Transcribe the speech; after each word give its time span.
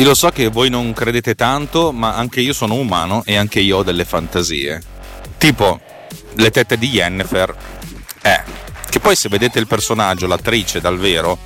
Io 0.00 0.06
lo 0.06 0.14
so 0.14 0.30
che 0.30 0.48
voi 0.48 0.70
non 0.70 0.94
credete 0.94 1.34
tanto, 1.34 1.92
ma 1.92 2.14
anche 2.14 2.40
io 2.40 2.54
sono 2.54 2.72
umano 2.72 3.22
e 3.26 3.36
anche 3.36 3.60
io 3.60 3.76
ho 3.76 3.82
delle 3.82 4.06
fantasie. 4.06 4.80
Tipo 5.36 5.78
le 6.36 6.50
tette 6.50 6.78
di 6.78 6.88
Yennefer. 6.88 7.54
Eh, 8.22 8.40
che 8.88 8.98
poi 8.98 9.14
se 9.14 9.28
vedete 9.28 9.58
il 9.58 9.66
personaggio, 9.66 10.26
l'attrice 10.26 10.80
dal 10.80 10.96
vero, 10.96 11.36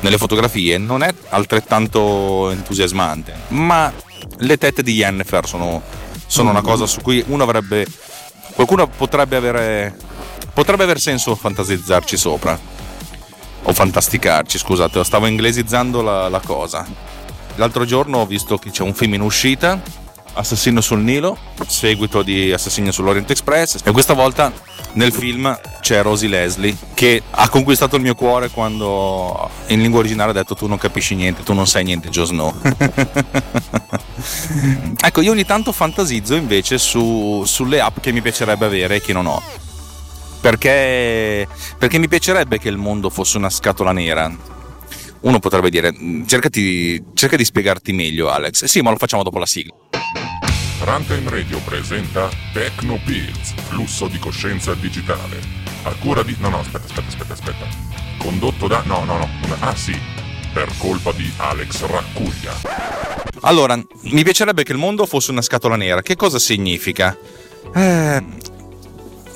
nelle 0.00 0.18
fotografie 0.18 0.76
non 0.76 1.02
è 1.02 1.14
altrettanto 1.30 2.50
entusiasmante, 2.50 3.32
ma 3.48 3.90
le 4.36 4.58
tette 4.58 4.82
di 4.82 4.92
Yennefer 4.92 5.46
sono, 5.46 5.80
sono 6.26 6.50
una 6.50 6.60
cosa 6.60 6.84
su 6.84 7.00
cui 7.00 7.24
uno 7.28 7.44
avrebbe 7.44 7.86
qualcuno 8.52 8.86
potrebbe 8.86 9.36
avere 9.36 9.96
potrebbe 10.52 10.82
aver 10.82 11.00
senso 11.00 11.34
fantasizzarci 11.34 12.18
sopra 12.18 12.60
o 13.62 13.72
fantasticarci, 13.72 14.58
scusate, 14.58 15.02
stavo 15.02 15.24
inglesizzando 15.24 16.02
la, 16.02 16.28
la 16.28 16.40
cosa. 16.40 17.13
L'altro 17.56 17.84
giorno 17.84 18.18
ho 18.18 18.26
visto 18.26 18.58
che 18.58 18.70
c'è 18.70 18.82
un 18.82 18.94
film 18.94 19.14
in 19.14 19.20
uscita 19.20 19.80
Assassino 20.34 20.80
sul 20.80 21.00
Nilo, 21.00 21.38
seguito 21.66 22.22
di 22.22 22.52
Assassino 22.52 22.90
sull'Orient 22.90 23.30
Express 23.30 23.80
e 23.84 23.92
questa 23.92 24.14
volta 24.14 24.52
nel 24.94 25.12
film 25.12 25.56
c'è 25.80 26.02
Rosie 26.02 26.28
Leslie 26.28 26.76
che 26.94 27.22
ha 27.30 27.48
conquistato 27.48 27.94
il 27.96 28.02
mio 28.02 28.16
cuore 28.16 28.50
quando 28.50 29.48
in 29.68 29.80
lingua 29.80 30.00
originale 30.00 30.30
ha 30.30 30.34
detto 30.34 30.56
tu 30.56 30.66
non 30.66 30.78
capisci 30.78 31.14
niente, 31.14 31.44
tu 31.44 31.52
non 31.52 31.68
sai 31.68 31.84
niente 31.84 32.08
Joe 32.08 32.26
Snow. 32.26 32.52
ecco, 35.00 35.20
io 35.20 35.30
ogni 35.30 35.44
tanto 35.44 35.70
fantasizzo 35.70 36.34
invece 36.34 36.78
su, 36.78 37.44
sulle 37.46 37.80
app 37.80 38.00
che 38.00 38.10
mi 38.10 38.20
piacerebbe 38.20 38.66
avere 38.66 38.96
e 38.96 39.00
che 39.00 39.12
non 39.12 39.26
ho. 39.26 39.40
Perché, 40.40 41.46
perché 41.78 41.98
mi 41.98 42.08
piacerebbe 42.08 42.58
che 42.58 42.68
il 42.68 42.76
mondo 42.76 43.08
fosse 43.08 43.36
una 43.38 43.50
scatola 43.50 43.92
nera 43.92 44.52
uno 45.24 45.38
potrebbe 45.38 45.70
dire 45.70 45.94
cercati, 46.26 47.02
cerca 47.14 47.36
di 47.36 47.44
spiegarti 47.44 47.92
meglio 47.92 48.30
Alex 48.30 48.64
sì 48.64 48.80
ma 48.80 48.90
lo 48.90 48.96
facciamo 48.96 49.22
dopo 49.22 49.38
la 49.38 49.46
sigla 49.46 49.74
Runtime 50.84 51.30
Radio 51.30 51.60
presenta 51.60 52.28
Techno 52.52 53.00
Pills, 53.06 53.54
flusso 53.68 54.06
di 54.06 54.18
coscienza 54.18 54.74
digitale. 54.74 55.40
A 55.84 55.94
cura 55.94 56.22
di... 56.22 56.36
No, 56.40 56.50
no, 56.50 56.58
aspetta, 56.58 56.84
aspetta, 56.84 57.08
aspetta, 57.08 57.32
aspetta. 57.32 57.66
Condotto 58.18 58.66
da... 58.66 58.82
No, 58.84 59.02
no, 59.04 59.16
no. 59.16 59.28
Ah 59.60 59.74
sì, 59.74 59.98
per 60.52 60.70
colpa 60.76 61.12
di 61.12 61.30
Alex 61.38 61.86
Raccuglia. 61.86 62.52
Allora, 63.40 63.76
mi 63.76 64.22
piacerebbe 64.22 64.62
che 64.62 64.72
il 64.72 64.78
mondo 64.78 65.06
fosse 65.06 65.30
una 65.30 65.40
scatola 65.40 65.76
nera. 65.76 66.02
Che 66.02 66.16
cosa 66.16 66.38
significa? 66.38 67.16
Eh, 67.74 68.24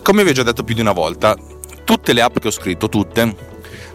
come 0.03 0.25
vi 0.25 0.31
ho 0.31 0.35
già 0.35 0.43
detto 0.43 0.65
più 0.65 0.75
di 0.75 0.83
una 0.83 0.93
volta, 0.93 1.35
tutte 1.85 2.13
le 2.13 2.21
app 2.21 2.39
che 2.39 2.49
ho 2.49 2.53
scritto, 2.53 2.91
tutte, 2.91 3.35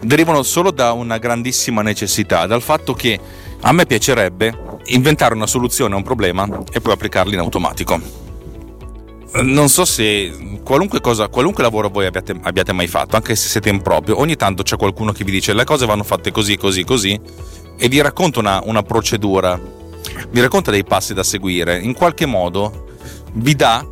derivano 0.04 0.42
solo 0.42 0.70
da 0.70 0.92
una 0.92 1.18
grandissima 1.18 1.82
necessità, 1.82 2.46
dal 2.46 2.62
fatto 2.62 2.94
che 2.94 3.18
a 3.60 3.72
me 3.72 3.86
piacerebbe 3.86 4.78
inventare 4.86 5.34
una 5.34 5.46
soluzione 5.46 5.94
a 5.94 5.96
un 5.96 6.02
problema 6.02 6.46
e 6.72 6.80
poi 6.80 6.92
applicarla 6.92 7.32
in 7.32 7.38
automatico. 7.38 8.22
Non 9.42 9.68
so 9.68 9.84
se 9.84 10.60
qualunque 10.62 11.00
cosa, 11.00 11.28
qualunque 11.28 11.62
lavoro 11.62 11.88
voi 11.88 12.06
abbiate, 12.06 12.38
abbiate 12.42 12.72
mai 12.72 12.86
fatto, 12.86 13.16
anche 13.16 13.34
se 13.34 13.48
siete 13.48 13.68
in 13.68 13.82
proprio, 13.82 14.20
ogni 14.20 14.36
tanto 14.36 14.62
c'è 14.62 14.76
qualcuno 14.76 15.12
che 15.12 15.24
vi 15.24 15.32
dice 15.32 15.52
le 15.52 15.64
cose 15.64 15.86
vanno 15.86 16.04
fatte 16.04 16.30
così, 16.30 16.56
così, 16.56 16.84
così 16.84 17.20
e 17.76 17.88
vi 17.88 18.00
racconta 18.00 18.38
una, 18.38 18.60
una 18.64 18.82
procedura, 18.82 19.60
vi 20.30 20.40
racconta 20.40 20.70
dei 20.70 20.84
passi 20.84 21.14
da 21.14 21.24
seguire, 21.24 21.80
in 21.80 21.94
qualche 21.94 22.26
modo 22.26 22.86
vi 23.32 23.56
dà 23.56 23.84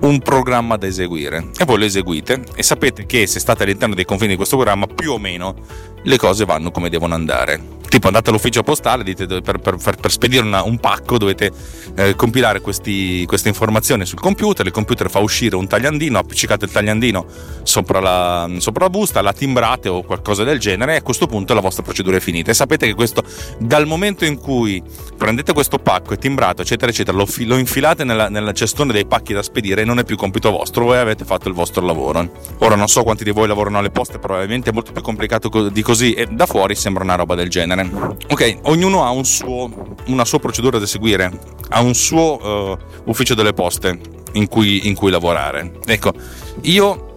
un 0.00 0.18
programma 0.20 0.76
da 0.76 0.86
eseguire. 0.86 1.50
E 1.58 1.64
voi 1.64 1.78
lo 1.78 1.84
eseguite 1.84 2.42
e 2.54 2.62
sapete 2.62 3.06
che 3.06 3.26
se 3.26 3.40
state 3.40 3.64
all'interno 3.64 3.94
dei 3.94 4.04
confini 4.04 4.30
di 4.30 4.36
questo 4.36 4.56
programma 4.56 4.86
più 4.86 5.12
o 5.12 5.18
meno 5.18 5.54
le 6.02 6.16
cose 6.16 6.44
vanno 6.44 6.70
come 6.70 6.88
devono 6.88 7.14
andare 7.14 7.78
tipo 7.90 8.06
andate 8.06 8.30
all'ufficio 8.30 8.62
postale 8.62 9.02
dite, 9.02 9.26
per, 9.26 9.58
per, 9.58 9.76
per, 9.76 10.10
spedire 10.10 10.44
una, 10.44 10.62
un 10.62 10.78
pacco 10.78 11.18
dovete 11.18 11.50
eh, 11.96 12.14
compilare 12.14 12.60
questi, 12.60 13.26
queste 13.26 13.48
informazioni 13.48 14.06
sul 14.06 14.20
computer 14.20 14.64
il 14.64 14.72
computer 14.72 15.10
fa 15.10 15.18
uscire 15.18 15.56
un 15.56 15.66
tagliandino 15.66 16.16
appiccicate 16.16 16.66
il 16.66 16.70
tagliandino 16.70 17.26
sopra 17.64 18.00
la, 18.00 18.48
sopra 18.58 18.84
la 18.84 18.90
busta 18.90 19.20
la 19.20 19.32
timbrate 19.32 19.88
o 19.88 20.02
qualcosa 20.02 20.44
del 20.44 20.60
genere 20.60 20.94
e 20.94 20.96
a 20.98 21.02
questo 21.02 21.26
punto 21.26 21.52
la 21.52 21.60
vostra 21.60 21.82
procedura 21.82 22.16
è 22.16 22.20
finita. 22.20 22.52
E 22.52 22.54
sapete 22.54 22.86
che 22.86 22.94
questo 22.94 23.24
dal 23.58 23.86
momento 23.86 24.24
in 24.24 24.38
cui 24.38 24.82
prendete 25.16 25.52
questo 25.52 25.78
pacco 25.78 26.14
e 26.14 26.16
timbrato 26.16 26.62
eccetera 26.62 26.90
eccetera 26.90 27.16
lo, 27.16 27.26
lo 27.44 27.56
infilate 27.56 28.04
nella, 28.04 28.28
nella 28.28 28.52
cestone 28.52 28.92
dei 28.92 29.04
pacchi 29.04 29.32
da 29.32 29.42
spedire 29.42 29.84
non 29.84 29.98
è 29.98 30.04
più 30.04 30.16
compito 30.16 30.50
vostro 30.50 30.84
voi 30.84 30.98
avete 30.98 31.24
fatto 31.24 31.48
il 31.48 31.54
vostro 31.54 31.84
lavoro. 31.84 32.30
Ora 32.58 32.76
non 32.76 32.86
so 32.86 33.02
quanti 33.02 33.24
di 33.24 33.32
voi 33.32 33.48
lavorano 33.48 33.78
alle 33.78 33.90
poste 33.90 34.18
probabilmente 34.20 34.70
è 34.70 34.72
molto 34.72 34.92
più 34.92 35.02
complicato 35.02 35.68
di 35.68 35.82
così 35.82 36.12
e 36.12 36.26
da 36.30 36.46
fuori 36.46 36.76
sembra 36.76 37.02
una 37.02 37.16
roba 37.16 37.34
del 37.34 37.48
genere 37.48 37.79
bene. 37.82 38.16
Ok, 38.28 38.58
ognuno 38.62 39.04
ha 39.04 39.10
un 39.10 39.24
suo, 39.24 39.96
una 40.06 40.24
sua 40.24 40.38
procedura 40.38 40.78
da 40.78 40.86
seguire, 40.86 41.30
ha 41.70 41.80
un 41.80 41.94
suo 41.94 42.38
uh, 42.40 42.78
ufficio 43.04 43.34
delle 43.34 43.52
poste 43.52 43.98
in 44.32 44.48
cui, 44.48 44.86
in 44.88 44.94
cui, 44.94 45.10
lavorare. 45.10 45.72
Ecco, 45.84 46.12
io 46.62 47.08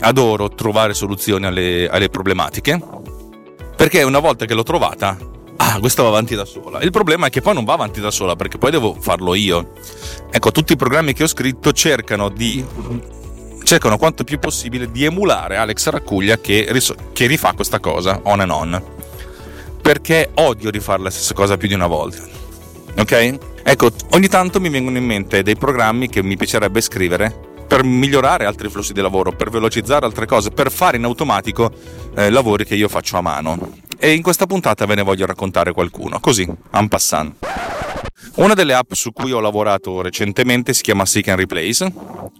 adoro 0.00 0.50
trovare 0.50 0.94
soluzioni 0.94 1.46
alle, 1.46 1.88
alle 1.88 2.08
problematiche 2.08 2.78
perché 3.76 4.02
una 4.02 4.18
volta 4.18 4.44
che 4.44 4.54
l'ho 4.54 4.62
trovata, 4.62 5.16
ah, 5.56 5.78
questa 5.80 6.02
va 6.02 6.08
avanti 6.08 6.34
da 6.34 6.44
sola. 6.44 6.80
Il 6.80 6.90
problema 6.90 7.26
è 7.26 7.30
che 7.30 7.40
poi 7.40 7.54
non 7.54 7.64
va 7.64 7.74
avanti 7.74 8.00
da 8.00 8.10
sola 8.10 8.36
perché 8.36 8.58
poi 8.58 8.70
devo 8.70 8.96
farlo 8.98 9.34
io. 9.34 9.72
Ecco, 10.30 10.50
tutti 10.50 10.72
i 10.72 10.76
programmi 10.76 11.12
che 11.12 11.24
ho 11.24 11.28
scritto 11.28 11.72
cercano 11.72 12.28
di 12.28 12.64
cercano 13.62 13.98
quanto 13.98 14.22
più 14.22 14.38
possibile 14.38 14.92
di 14.92 15.02
emulare 15.02 15.56
Alex 15.56 15.88
Raccuglia 15.88 16.38
che, 16.38 16.72
che 17.12 17.26
rifà 17.26 17.52
questa 17.52 17.80
cosa 17.80 18.20
on 18.22 18.38
and 18.38 18.50
on 18.52 18.95
perché 19.86 20.30
odio 20.34 20.70
rifare 20.70 21.00
la 21.00 21.10
stessa 21.10 21.32
cosa 21.32 21.56
più 21.56 21.68
di 21.68 21.74
una 21.74 21.86
volta. 21.86 22.20
Ok? 22.98 23.38
Ecco, 23.62 23.90
ogni 24.10 24.26
tanto 24.26 24.58
mi 24.58 24.68
vengono 24.68 24.98
in 24.98 25.04
mente 25.04 25.44
dei 25.44 25.54
programmi 25.54 26.08
che 26.08 26.24
mi 26.24 26.36
piacerebbe 26.36 26.80
scrivere 26.80 27.32
per 27.68 27.84
migliorare 27.84 28.46
altri 28.46 28.68
flussi 28.68 28.92
di 28.92 29.00
lavoro, 29.00 29.30
per 29.30 29.48
velocizzare 29.48 30.04
altre 30.04 30.26
cose, 30.26 30.50
per 30.50 30.72
fare 30.72 30.96
in 30.96 31.04
automatico 31.04 31.70
eh, 32.16 32.30
lavori 32.30 32.64
che 32.64 32.74
io 32.74 32.88
faccio 32.88 33.16
a 33.16 33.20
mano. 33.20 33.74
E 33.96 34.12
in 34.12 34.22
questa 34.22 34.46
puntata 34.46 34.86
ve 34.86 34.96
ne 34.96 35.02
voglio 35.02 35.24
raccontare 35.24 35.70
qualcuno, 35.70 36.18
così, 36.18 36.52
en 36.72 36.88
passant. 36.88 37.36
Una 38.34 38.54
delle 38.54 38.74
app 38.74 38.92
su 38.92 39.12
cui 39.12 39.30
ho 39.30 39.38
lavorato 39.38 40.00
recentemente 40.00 40.74
si 40.74 40.82
chiama 40.82 41.06
Seek 41.06 41.28
and 41.28 41.38
Replace, 41.38 41.92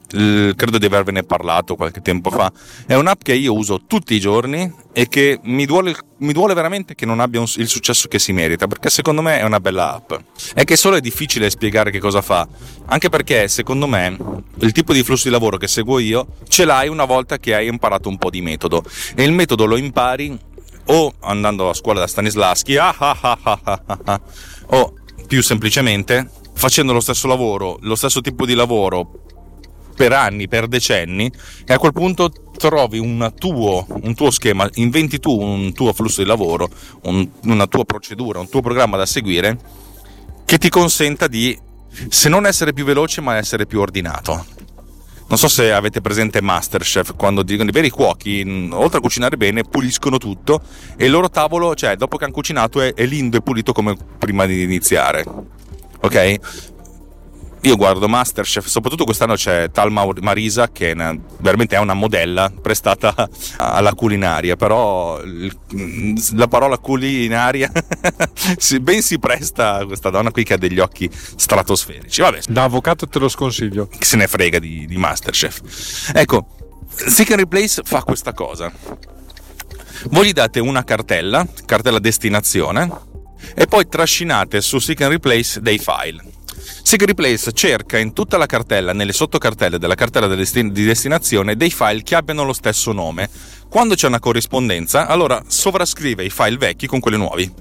credo 0.09 0.79
di 0.79 0.87
avervene 0.87 1.23
parlato 1.23 1.75
qualche 1.75 2.01
tempo 2.01 2.31
fa. 2.31 2.53
È 2.87 2.95
un'app 2.95 3.23
che 3.23 3.35
io 3.35 3.55
uso 3.55 3.83
tutti 3.87 4.15
i 4.15 4.21
giorni 4.21 4.73
e 4.93 5.09
che 5.09 5.39
mi 5.45 5.67
duole, 5.67 5.95
mi 6.19 6.33
duole 6.33 6.55
veramente 6.55 6.95
che 6.95 7.07
non 7.07 7.21
abbia 7.21 7.41
un, 7.41 7.47
il 7.57 7.69
successo 7.69 8.09
che 8.09 8.19
si 8.19 8.33
merita, 8.33 8.67
perché 8.67 8.89
secondo 8.89 9.23
me 9.23 9.39
è 9.41 9.43
una 9.43 9.61
bella 9.61 9.95
app. 9.95 10.13
È 10.55 10.65
che 10.65 10.77
solo 10.77 10.97
è 10.97 11.01
difficile 11.01 11.51
spiegare 11.51 11.91
che 11.91 11.99
cosa 11.99 12.23
fa, 12.23 12.47
anche 12.87 13.09
perché 13.09 13.49
secondo 13.49 13.87
me 13.87 14.17
il 14.61 14.73
tipo 14.73 14.93
di 14.93 15.03
flusso 15.03 15.25
di 15.25 15.31
lavoro 15.31 15.57
che 15.57 15.69
seguo 15.69 15.99
io 15.99 16.27
ce 16.49 16.65
l'hai 16.65 16.89
una 16.89 17.05
volta 17.05 17.39
che 17.39 17.55
hai 17.55 17.67
imparato 17.67 18.09
un 18.09 18.17
po' 18.17 18.31
di 18.31 18.41
metodo 18.41 18.83
e 19.15 19.23
il 19.25 19.33
metodo 19.33 19.67
lo 19.67 19.77
impari 19.77 20.39
o 20.87 21.15
andando 21.21 21.69
a 21.69 21.75
scuola 21.75 22.01
da 22.01 22.07
Stanislaschi 22.07 22.77
ah 22.77 22.95
ah 22.97 23.19
ah 23.21 23.39
ah, 23.43 23.61
ah, 23.63 23.99
ah 24.05 24.21
o 24.69 24.95
più 25.27 25.43
semplicemente 25.43 26.31
facendo 26.55 26.93
lo 26.93 27.01
stesso 27.01 27.27
lavoro, 27.27 27.79
lo 27.83 27.95
stesso 27.95 28.21
tipo 28.21 28.47
di 28.47 28.55
lavoro 28.55 29.26
per 29.97 30.13
anni, 30.13 30.47
per 30.47 30.69
decenni, 30.69 31.33
e 31.65 31.73
a 31.73 31.79
quel 31.79 31.93
punto 31.93 32.31
trovi 32.57 33.01
tuo, 33.39 33.87
un 33.89 34.15
tuo 34.15 34.31
schema, 34.31 34.69
inventi 34.75 35.19
tu 35.19 35.33
un 35.33 35.73
tuo 35.73 35.93
flusso 35.93 36.23
di 36.23 36.29
lavoro, 36.29 36.69
un, 37.05 37.27
una 37.45 37.67
tua 37.67 37.85
procedura, 37.85 38.39
un 38.39 38.49
tuo 38.49 38.61
programma 38.61 38.97
da 38.97 39.07
seguire 39.07 39.59
che 40.45 40.59
ti 40.59 40.69
consenta 40.69 41.27
di, 41.27 41.59
se 42.09 42.29
non 42.29 42.47
essere 42.47 42.73
più 42.73 42.85
veloce, 42.85 43.21
ma 43.21 43.37
essere 43.37 43.67
più 43.67 43.81
ordinato. 43.81 44.45
Non 45.29 45.39
so 45.39 45.49
se 45.49 45.73
avete 45.73 46.01
presente 46.01 46.41
Masterchef, 46.41 47.17
quando 47.17 47.43
dicono 47.43 47.69
i 47.69 47.73
veri 47.73 47.91
cuochi, 47.91 48.69
oltre 48.71 48.99
a 48.99 49.01
cucinare 49.01 49.37
bene, 49.37 49.65
puliscono 49.65 50.19
tutto 50.19 50.61
e 50.97 51.07
il 51.07 51.11
loro 51.11 51.29
tavolo, 51.29 51.75
cioè 51.75 51.97
dopo 51.97 52.17
che 52.17 52.25
hanno 52.25 52.33
cucinato, 52.33 52.81
è, 52.81 52.95
è 52.95 53.05
lindo 53.07 53.37
e 53.37 53.43
pulito 53.43 53.73
come 53.73 53.97
prima 54.19 54.47
di 54.47 54.63
iniziare. 54.63 55.25
Ok? 56.01 56.75
Io 57.67 57.77
guardo 57.77 58.07
Masterchef, 58.07 58.67
soprattutto 58.67 59.05
quest'anno 59.05 59.35
c'è 59.35 59.73
Tal 59.73 59.91
Marisa 59.91 60.71
che 60.71 60.91
è 60.91 60.93
una, 60.93 61.19
veramente 61.39 61.75
è 61.75 61.81
una 61.81 61.95
modella 61.95 62.53
prestata 62.63 63.29
alla 63.59 63.93
culinaria, 63.93 64.55
però 64.55 65.21
la 65.25 66.47
parola 66.47 66.79
culinaria 66.79 67.71
ben 68.81 69.03
si 69.03 69.19
presta 69.19 69.79
a 69.79 69.85
questa 69.85 70.11
donna 70.11 70.31
qui 70.31 70.45
che 70.45 70.55
ha 70.55 70.59
degli 70.59 70.79
occhi 70.79 71.11
stratosferici. 71.11 72.21
Vabbè. 72.21 72.41
Da 72.47 72.63
avvocato 72.63 73.09
te 73.09 73.19
lo 73.19 73.29
sconsiglio. 73.29 73.89
Che 73.89 74.05
se 74.05 74.17
ne 74.17 74.29
frega 74.29 74.61
di, 74.61 74.87
di 74.87 74.97
Masterchef. 74.97 76.13
Ecco, 76.15 76.47
Seek 76.95 77.33
and 77.33 77.41
Replace 77.41 77.83
fa 77.85 78.05
questa 78.05 78.33
cosa. 78.33 78.73
Voi 80.11 80.27
gli 80.27 80.33
date 80.33 80.61
una 80.61 80.85
cartella, 80.85 81.45
cartella 81.65 81.99
destinazione, 81.99 82.89
e 83.57 83.67
poi 83.67 83.89
trascinate 83.89 84.61
su 84.61 84.79
Seek 84.79 85.01
and 85.01 85.11
Replace 85.11 85.61
dei 85.61 85.79
file 85.79 86.35
Sig 86.87 87.03
Replace 87.03 87.51
cerca 87.51 87.99
in 87.99 88.13
tutta 88.13 88.37
la 88.37 88.47
cartella, 88.47 88.93
nelle 88.93 89.13
sottocartelle 89.13 89.77
della 89.77 89.97
cartella 89.97 90.29
di 90.29 90.85
destinazione, 90.85 91.57
dei 91.57 91.73
file 91.73 92.05
che 92.05 92.15
abbiano 92.15 92.45
lo 92.45 92.53
stesso 92.53 92.93
nome. 92.93 93.29
Quando 93.69 93.97
c'è 93.97 94.07
una 94.07 94.21
corrispondenza, 94.21 95.09
allora 95.09 95.43
sovrascrive 95.49 96.25
i 96.25 96.31
file 96.31 96.57
vecchi 96.57 96.87
con 96.87 97.01
quelli 97.01 97.17
nuovi. 97.17 97.53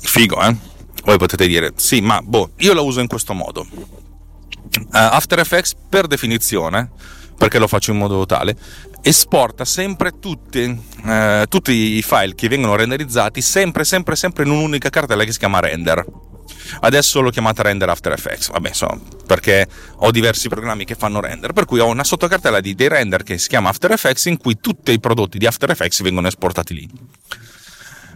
Figo, 0.00 0.40
eh? 0.40 0.56
Voi 1.04 1.18
potete 1.18 1.46
dire, 1.46 1.74
sì, 1.76 2.00
ma 2.00 2.22
boh, 2.22 2.52
io 2.60 2.72
la 2.72 2.80
uso 2.80 3.00
in 3.00 3.08
questo 3.08 3.34
modo. 3.34 3.66
Uh, 3.70 4.88
After 4.88 5.38
Effects, 5.38 5.74
per 5.90 6.06
definizione, 6.06 6.92
perché 7.36 7.58
lo 7.58 7.66
faccio 7.66 7.90
in 7.90 7.98
modo 7.98 8.24
tale, 8.24 8.56
esporta 9.02 9.66
sempre 9.66 10.18
tutti, 10.18 10.82
eh, 11.04 11.44
tutti, 11.50 11.72
i 11.72 12.02
file 12.02 12.34
che 12.34 12.48
vengono 12.48 12.74
renderizzati 12.74 13.42
sempre, 13.42 13.84
sempre, 13.84 14.16
sempre 14.16 14.44
in 14.44 14.50
un'unica 14.50 14.88
cartella 14.88 15.24
che 15.24 15.32
si 15.32 15.38
chiama 15.38 15.60
render. 15.60 16.34
Adesso 16.80 17.20
l'ho 17.20 17.30
chiamata 17.30 17.62
render 17.62 17.88
After 17.88 18.12
Effects, 18.12 18.50
vabbè, 18.50 18.68
insomma, 18.68 19.00
perché 19.26 19.66
ho 19.96 20.10
diversi 20.10 20.48
programmi 20.48 20.84
che 20.84 20.94
fanno 20.94 21.20
render, 21.20 21.52
per 21.52 21.64
cui 21.64 21.80
ho 21.80 21.86
una 21.86 22.04
sottocartella 22.04 22.60
di 22.60 22.74
dei 22.74 22.88
render 22.88 23.22
che 23.22 23.38
si 23.38 23.48
chiama 23.48 23.68
After 23.68 23.90
Effects 23.92 24.26
in 24.26 24.36
cui 24.36 24.58
tutti 24.60 24.92
i 24.92 25.00
prodotti 25.00 25.38
di 25.38 25.46
After 25.46 25.70
Effects 25.70 26.02
vengono 26.02 26.28
esportati 26.28 26.74
lì. 26.74 26.90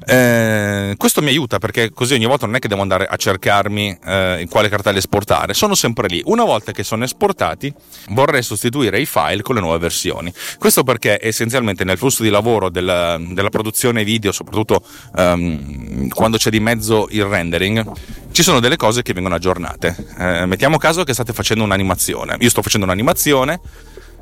Eh, 0.07 0.95
questo 0.97 1.21
mi 1.21 1.29
aiuta 1.29 1.59
perché 1.59 1.91
così 1.93 2.15
ogni 2.15 2.27
volta 2.27 2.47
non 2.47 2.55
è 2.55 2.59
che 2.59 2.69
devo 2.69 2.83
andare 2.83 3.07
a 3.07 3.17
cercarmi 3.17 3.99
eh, 4.05 4.47
quale 4.51 4.69
cartella 4.69 4.99
esportare, 4.99 5.55
sono 5.55 5.75
sempre 5.75 6.09
lì. 6.09 6.23
Una 6.25 6.45
volta 6.45 6.73
che 6.73 6.83
sono 6.83 7.05
esportati 7.05 7.73
vorrei 8.11 8.43
sostituire 8.43 9.01
i 9.01 9.07
file 9.07 9.43
con 9.43 9.55
le 9.55 9.61
nuove 9.61 9.79
versioni. 9.79 10.33
Questo 10.59 10.83
perché 10.85 11.19
essenzialmente 11.21 11.85
nel 11.85 11.99
flusso 11.99 12.23
di 12.23 12.31
lavoro 12.31 12.71
della, 12.71 13.19
della 13.21 13.51
produzione 13.51 14.05
video, 14.05 14.33
soprattutto 14.33 14.83
um, 15.17 16.09
quando 16.09 16.39
c'è 16.39 16.51
di 16.51 16.61
mezzo 16.61 17.07
il 17.11 17.25
rendering, 17.25 17.91
ci 18.33 18.43
sono 18.43 18.61
delle 18.61 18.77
cose 18.77 19.03
che 19.03 19.13
vengono 19.13 19.35
aggiornate. 19.35 19.95
Eh, 20.19 20.47
mettiamo 20.47 20.79
caso 20.79 21.05
che 21.05 21.13
state 21.13 21.33
facendo 21.33 21.65
un'animazione. 21.65 22.37
Io 22.41 22.49
sto 22.49 22.63
facendo 22.63 22.87
un'animazione 22.87 23.61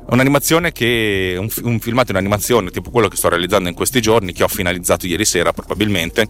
un'animazione 0.09 0.71
che 0.71 1.35
un, 1.37 1.49
un 1.63 1.79
filmato 1.79 2.11
in 2.11 2.17
animazione 2.17 2.71
tipo 2.71 2.89
quello 2.89 3.07
che 3.07 3.15
sto 3.15 3.29
realizzando 3.29 3.69
in 3.69 3.75
questi 3.75 4.01
giorni 4.01 4.33
che 4.33 4.43
ho 4.43 4.47
finalizzato 4.47 5.07
ieri 5.07 5.25
sera 5.25 5.53
probabilmente 5.53 6.27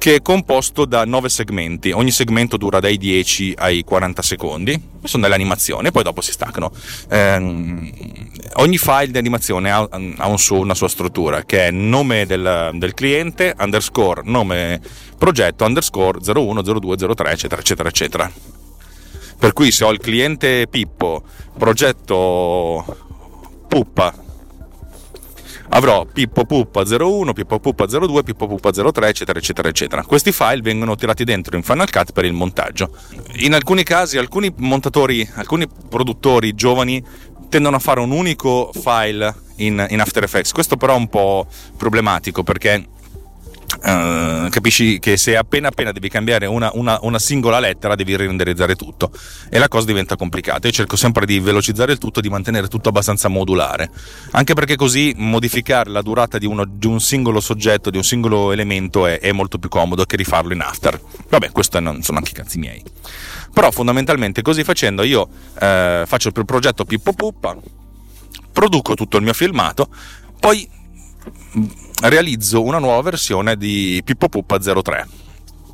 che 0.00 0.14
è 0.14 0.22
composto 0.22 0.86
da 0.86 1.04
9 1.04 1.28
segmenti, 1.28 1.90
ogni 1.90 2.10
segmento 2.10 2.56
dura 2.56 2.80
dai 2.80 2.96
10 2.96 3.52
ai 3.58 3.84
40 3.84 4.22
secondi, 4.22 4.82
sono 5.04 5.24
delle 5.24 5.34
animazioni, 5.34 5.90
poi 5.90 6.02
dopo 6.02 6.22
si 6.22 6.32
staccano. 6.32 6.72
Eh, 7.10 7.92
ogni 8.54 8.78
file 8.78 9.10
di 9.10 9.18
animazione 9.18 9.70
ha, 9.70 9.86
ha 9.90 10.26
un 10.26 10.38
suo, 10.38 10.60
una 10.60 10.72
sua 10.72 10.88
struttura, 10.88 11.44
che 11.44 11.66
è 11.66 11.70
nome 11.70 12.24
del, 12.24 12.70
del, 12.76 12.94
cliente, 12.94 13.54
underscore, 13.58 14.22
nome 14.24 14.80
progetto, 15.18 15.66
underscore 15.66 16.18
01, 16.24 16.62
02, 16.62 17.14
03, 17.14 17.30
eccetera, 17.32 17.60
eccetera, 17.60 17.88
eccetera. 17.90 18.32
Per 19.40 19.54
cui 19.54 19.72
se 19.72 19.84
ho 19.84 19.90
il 19.90 19.98
cliente 19.98 20.66
Pippo, 20.68 21.22
progetto 21.56 22.84
Puppa, 23.66 24.14
avrò 25.70 26.04
Pippo 26.04 26.44
Puppa 26.44 26.82
01, 26.82 27.32
Pippo 27.32 27.58
Puppa 27.58 27.86
02, 27.86 28.22
Pippo 28.22 28.46
Puppa 28.46 28.70
03, 28.70 29.08
eccetera, 29.08 29.38
eccetera, 29.38 29.68
eccetera. 29.68 30.04
Questi 30.04 30.30
file 30.30 30.60
vengono 30.60 30.94
tirati 30.94 31.24
dentro 31.24 31.56
in 31.56 31.62
Final 31.62 31.90
Cut 31.90 32.12
per 32.12 32.26
il 32.26 32.34
montaggio. 32.34 32.94
In 33.36 33.54
alcuni 33.54 33.82
casi, 33.82 34.18
alcuni 34.18 34.52
montatori, 34.58 35.26
alcuni 35.36 35.66
produttori 35.88 36.54
giovani 36.54 37.02
tendono 37.48 37.76
a 37.76 37.80
fare 37.80 38.00
un 38.00 38.10
unico 38.10 38.70
file 38.74 39.34
in, 39.56 39.86
in 39.88 40.00
After 40.00 40.22
Effects. 40.22 40.52
Questo 40.52 40.76
però 40.76 40.92
è 40.92 40.98
un 40.98 41.08
po' 41.08 41.46
problematico 41.78 42.42
perché 42.42 42.86
Uh, 43.82 44.50
capisci 44.50 44.98
che 44.98 45.16
se 45.16 45.36
appena 45.36 45.68
appena 45.68 45.90
devi 45.90 46.10
cambiare 46.10 46.44
una, 46.44 46.70
una, 46.74 46.98
una, 47.00 47.18
singola 47.18 47.58
lettera 47.58 47.94
devi 47.94 48.14
renderizzare 48.14 48.76
tutto 48.76 49.10
e 49.48 49.58
la 49.58 49.68
cosa 49.68 49.86
diventa 49.86 50.16
complicata. 50.16 50.66
Io 50.66 50.72
cerco 50.74 50.96
sempre 50.96 51.24
di 51.24 51.40
velocizzare 51.40 51.92
il 51.92 51.98
tutto, 51.98 52.20
di 52.20 52.28
mantenere 52.28 52.68
tutto 52.68 52.90
abbastanza 52.90 53.28
modulare, 53.28 53.90
anche 54.32 54.52
perché 54.52 54.76
così 54.76 55.14
modificare 55.16 55.88
la 55.88 56.02
durata 56.02 56.36
di, 56.36 56.44
uno, 56.44 56.66
di 56.66 56.86
un 56.86 57.00
singolo 57.00 57.40
soggetto, 57.40 57.88
di 57.88 57.96
un 57.96 58.04
singolo 58.04 58.52
elemento 58.52 59.06
è, 59.06 59.18
è, 59.18 59.32
molto 59.32 59.58
più 59.58 59.70
comodo 59.70 60.04
che 60.04 60.16
rifarlo 60.16 60.52
in 60.52 60.60
After. 60.60 61.00
Vabbè, 61.30 61.50
questo 61.50 61.80
non 61.80 62.02
sono 62.02 62.18
anche 62.18 62.32
i 62.32 62.34
cazzi 62.34 62.58
miei. 62.58 62.82
Però 63.50 63.70
fondamentalmente 63.70 64.42
così 64.42 64.62
facendo 64.62 65.02
io 65.02 65.22
uh, 65.22 66.04
faccio 66.04 66.28
il 66.28 66.44
progetto 66.44 66.84
Pippo 66.84 67.14
Puppa, 67.14 67.56
produco 68.52 68.92
tutto 68.92 69.16
il 69.16 69.22
mio 69.22 69.32
filmato, 69.32 69.88
poi 70.38 70.68
realizzo 72.02 72.62
una 72.62 72.78
nuova 72.78 73.02
versione 73.02 73.56
di 73.56 74.00
Pippo 74.04 74.28
Puppa 74.28 74.58
03. 74.58 75.08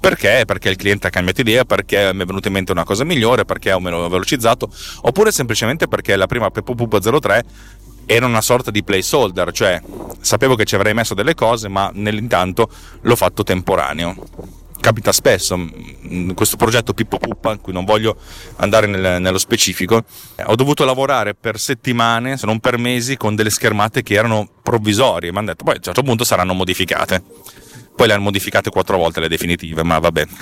Perché? 0.01 0.45
Perché 0.47 0.69
il 0.69 0.77
cliente 0.77 1.07
ha 1.07 1.11
cambiato 1.11 1.41
idea, 1.41 1.65
perché 1.65 2.13
mi 2.13 2.23
è 2.23 2.25
venuta 2.25 2.49
in 2.49 2.55
mente 2.55 2.73
una 2.73 2.85
cosa 2.85 3.05
migliore, 3.05 3.45
perché 3.45 3.73
ho 3.73 3.81
meno 3.81 4.09
velocizzato, 4.09 4.69
oppure 5.03 5.33
semplicemente 5.33 5.89
perché 5.89 6.17
la 6.17 6.27
prima 6.27 6.51
Pippo 6.51 6.75
Puppa 6.75 6.99
03 7.01 7.45
era 8.07 8.27
una 8.27 8.41
sorta 8.41 8.71
di 8.71 8.85
placeholder, 8.85 9.51
cioè 9.53 9.81
sapevo 10.21 10.55
che 10.55 10.65
ci 10.65 10.77
avrei 10.77 10.95
messo 10.95 11.15
delle 11.15 11.35
cose, 11.35 11.69
ma 11.69 11.91
nell'intanto 11.93 12.71
l'ho 13.01 13.17
fatto 13.17 13.43
temporaneo 13.43 14.15
capita 14.81 15.13
spesso, 15.13 15.59
questo 16.35 16.57
progetto 16.57 16.93
Pippo 16.93 17.19
Puppa, 17.19 17.53
in 17.53 17.61
cui 17.61 17.73
non 17.73 17.85
voglio 17.85 18.17
andare 18.57 18.87
nel, 18.87 19.21
nello 19.21 19.39
specifico, 19.39 20.05
ho 20.45 20.55
dovuto 20.55 20.85
lavorare 20.85 21.35
per 21.35 21.59
settimane, 21.59 22.37
se 22.37 22.47
non 22.47 22.61
per 22.61 22.79
mesi, 22.79 23.17
con 23.17 23.35
delle 23.35 23.51
schermate 23.51 24.03
che 24.03 24.15
erano 24.15 24.49
provvisorie, 24.63 25.31
mi 25.33 25.39
hanno 25.39 25.47
detto 25.47 25.65
poi 25.65 25.75
a 25.75 25.77
un 25.79 25.83
certo 25.83 26.03
punto 26.03 26.25
saranno 26.25 26.55
modificate. 26.55 27.23
Poi 27.97 28.07
le 28.07 28.13
hanno 28.13 28.25
modificate 28.25 28.69
quattro 28.69 28.99
volte 28.99 29.21
le 29.21 29.29
definitive, 29.29 29.83
ma 29.83 29.99
vabbè. 29.99 30.27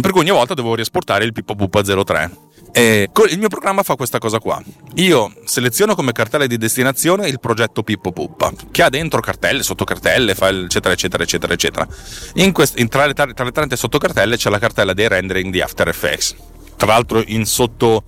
per 0.00 0.10
cui 0.12 0.20
ogni 0.20 0.30
volta 0.30 0.54
dovevo 0.54 0.76
riesportare 0.76 1.24
il 1.24 1.32
Pippo 1.32 1.56
Puppa 1.56 1.82
03 1.82 2.52
e 2.76 3.08
il 3.30 3.38
mio 3.38 3.46
programma 3.46 3.84
fa 3.84 3.94
questa 3.94 4.18
cosa 4.18 4.40
qua. 4.40 4.60
Io 4.94 5.32
seleziono 5.44 5.94
come 5.94 6.10
cartella 6.10 6.44
di 6.46 6.56
destinazione 6.56 7.28
il 7.28 7.38
progetto 7.38 7.84
Pippo 7.84 8.10
Puppa, 8.10 8.52
che 8.72 8.82
ha 8.82 8.88
dentro 8.88 9.20
cartelle, 9.20 9.62
sottocartelle, 9.62 10.34
file, 10.34 10.64
eccetera, 10.64 10.92
eccetera, 10.92 11.22
eccetera, 11.22 11.52
eccetera. 11.52 11.86
In 12.34 12.50
quest, 12.50 12.80
in 12.80 12.88
tra, 12.88 13.06
le, 13.06 13.14
tra 13.14 13.44
le 13.44 13.52
tante 13.52 13.76
sottocartelle 13.76 14.36
c'è 14.36 14.50
la 14.50 14.58
cartella 14.58 14.92
dei 14.92 15.06
rendering 15.06 15.52
di 15.52 15.60
After 15.60 15.86
Effects. 15.86 16.34
Tra 16.76 16.88
l'altro 16.88 17.22
in 17.24 17.46
sotto 17.46 18.02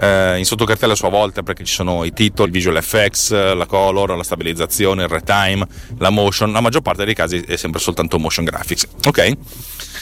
eh, 0.00 0.38
in 0.38 0.44
sottocartella 0.44 0.92
a 0.92 0.96
sua 0.96 1.08
volta 1.08 1.42
perché 1.42 1.64
ci 1.64 1.74
sono 1.74 2.04
i 2.04 2.12
titoli, 2.12 2.50
visual 2.50 2.76
effects, 2.76 3.30
la 3.30 3.66
color, 3.66 4.16
la 4.16 4.22
stabilizzazione, 4.22 5.02
il 5.02 5.08
retime, 5.08 5.66
la 5.98 6.10
motion, 6.10 6.52
la 6.52 6.60
maggior 6.60 6.82
parte 6.82 7.04
dei 7.04 7.14
casi 7.14 7.40
è 7.40 7.56
sempre 7.56 7.80
soltanto 7.80 8.18
motion 8.18 8.44
graphics, 8.44 8.86
ok? 9.06 9.36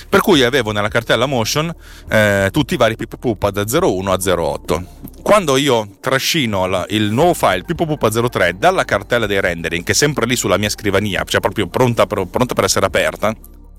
Per 0.09 0.21
cui 0.21 0.43
avevo 0.43 0.73
nella 0.73 0.89
cartella 0.89 1.27
motion 1.27 1.73
eh, 2.09 2.49
tutti 2.53 2.75
i 2.75 2.77
vari 2.77 2.97
pipopupa 2.97 3.51
da 3.51 3.65
01 3.69 4.13
a 4.13 4.19
08. 4.19 4.85
Quando 5.23 5.57
io 5.57 5.97
trascino 6.01 6.67
la, 6.67 6.87
il 6.91 7.11
nuovo 7.11 7.35
file 7.35 7.65
pipopupa 7.65 8.09
03 8.09 8.57
dalla 8.59 8.85
cartella 8.85 9.27
dei 9.27 9.41
rendering, 9.41 9.83
che 9.83 9.93
è 9.93 9.95
sempre 9.95 10.27
lì 10.27 10.37
sulla 10.37 10.59
mia 10.59 10.69
scrivania, 10.69 11.25
cioè 11.25 11.41
proprio 11.41 11.67
pronta 11.67 12.07
per, 12.07 12.25
pronta 12.27 12.55
per 12.55 12.65
essere 12.65 12.87
aperta, 12.87 13.35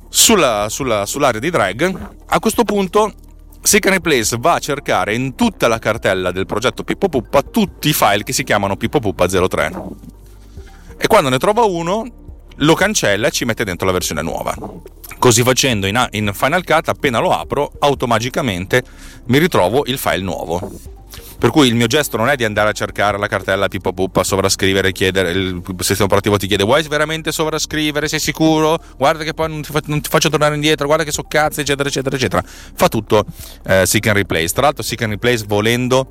sulla, 0.10 0.68
sulla, 0.70 1.06
sull'area 1.06 1.40
di 1.40 1.50
drag, 1.50 2.10
a 2.26 2.40
questo 2.40 2.64
punto 2.64 3.14
Seek 3.62 3.86
and 3.86 3.96
Replace 3.96 4.38
va 4.40 4.54
a 4.54 4.60
cercare 4.60 5.14
in 5.14 5.36
tutta 5.36 5.68
la 5.68 5.80
cartella 5.80 6.32
del 6.32 6.46
progetto 6.46 6.84
Pippo 6.84 7.10
Puppa 7.10 7.42
tutti 7.42 7.90
i 7.90 7.94
file 7.94 8.24
che 8.24 8.34
si 8.34 8.44
chiamano 8.44 8.78
Pippo 8.78 9.00
Puppa 9.00 9.28
03. 9.28 9.72
E 10.98 11.08
quando 11.08 11.30
ne 11.30 11.38
trova 11.38 11.64
uno, 11.64 12.06
lo 12.56 12.74
cancella 12.74 13.28
e 13.28 13.32
ci 13.32 13.46
mette 13.46 13.64
dentro 13.64 13.86
la 13.86 13.92
versione 13.92 14.22
nuova. 14.22 14.56
Così 15.20 15.44
facendo 15.44 15.86
in 15.86 16.32
Final 16.34 16.64
Cut, 16.64 16.90
appena 16.90 17.20
lo 17.20 17.32
apro, 17.32 17.72
automaticamente 17.80 18.84
mi 19.26 19.38
ritrovo 19.38 19.84
il 19.86 19.98
file 19.98 20.22
nuovo. 20.22 20.96
Per 21.40 21.52
cui 21.52 21.68
il 21.68 21.76
mio 21.76 21.86
gesto 21.86 22.18
non 22.18 22.30
è 22.30 22.36
di 22.36 22.44
andare 22.44 22.70
a 22.70 22.72
cercare 22.72 23.20
la 23.20 23.28
cartella 23.28 23.68
Pippo 23.68 23.94
Puppa, 23.94 24.24
sovrascrivere, 24.24 24.92
chiedere, 24.92 25.32
il 25.32 25.62
sistema 25.80 26.06
operativo 26.06 26.38
ti 26.38 26.48
chiede 26.48 26.64
vuoi 26.64 26.82
veramente 26.88 27.32
sovrascrivere, 27.32 28.08
sei 28.08 28.20
sicuro? 28.20 28.80
Guarda 28.98 29.24
che 29.24 29.36
poi 29.36 29.50
non 29.50 29.62
ti, 29.62 29.72
fa, 29.72 29.82
non 29.86 30.02
ti 30.02 30.10
faccio 30.10 30.30
tornare 30.30 30.56
indietro, 30.56 30.88
guarda 30.88 31.04
che 31.04 31.12
so 31.12 31.24
cazzo, 31.24 31.62
eccetera, 31.62 31.90
eccetera, 31.90 32.16
eccetera. 32.16 32.44
Fa 32.44 32.88
tutto 32.88 33.24
eh, 33.68 33.86
Seek 33.86 34.08
and 34.08 34.16
Replace. 34.16 34.54
Tra 34.54 34.64
l'altro 34.64 34.82
Seek 34.82 35.04
and 35.04 35.12
Replace 35.12 35.46
volendo 35.48 36.08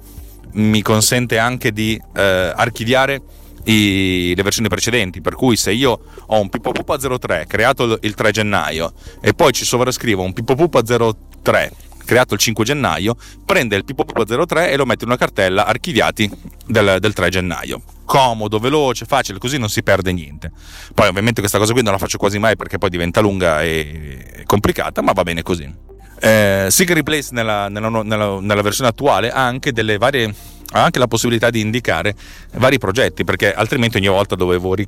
mi 0.53 0.81
consente 0.81 1.39
anche 1.39 1.73
di 1.73 2.01
eh, 2.15 2.53
archiviare 2.55 3.21
i, 3.65 4.33
le 4.37 4.43
versioni 4.45 4.69
precedenti. 4.69 5.21
Per 5.21 5.35
cui 5.35 5.57
se 5.57 5.73
io 5.73 5.99
ho 6.25 6.41
un 6.41 6.49
Pippo 6.49 6.71
Puppa 6.71 6.99
03 6.99 7.47
creato 7.49 7.99
il 8.01 8.15
3 8.15 8.31
gennaio 8.31 8.93
e 9.21 9.35
poi 9.35 9.53
ci 9.53 9.65
sovrascrivo 9.65 10.23
un 10.23 10.33
Pippo 10.33 10.55
Puppa 10.55 10.83
03 10.83 11.73
creato 12.07 12.33
il 12.33 12.41
5 12.41 12.65
gennaio, 12.65 13.17
prende 13.45 13.77
il 13.77 13.85
Pippo 13.85 14.05
03 14.05 14.71
e 14.71 14.77
lo 14.77 14.87
mette 14.87 15.05
in 15.05 15.11
una 15.11 15.19
cartella 15.19 15.67
archiviati 15.67 16.31
del, 16.67 16.97
del 17.01 17.13
3 17.13 17.29
gennaio 17.29 17.83
comodo, 18.07 18.59
veloce, 18.59 19.05
facile, 19.05 19.39
così 19.39 19.59
non 19.59 19.69
si 19.69 19.83
perde 19.83 20.13
niente. 20.13 20.51
Poi 20.95 21.09
ovviamente 21.09 21.41
questa 21.41 21.59
cosa 21.59 21.73
qui 21.73 21.83
non 21.83 21.93
la 21.93 21.99
faccio 21.99 22.17
quasi 22.17 22.39
mai 22.39 22.57
perché 22.57 22.79
poi 22.79 22.89
diventa 22.89 23.21
lunga 23.21 23.63
e 23.63 24.45
complicata, 24.47 25.03
ma 25.03 25.13
va 25.13 25.23
bene 25.25 25.43
così. 25.43 25.71
Eh, 26.19 26.69
Seek 26.71 26.91
Replace 26.93 27.29
nella, 27.33 27.69
nella, 27.69 27.89
nella, 27.91 28.41
nella, 28.41 28.63
versione 28.63 28.89
attuale 28.89 29.31
ha 29.31 29.45
anche 29.45 29.73
delle 29.73 29.99
varie 29.99 30.35
ha 30.73 30.83
anche 30.83 30.99
la 30.99 31.07
possibilità 31.07 31.51
di 31.51 31.61
indicare 31.61 32.15
vari 32.55 32.79
progetti 32.79 33.25
perché 33.25 33.53
altrimenti 33.53 33.99
ogni 33.99 34.09
volta 34.09 34.35
dovevo, 34.35 34.75
eh, 34.75 34.85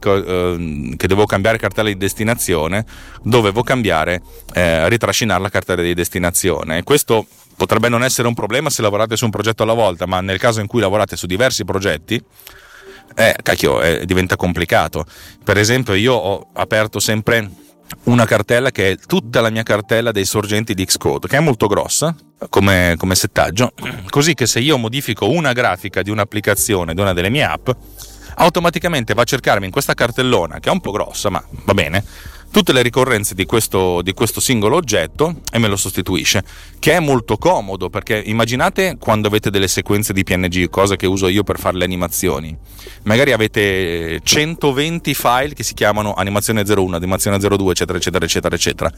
che 0.97 1.07
dovevo 1.07 1.27
cambiare 1.27 1.59
cartella 1.59 1.89
di 1.89 1.97
destinazione 1.97 2.85
dovevo 3.23 3.63
cambiare 3.63 4.23
eh, 4.55 4.89
ritrascinare 4.89 5.41
la 5.41 5.51
cartella 5.51 5.83
di 5.83 5.95
destinazione. 5.95 6.83
Questo 6.83 7.27
potrebbe 7.57 7.89
non 7.89 8.03
essere 8.03 8.29
un 8.29 8.35
problema 8.35 8.71
se 8.71 8.83
lavorate 8.83 9.17
su 9.17 9.25
un 9.25 9.31
progetto 9.31 9.63
alla 9.63 9.75
volta 9.75 10.07
ma 10.07 10.21
nel 10.21 10.39
caso 10.39 10.61
in 10.61 10.67
cui 10.67 10.81
lavorate 10.81 11.17
su 11.17 11.27
diversi 11.27 11.65
progetti 11.65 12.23
eh, 13.15 13.37
cacchio, 13.43 13.81
eh, 13.81 14.05
diventa 14.05 14.37
complicato. 14.37 15.05
Per 15.43 15.57
esempio 15.59 15.95
io 15.95 16.15
ho 16.15 16.49
aperto 16.55 16.99
sempre 17.01 17.51
una 18.05 18.25
cartella 18.25 18.71
che 18.71 18.93
è 18.93 18.97
tutta 18.97 19.41
la 19.41 19.51
mia 19.51 19.63
cartella 19.63 20.13
dei 20.13 20.25
sorgenti 20.25 20.75
di 20.75 20.85
Xcode, 20.85 21.29
che 21.29 21.37
è 21.37 21.41
molto 21.41 21.67
grossa 21.67 22.15
come, 22.49 22.95
come 22.97 23.15
settaggio, 23.15 23.73
così 24.09 24.35
che 24.35 24.47
se 24.47 24.61
io 24.61 24.79
modifico 24.79 25.29
una 25.29 25.53
grafica 25.53 26.03
di 26.03 26.11
un'applicazione, 26.11 26.95
di 26.95 27.01
una 27.01 27.13
delle 27.13 27.31
mie 27.31 27.45
app, 27.45 27.69
automaticamente 28.37 29.15
va 29.15 29.23
a 29.23 29.25
cercarmi 29.25 29.67
in 29.67 29.73
questa 29.73 29.95
cartellona, 29.95 30.61
che 30.61 30.69
è 30.69 30.73
un 30.73 30.81
po' 30.81 30.93
grossa, 30.93 31.31
ma 31.31 31.43
va 31.65 31.75
bene, 31.75 32.05
tutte 32.51 32.73
le 32.73 32.83
ricorrenze 32.83 33.35
di 33.35 33.45
questo, 33.45 34.03
di 34.03 34.13
questo, 34.13 34.41
singolo 34.41 34.77
oggetto 34.77 35.41
e 35.53 35.59
me 35.59 35.69
lo 35.69 35.77
sostituisce, 35.77 36.45
che 36.79 36.93
è 36.93 37.01
molto 37.01 37.37
comodo 37.37 37.91
perché 37.91 38.21
immaginate 38.25 38.97
quando 38.99 39.29
avete 39.29 39.51
delle 39.51 39.69
sequenze 39.69 40.13
di 40.13 40.25
PNG, 40.25 40.69
cosa 40.69 40.97
che 40.97 41.07
uso 41.07 41.29
io 41.29 41.43
per 41.45 41.59
fare 41.59 41.77
le 41.77 41.85
animazioni, 41.85 42.57
magari 43.05 43.33
avete 43.33 44.21
120 44.23 45.15
file 45.15 45.55
che 45.55 45.63
si 45.63 45.75
chiamano 45.75 46.15
animazione 46.15 46.63
01, 46.67 46.97
animazione 46.97 47.39
02, 47.39 47.73
eccetera, 47.73 47.99
eccetera, 47.99 48.25
eccetera, 48.25 48.55
eccetera. 48.55 48.93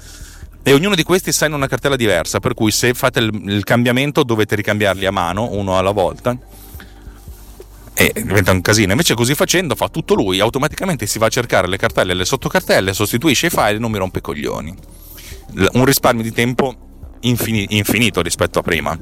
E 0.62 0.74
ognuno 0.74 0.94
di 0.94 1.02
questi 1.02 1.32
sta 1.32 1.46
in 1.46 1.54
una 1.54 1.66
cartella 1.66 1.96
diversa, 1.96 2.38
per 2.38 2.52
cui 2.54 2.70
se 2.70 2.92
fate 2.92 3.18
il, 3.20 3.30
il 3.46 3.64
cambiamento 3.64 4.22
dovete 4.22 4.54
ricambiarli 4.56 5.06
a 5.06 5.10
mano, 5.10 5.48
uno 5.52 5.78
alla 5.78 5.92
volta 5.92 6.36
e 8.00 8.22
diventa 8.22 8.52
un 8.52 8.62
casino. 8.62 8.92
Invece 8.92 9.14
così 9.14 9.34
facendo 9.34 9.74
fa 9.74 9.88
tutto 9.88 10.14
lui, 10.14 10.40
automaticamente 10.40 11.06
si 11.06 11.18
va 11.18 11.26
a 11.26 11.28
cercare 11.28 11.68
le 11.68 11.76
cartelle 11.76 12.12
e 12.12 12.14
le 12.14 12.24
sottocartelle, 12.24 12.94
sostituisce 12.94 13.48
i 13.48 13.50
file 13.50 13.76
e 13.76 13.78
non 13.78 13.90
mi 13.90 13.98
rompe 13.98 14.20
i 14.20 14.22
coglioni. 14.22 14.74
Un 15.72 15.84
risparmio 15.84 16.22
di 16.22 16.32
tempo 16.32 16.74
infini- 17.20 17.66
infinito 17.70 18.22
rispetto 18.22 18.60
a 18.60 18.62
prima. 18.62 18.98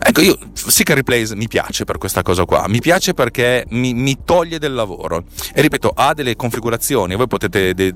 Ecco, 0.00 0.20
io 0.20 0.38
Seeker 0.52 0.96
Replays 0.96 1.32
mi 1.32 1.46
piace 1.46 1.84
per 1.84 1.98
questa 1.98 2.22
cosa 2.22 2.44
qua, 2.44 2.66
mi 2.68 2.80
piace 2.80 3.14
perché 3.14 3.64
mi, 3.70 3.94
mi 3.94 4.18
toglie 4.24 4.58
del 4.58 4.72
lavoro 4.72 5.24
e 5.52 5.60
ripeto, 5.60 5.92
ha 5.94 6.14
delle 6.14 6.34
configurazioni, 6.36 7.16
voi 7.16 7.26
potete 7.26 7.74
de- 7.74 7.92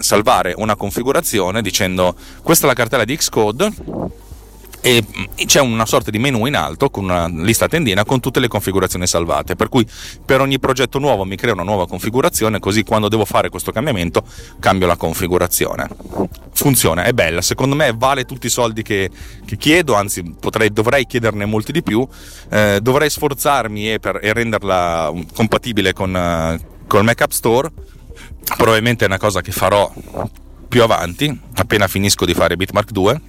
salvare 0.00 0.54
una 0.56 0.76
configurazione 0.76 1.60
dicendo 1.60 2.16
questa 2.42 2.64
è 2.64 2.68
la 2.68 2.74
cartella 2.74 3.04
di 3.04 3.16
Xcode 3.16 3.72
e 4.84 5.04
c'è 5.46 5.60
una 5.60 5.86
sorta 5.86 6.10
di 6.10 6.18
menu 6.18 6.44
in 6.46 6.56
alto 6.56 6.90
con 6.90 7.04
una 7.04 7.28
lista 7.28 7.68
tendina 7.68 8.04
con 8.04 8.18
tutte 8.18 8.40
le 8.40 8.48
configurazioni 8.48 9.06
salvate. 9.06 9.54
Per 9.54 9.68
cui 9.68 9.86
per 10.24 10.40
ogni 10.40 10.58
progetto 10.58 10.98
nuovo 10.98 11.24
mi 11.24 11.36
crea 11.36 11.52
una 11.52 11.62
nuova 11.62 11.86
configurazione 11.86 12.58
così 12.58 12.82
quando 12.82 13.08
devo 13.08 13.24
fare 13.24 13.48
questo 13.48 13.70
cambiamento 13.70 14.24
cambio 14.58 14.88
la 14.88 14.96
configurazione. 14.96 15.88
Funziona, 16.52 17.04
è 17.04 17.12
bella. 17.12 17.40
Secondo 17.42 17.76
me 17.76 17.94
vale 17.96 18.24
tutti 18.24 18.46
i 18.46 18.50
soldi 18.50 18.82
che, 18.82 19.08
che 19.46 19.56
chiedo 19.56 19.94
anzi 19.94 20.22
potrei, 20.38 20.72
dovrei 20.72 21.06
chiederne 21.06 21.44
molti 21.44 21.70
di 21.70 21.82
più. 21.82 22.06
Eh, 22.50 22.80
dovrei 22.82 23.08
sforzarmi 23.08 23.92
e, 23.92 24.00
per, 24.00 24.18
e 24.20 24.32
renderla 24.32 25.12
compatibile 25.32 25.92
con, 25.92 26.12
uh, 26.12 26.84
con 26.88 27.04
Mac 27.04 27.20
App 27.20 27.30
Store. 27.30 27.70
Probabilmente 28.56 29.04
è 29.04 29.06
una 29.06 29.18
cosa 29.18 29.42
che 29.42 29.52
farò 29.52 29.92
più 30.66 30.82
avanti. 30.82 31.40
Appena 31.54 31.86
finisco 31.86 32.24
di 32.24 32.34
fare 32.34 32.56
Bitmark 32.56 32.90
2 32.90 33.20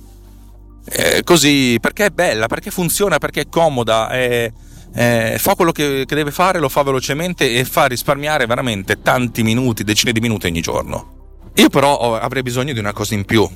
eh, 0.85 1.23
così 1.23 1.77
perché 1.79 2.05
è 2.05 2.09
bella, 2.09 2.47
perché 2.47 2.71
funziona, 2.71 3.17
perché 3.17 3.41
è 3.41 3.49
comoda, 3.49 4.09
è, 4.09 4.51
è, 4.91 5.35
fa 5.37 5.55
quello 5.55 5.71
che, 5.71 6.03
che, 6.05 6.15
deve 6.15 6.31
fare, 6.31 6.59
lo 6.59 6.69
fa 6.69 6.83
velocemente 6.83 7.53
e 7.53 7.65
fa 7.65 7.85
risparmiare 7.85 8.45
veramente 8.45 9.01
tanti 9.01 9.43
minuti, 9.43 9.83
decine 9.83 10.11
di 10.11 10.19
minuti 10.19 10.47
ogni 10.47 10.61
giorno. 10.61 11.21
Io 11.55 11.69
però 11.69 12.17
avrei 12.19 12.41
bisogno 12.41 12.73
di 12.73 12.79
una 12.79 12.93
cosa 12.93 13.13
in 13.13 13.25
più. 13.25 13.47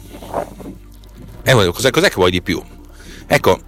E 1.43 1.51
eh, 1.51 1.71
cos'è, 1.71 1.89
cos'è 1.89 2.09
che 2.09 2.15
vuoi 2.15 2.31
di 2.31 2.41
più? 2.41 2.61
Ecco, 3.25 3.59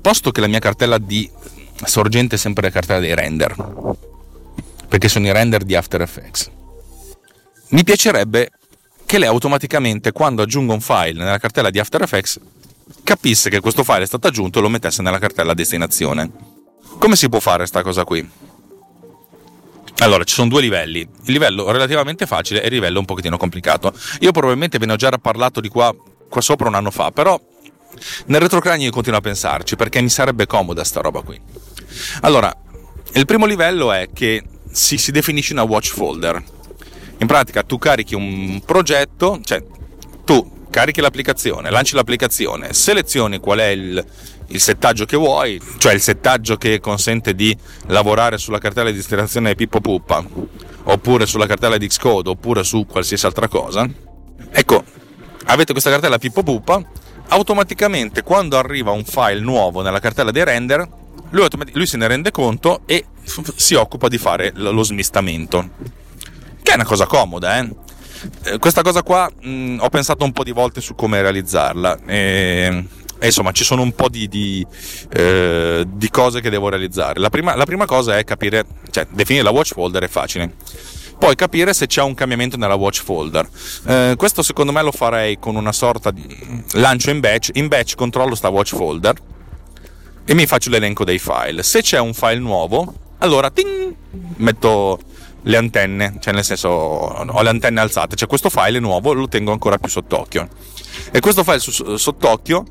posto 0.00 0.30
che 0.30 0.40
la 0.40 0.46
mia 0.46 0.58
cartella 0.60 0.98
di 0.98 1.28
sorgente 1.84 2.36
è 2.36 2.38
sempre 2.38 2.64
la 2.64 2.70
cartella 2.70 3.00
dei 3.00 3.14
render, 3.14 3.54
perché 4.88 5.08
sono 5.08 5.26
i 5.26 5.32
render 5.32 5.64
di 5.64 5.74
After 5.74 6.00
Effects, 6.00 6.50
mi 7.68 7.84
piacerebbe 7.84 8.50
che 9.12 9.18
lei 9.18 9.28
automaticamente 9.28 10.10
quando 10.10 10.40
aggiungo 10.40 10.72
un 10.72 10.80
file 10.80 11.12
nella 11.12 11.36
cartella 11.36 11.68
di 11.68 11.78
After 11.78 12.00
Effects 12.00 12.40
capisse 13.04 13.50
che 13.50 13.60
questo 13.60 13.84
file 13.84 14.04
è 14.04 14.06
stato 14.06 14.26
aggiunto 14.26 14.58
e 14.58 14.62
lo 14.62 14.70
mettesse 14.70 15.02
nella 15.02 15.18
cartella 15.18 15.52
destinazione. 15.52 16.30
Come 16.98 17.14
si 17.14 17.28
può 17.28 17.38
fare 17.38 17.58
questa 17.58 17.82
cosa 17.82 18.04
qui? 18.04 18.26
Allora, 19.98 20.24
ci 20.24 20.32
sono 20.32 20.48
due 20.48 20.62
livelli, 20.62 21.00
il 21.00 21.32
livello 21.32 21.70
relativamente 21.70 22.24
facile 22.24 22.62
e 22.62 22.68
il 22.68 22.72
livello 22.72 23.00
un 23.00 23.04
pochettino 23.04 23.36
complicato. 23.36 23.92
Io 24.20 24.32
probabilmente 24.32 24.78
ve 24.78 24.86
ne 24.86 24.94
ho 24.94 24.96
già 24.96 25.10
parlato 25.18 25.60
di 25.60 25.68
qua, 25.68 25.94
qua 26.30 26.40
sopra 26.40 26.68
un 26.68 26.74
anno 26.74 26.90
fa, 26.90 27.10
però 27.10 27.38
nel 28.28 28.40
retrocranio 28.40 28.86
io 28.86 28.92
continuo 28.92 29.18
a 29.18 29.22
pensarci 29.22 29.76
perché 29.76 30.00
mi 30.00 30.08
sarebbe 30.08 30.46
comoda 30.46 30.84
sta 30.84 31.02
roba 31.02 31.20
qui. 31.20 31.38
Allora, 32.22 32.50
il 33.12 33.26
primo 33.26 33.44
livello 33.44 33.92
è 33.92 34.08
che 34.10 34.42
si, 34.70 34.96
si 34.96 35.12
definisce 35.12 35.52
una 35.52 35.64
watch 35.64 35.92
folder 35.92 36.42
in 37.22 37.28
pratica 37.28 37.62
tu 37.62 37.78
carichi 37.78 38.14
un 38.14 38.60
progetto, 38.64 39.40
cioè 39.42 39.64
tu 40.24 40.66
carichi 40.70 41.00
l'applicazione, 41.00 41.70
lanci 41.70 41.94
l'applicazione, 41.94 42.72
selezioni 42.72 43.38
qual 43.38 43.60
è 43.60 43.68
il, 43.68 44.04
il 44.48 44.60
settaggio 44.60 45.04
che 45.04 45.16
vuoi, 45.16 45.60
cioè 45.78 45.92
il 45.92 46.00
settaggio 46.00 46.56
che 46.56 46.80
consente 46.80 47.34
di 47.34 47.56
lavorare 47.86 48.38
sulla 48.38 48.58
cartella 48.58 48.90
di 48.90 48.96
destinazione 48.96 49.54
Pippo 49.54 49.80
Puppa, 49.80 50.24
oppure 50.84 51.26
sulla 51.26 51.46
cartella 51.46 51.78
di 51.78 51.86
Xcode, 51.86 52.30
oppure 52.30 52.64
su 52.64 52.86
qualsiasi 52.86 53.24
altra 53.26 53.46
cosa. 53.48 53.88
Ecco, 54.50 54.82
avete 55.44 55.72
questa 55.72 55.90
cartella 55.90 56.18
Pippo 56.18 56.42
Puppa, 56.42 56.82
automaticamente 57.28 58.22
quando 58.22 58.58
arriva 58.58 58.90
un 58.90 59.04
file 59.04 59.40
nuovo 59.40 59.80
nella 59.80 60.00
cartella 60.00 60.32
dei 60.32 60.44
render, 60.44 60.88
lui, 61.30 61.46
lui 61.72 61.86
se 61.86 61.96
ne 61.96 62.08
rende 62.08 62.30
conto 62.30 62.80
e 62.84 63.04
si 63.22 63.74
occupa 63.74 64.08
di 64.08 64.18
fare 64.18 64.50
lo 64.54 64.82
smistamento 64.82 66.00
è 66.72 66.74
una 66.74 66.84
cosa 66.84 67.06
comoda, 67.06 67.58
eh? 67.58 67.68
eh 68.44 68.58
questa 68.58 68.82
cosa 68.82 69.02
qua 69.02 69.30
mh, 69.40 69.78
ho 69.80 69.88
pensato 69.90 70.24
un 70.24 70.32
po' 70.32 70.42
di 70.42 70.52
volte 70.52 70.80
su 70.80 70.94
come 70.94 71.20
realizzarla 71.20 71.98
e, 72.06 72.84
e 73.18 73.26
insomma 73.26 73.52
ci 73.52 73.62
sono 73.62 73.82
un 73.82 73.92
po' 73.92 74.08
di, 74.08 74.26
di, 74.28 74.66
eh, 75.12 75.84
di 75.86 76.10
cose 76.10 76.40
che 76.40 76.50
devo 76.50 76.68
realizzare. 76.70 77.20
La 77.20 77.28
prima, 77.28 77.54
la 77.54 77.64
prima, 77.64 77.84
cosa 77.84 78.16
è 78.16 78.24
capire, 78.24 78.64
cioè 78.90 79.06
definire 79.10 79.44
la 79.44 79.50
watch 79.50 79.74
folder 79.74 80.02
è 80.02 80.08
facile. 80.08 80.54
Poi 81.18 81.36
capire 81.36 81.72
se 81.72 81.86
c'è 81.86 82.02
un 82.02 82.14
cambiamento 82.14 82.56
nella 82.56 82.74
watch 82.74 83.02
folder. 83.02 83.48
Eh, 83.86 84.14
questo 84.16 84.42
secondo 84.42 84.72
me 84.72 84.82
lo 84.82 84.90
farei 84.90 85.38
con 85.38 85.54
una 85.54 85.70
sorta 85.70 86.10
di 86.10 86.64
lancio 86.72 87.10
in 87.10 87.20
batch. 87.20 87.50
In 87.54 87.68
batch 87.68 87.94
controllo 87.94 88.34
sta 88.34 88.48
watch 88.48 88.74
folder 88.74 89.14
e 90.24 90.34
mi 90.34 90.46
faccio 90.46 90.70
l'elenco 90.70 91.04
dei 91.04 91.20
file. 91.20 91.62
Se 91.62 91.80
c'è 91.82 92.00
un 92.00 92.14
file 92.14 92.40
nuovo, 92.40 92.92
allora 93.18 93.50
ting, 93.50 93.94
metto 94.38 94.98
le 95.42 95.56
antenne, 95.56 96.16
cioè 96.20 96.32
nel 96.32 96.44
senso 96.44 96.68
ho 96.68 97.42
le 97.42 97.48
antenne 97.48 97.80
alzate, 97.80 98.16
cioè 98.16 98.28
questo 98.28 98.48
file 98.48 98.78
nuovo, 98.78 99.12
lo 99.12 99.28
tengo 99.28 99.52
ancora 99.52 99.78
più 99.78 99.88
sott'occhio. 99.88 100.48
E 101.10 101.20
questo 101.20 101.42
file 101.42 101.58
sott'occhio, 101.58 102.64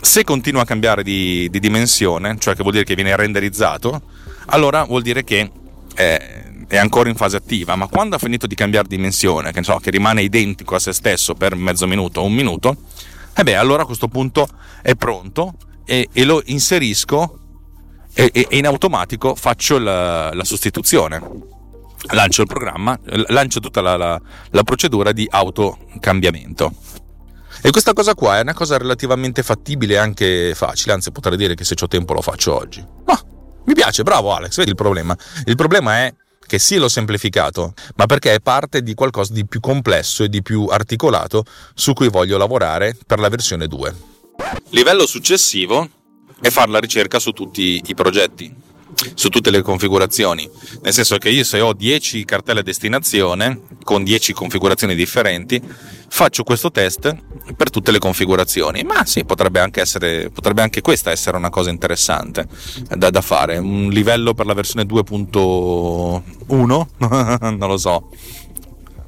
se 0.00 0.24
continua 0.24 0.62
a 0.62 0.64
cambiare 0.64 1.02
di, 1.02 1.48
di, 1.50 1.60
dimensione, 1.60 2.36
cioè 2.38 2.54
che 2.54 2.62
vuol 2.62 2.72
dire 2.74 2.84
che 2.84 2.94
viene 2.94 3.14
renderizzato, 3.16 4.02
allora 4.46 4.84
vuol 4.84 5.02
dire 5.02 5.24
che 5.24 5.50
è, 5.94 6.44
è, 6.68 6.76
ancora 6.76 7.08
in 7.08 7.16
fase 7.16 7.36
attiva, 7.36 7.76
ma 7.76 7.86
quando 7.86 8.16
ha 8.16 8.18
finito 8.18 8.46
di 8.46 8.54
cambiare 8.54 8.88
dimensione, 8.88 9.52
che, 9.52 9.62
so, 9.62 9.76
che 9.76 9.90
rimane 9.90 10.22
identico 10.22 10.74
a 10.74 10.78
se 10.78 10.92
stesso 10.92 11.34
per 11.34 11.54
mezzo 11.54 11.86
minuto 11.86 12.20
o 12.20 12.24
un 12.24 12.32
minuto, 12.32 12.76
e 13.36 13.42
beh, 13.42 13.56
allora 13.56 13.82
a 13.82 13.86
questo 13.86 14.08
punto 14.08 14.48
è 14.80 14.94
pronto 14.94 15.54
e, 15.84 16.08
e 16.12 16.24
lo 16.24 16.40
inserisco 16.46 17.40
e, 18.14 18.30
e, 18.32 18.46
in 18.50 18.66
automatico 18.66 19.34
faccio 19.34 19.78
la, 19.78 20.32
la 20.32 20.44
sostituzione 20.44 21.52
lancio 22.12 22.42
il 22.42 22.46
programma, 22.46 22.98
lancio 23.28 23.60
tutta 23.60 23.80
la, 23.80 23.96
la, 23.96 24.20
la 24.50 24.62
procedura 24.62 25.12
di 25.12 25.26
autocambiamento. 25.30 26.72
E 27.62 27.70
questa 27.70 27.92
cosa 27.94 28.14
qua 28.14 28.38
è 28.38 28.42
una 28.42 28.52
cosa 28.52 28.76
relativamente 28.76 29.42
fattibile 29.42 29.94
e 29.94 29.96
anche 29.96 30.52
facile, 30.54 30.92
anzi 30.92 31.10
potrei 31.12 31.36
dire 31.36 31.54
che 31.54 31.64
se 31.64 31.74
ho 31.80 31.88
tempo 31.88 32.12
lo 32.12 32.20
faccio 32.20 32.54
oggi. 32.54 32.84
Ma 33.06 33.18
mi 33.64 33.74
piace, 33.74 34.02
bravo 34.02 34.34
Alex, 34.34 34.56
vedi 34.56 34.70
il 34.70 34.76
problema. 34.76 35.16
Il 35.46 35.56
problema 35.56 36.00
è 36.00 36.14
che 36.46 36.58
sì 36.58 36.76
l'ho 36.76 36.88
semplificato, 36.88 37.72
ma 37.96 38.04
perché 38.04 38.34
è 38.34 38.40
parte 38.40 38.82
di 38.82 38.92
qualcosa 38.92 39.32
di 39.32 39.46
più 39.46 39.60
complesso 39.60 40.24
e 40.24 40.28
di 40.28 40.42
più 40.42 40.66
articolato 40.66 41.44
su 41.74 41.94
cui 41.94 42.08
voglio 42.08 42.36
lavorare 42.36 42.96
per 43.06 43.18
la 43.18 43.28
versione 43.30 43.66
2. 43.66 43.94
Livello 44.70 45.06
successivo 45.06 45.88
è 46.40 46.50
fare 46.50 46.70
la 46.70 46.80
ricerca 46.80 47.18
su 47.18 47.30
tutti 47.30 47.82
i 47.86 47.94
progetti 47.94 48.63
su 49.14 49.28
tutte 49.28 49.50
le 49.50 49.62
configurazioni. 49.62 50.48
Nel 50.82 50.92
senso 50.92 51.18
che 51.18 51.30
io 51.30 51.44
se 51.44 51.60
ho 51.60 51.72
10 51.72 52.24
cartelle 52.24 52.62
destinazione 52.62 53.60
con 53.82 54.04
10 54.04 54.32
configurazioni 54.32 54.94
differenti, 54.94 55.60
faccio 56.08 56.44
questo 56.44 56.70
test 56.70 57.16
per 57.56 57.70
tutte 57.70 57.90
le 57.90 57.98
configurazioni. 57.98 58.84
Ma 58.84 59.04
sì, 59.04 59.24
potrebbe 59.24 59.58
anche, 59.60 59.80
essere, 59.80 60.30
potrebbe 60.30 60.62
anche 60.62 60.80
questa 60.80 61.10
essere 61.10 61.36
una 61.36 61.50
cosa 61.50 61.70
interessante 61.70 62.46
da, 62.88 63.10
da 63.10 63.20
fare. 63.20 63.58
Un 63.58 63.88
livello 63.90 64.34
per 64.34 64.46
la 64.46 64.54
versione 64.54 64.86
2.1? 64.86 66.86
non 67.56 67.68
lo 67.68 67.76
so. 67.76 68.10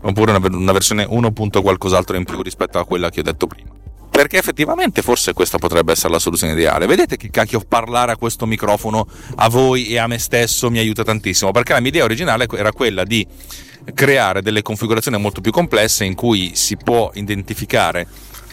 Oppure 0.02 0.32
una, 0.32 0.56
una 0.56 0.72
versione 0.72 1.06
1. 1.08 1.32
qualcos'altro 1.32 2.16
in 2.16 2.24
più 2.24 2.42
rispetto 2.42 2.78
a 2.78 2.84
quella 2.84 3.10
che 3.10 3.20
ho 3.20 3.24
detto 3.24 3.46
prima. 3.46 3.75
Perché 4.16 4.38
effettivamente 4.38 5.02
forse 5.02 5.34
questa 5.34 5.58
potrebbe 5.58 5.92
essere 5.92 6.14
la 6.14 6.18
soluzione 6.18 6.54
ideale. 6.54 6.86
Vedete 6.86 7.18
che 7.18 7.28
cacchio 7.28 7.60
parlare 7.60 8.12
a 8.12 8.16
questo 8.16 8.46
microfono 8.46 9.06
a 9.34 9.50
voi 9.50 9.88
e 9.88 9.98
a 9.98 10.06
me 10.06 10.16
stesso 10.16 10.70
mi 10.70 10.78
aiuta 10.78 11.04
tantissimo, 11.04 11.50
perché 11.50 11.74
la 11.74 11.80
mia 11.80 11.90
idea 11.90 12.04
originale 12.04 12.46
era 12.54 12.72
quella 12.72 13.04
di 13.04 13.26
creare 13.92 14.40
delle 14.40 14.62
configurazioni 14.62 15.18
molto 15.18 15.42
più 15.42 15.52
complesse 15.52 16.06
in 16.06 16.14
cui 16.14 16.52
si 16.54 16.78
può 16.78 17.10
identificare 17.12 18.08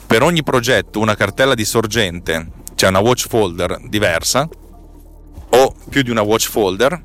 per 0.05 0.21
ogni 0.21 0.43
progetto 0.43 0.99
una 0.99 1.15
cartella 1.15 1.53
di 1.53 1.63
sorgente, 1.63 2.45
cioè 2.75 2.89
una 2.89 2.99
watch 2.99 3.27
folder 3.29 3.79
diversa 3.87 4.45
o 5.49 5.75
più 5.87 6.01
di 6.01 6.09
una 6.09 6.23
watch 6.23 6.49
folder 6.49 7.01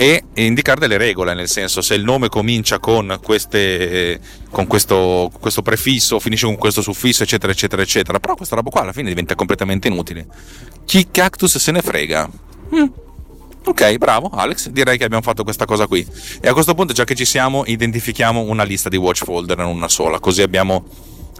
e 0.00 0.22
indicare 0.34 0.78
delle 0.78 0.96
regole, 0.96 1.34
nel 1.34 1.48
senso 1.48 1.80
se 1.80 1.96
il 1.96 2.04
nome 2.04 2.28
comincia 2.28 2.78
con, 2.78 3.18
queste, 3.20 4.20
con 4.48 4.68
questo, 4.68 5.28
questo, 5.40 5.60
prefisso, 5.60 6.20
finisce 6.20 6.46
con 6.46 6.54
questo 6.54 6.82
suffisso, 6.82 7.24
eccetera, 7.24 7.50
eccetera, 7.50 7.82
eccetera. 7.82 8.20
Però 8.20 8.36
questa 8.36 8.54
roba 8.54 8.70
qua 8.70 8.82
alla 8.82 8.92
fine 8.92 9.08
diventa 9.08 9.34
completamente 9.34 9.88
inutile. 9.88 10.28
Chi 10.84 11.08
cactus 11.10 11.58
se 11.58 11.72
ne 11.72 11.82
frega? 11.82 12.30
Mm. 12.76 12.86
Ok, 13.64 13.96
bravo 13.96 14.30
Alex, 14.32 14.68
direi 14.68 14.96
che 14.96 15.04
abbiamo 15.04 15.24
fatto 15.24 15.42
questa 15.42 15.64
cosa 15.64 15.88
qui. 15.88 16.06
E 16.40 16.46
a 16.48 16.52
questo 16.52 16.74
punto, 16.74 16.92
già 16.92 17.02
che 17.02 17.16
ci 17.16 17.24
siamo, 17.24 17.64
identifichiamo 17.66 18.40
una 18.40 18.62
lista 18.62 18.88
di 18.88 18.96
watch 18.96 19.24
folder, 19.24 19.56
non 19.56 19.74
una 19.74 19.88
sola, 19.88 20.20
così 20.20 20.42
abbiamo 20.42 20.84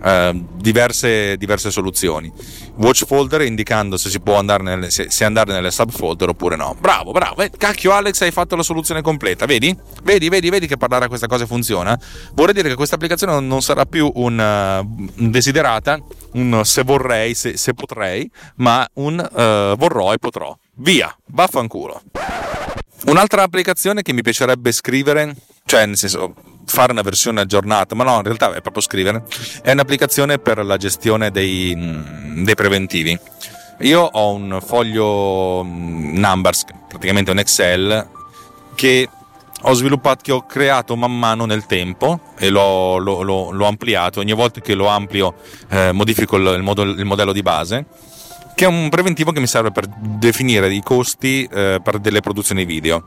Uh, 0.00 0.46
diverse, 0.54 1.36
diverse, 1.36 1.70
soluzioni. 1.70 2.32
Watch 2.76 3.04
folder 3.04 3.42
indicando 3.42 3.96
se 3.96 4.10
si 4.10 4.20
può 4.20 4.36
andare 4.36 4.62
nelle, 4.62 4.90
se, 4.90 5.10
se 5.10 5.24
andare 5.24 5.52
nelle 5.52 5.70
subfolder 5.72 6.28
oppure 6.28 6.54
no. 6.54 6.76
Bravo, 6.78 7.10
bravo. 7.10 7.42
Eh, 7.42 7.50
cacchio 7.56 7.92
Alex, 7.92 8.20
hai 8.20 8.30
fatto 8.30 8.54
la 8.54 8.62
soluzione 8.62 9.02
completa. 9.02 9.44
Vedi? 9.46 9.76
Vedi, 10.04 10.28
vedi, 10.28 10.50
vedi 10.50 10.66
che 10.68 10.76
parlare 10.76 11.06
a 11.06 11.08
questa 11.08 11.26
cosa 11.26 11.46
funziona. 11.46 11.98
Vorrei 12.32 12.54
dire 12.54 12.68
che 12.68 12.76
questa 12.76 12.94
applicazione 12.94 13.40
non 13.40 13.60
sarà 13.60 13.86
più 13.86 14.10
un, 14.14 14.38
uh, 14.38 15.22
un 15.22 15.30
desiderata, 15.30 15.98
un 16.32 16.60
se 16.64 16.82
vorrei, 16.82 17.34
se, 17.34 17.56
se 17.56 17.74
potrei, 17.74 18.30
ma 18.56 18.88
un 18.94 19.18
uh, 19.18 19.76
vorrò 19.76 20.12
e 20.12 20.18
potrò. 20.18 20.56
Via, 20.76 21.14
vaffanculo. 21.26 22.02
Un'altra 23.06 23.42
applicazione 23.42 24.02
che 24.02 24.12
mi 24.12 24.22
piacerebbe 24.22 24.70
scrivere, 24.70 25.34
cioè 25.64 25.86
nel 25.86 25.96
senso 25.96 26.34
fare 26.68 26.92
una 26.92 27.02
versione 27.02 27.40
aggiornata, 27.40 27.94
ma 27.94 28.04
no, 28.04 28.16
in 28.16 28.22
realtà 28.22 28.52
è 28.52 28.60
proprio 28.60 28.82
scrivere, 28.82 29.24
è 29.62 29.72
un'applicazione 29.72 30.38
per 30.38 30.64
la 30.64 30.76
gestione 30.76 31.30
dei, 31.30 31.74
mm, 31.74 32.44
dei 32.44 32.54
preventivi. 32.54 33.18
Io 33.80 34.00
ho 34.00 34.32
un 34.32 34.58
foglio 34.64 35.64
mm, 35.64 36.16
Numbers, 36.18 36.64
praticamente 36.88 37.30
un 37.30 37.38
Excel, 37.38 38.08
che 38.74 39.08
ho 39.62 39.72
sviluppato, 39.72 40.22
che 40.22 40.32
ho 40.32 40.46
creato 40.46 40.94
man 40.94 41.18
mano 41.18 41.46
nel 41.46 41.66
tempo 41.66 42.20
e 42.38 42.48
l'ho, 42.48 42.98
l'ho, 42.98 43.50
l'ho, 43.50 43.66
ampliato. 43.66 44.20
Ogni 44.20 44.34
volta 44.34 44.60
che 44.60 44.74
lo 44.74 44.86
amplio 44.86 45.34
eh, 45.70 45.90
modifico 45.92 46.36
il, 46.36 46.46
il 46.98 47.04
modello 47.04 47.32
di 47.32 47.42
base 47.42 47.86
che 48.58 48.64
è 48.64 48.66
un 48.66 48.88
preventivo 48.88 49.30
che 49.30 49.38
mi 49.38 49.46
serve 49.46 49.70
per 49.70 49.86
definire 49.86 50.74
i 50.74 50.82
costi 50.82 51.44
eh, 51.44 51.78
per 51.80 52.00
delle 52.00 52.18
produzioni 52.18 52.64
video. 52.64 53.04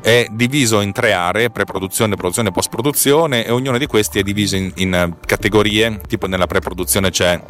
È 0.00 0.26
diviso 0.32 0.80
in 0.80 0.90
tre 0.90 1.12
aree, 1.12 1.48
pre-produzione, 1.50 2.16
produzione 2.16 2.48
e 2.48 2.50
post-produzione, 2.50 3.46
e 3.46 3.52
ognuno 3.52 3.78
di 3.78 3.86
questi 3.86 4.18
è 4.18 4.24
diviso 4.24 4.56
in, 4.56 4.72
in 4.74 5.14
categorie, 5.24 6.00
tipo 6.08 6.26
nella 6.26 6.48
pre-produzione 6.48 7.10
c'è 7.10 7.40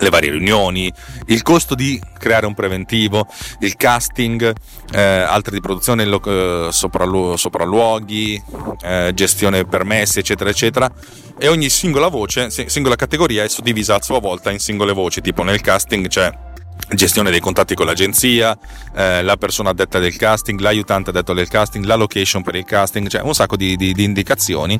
le 0.00 0.10
varie 0.10 0.30
riunioni, 0.30 0.92
il 1.26 1.42
costo 1.42 1.74
di 1.74 2.00
creare 2.18 2.46
un 2.46 2.54
preventivo, 2.54 3.26
il 3.60 3.76
casting, 3.76 4.52
eh, 4.92 5.00
altre 5.00 5.54
di 5.54 5.60
produzione, 5.60 6.04
lo, 6.04 6.20
eh, 6.24 6.68
soprallu- 6.70 7.36
sopralluoghi, 7.36 8.42
eh, 8.82 9.12
gestione 9.14 9.64
permessi, 9.64 10.18
eccetera, 10.20 10.50
eccetera. 10.50 10.90
E 11.38 11.48
ogni 11.48 11.68
singola 11.68 12.08
voce, 12.08 12.50
singola 12.50 12.96
categoria 12.96 13.44
è 13.44 13.48
suddivisa 13.48 13.96
a 13.96 14.02
sua 14.02 14.20
volta 14.20 14.50
in 14.50 14.58
singole 14.58 14.92
voci, 14.92 15.20
tipo 15.20 15.42
nel 15.42 15.60
casting 15.60 16.08
c'è 16.08 16.46
gestione 16.90 17.30
dei 17.30 17.40
contatti 17.40 17.74
con 17.74 17.86
l'agenzia, 17.86 18.58
eh, 18.94 19.22
la 19.22 19.36
persona 19.36 19.70
addetta 19.70 19.98
del 19.98 20.16
casting, 20.16 20.58
l'aiutante 20.60 21.10
addetto 21.10 21.32
del 21.32 21.48
casting, 21.48 21.84
la 21.84 21.96
location 21.96 22.42
per 22.42 22.54
il 22.54 22.64
casting, 22.64 23.08
cioè 23.08 23.20
un 23.22 23.34
sacco 23.34 23.56
di, 23.56 23.76
di, 23.76 23.92
di 23.92 24.04
indicazioni. 24.04 24.78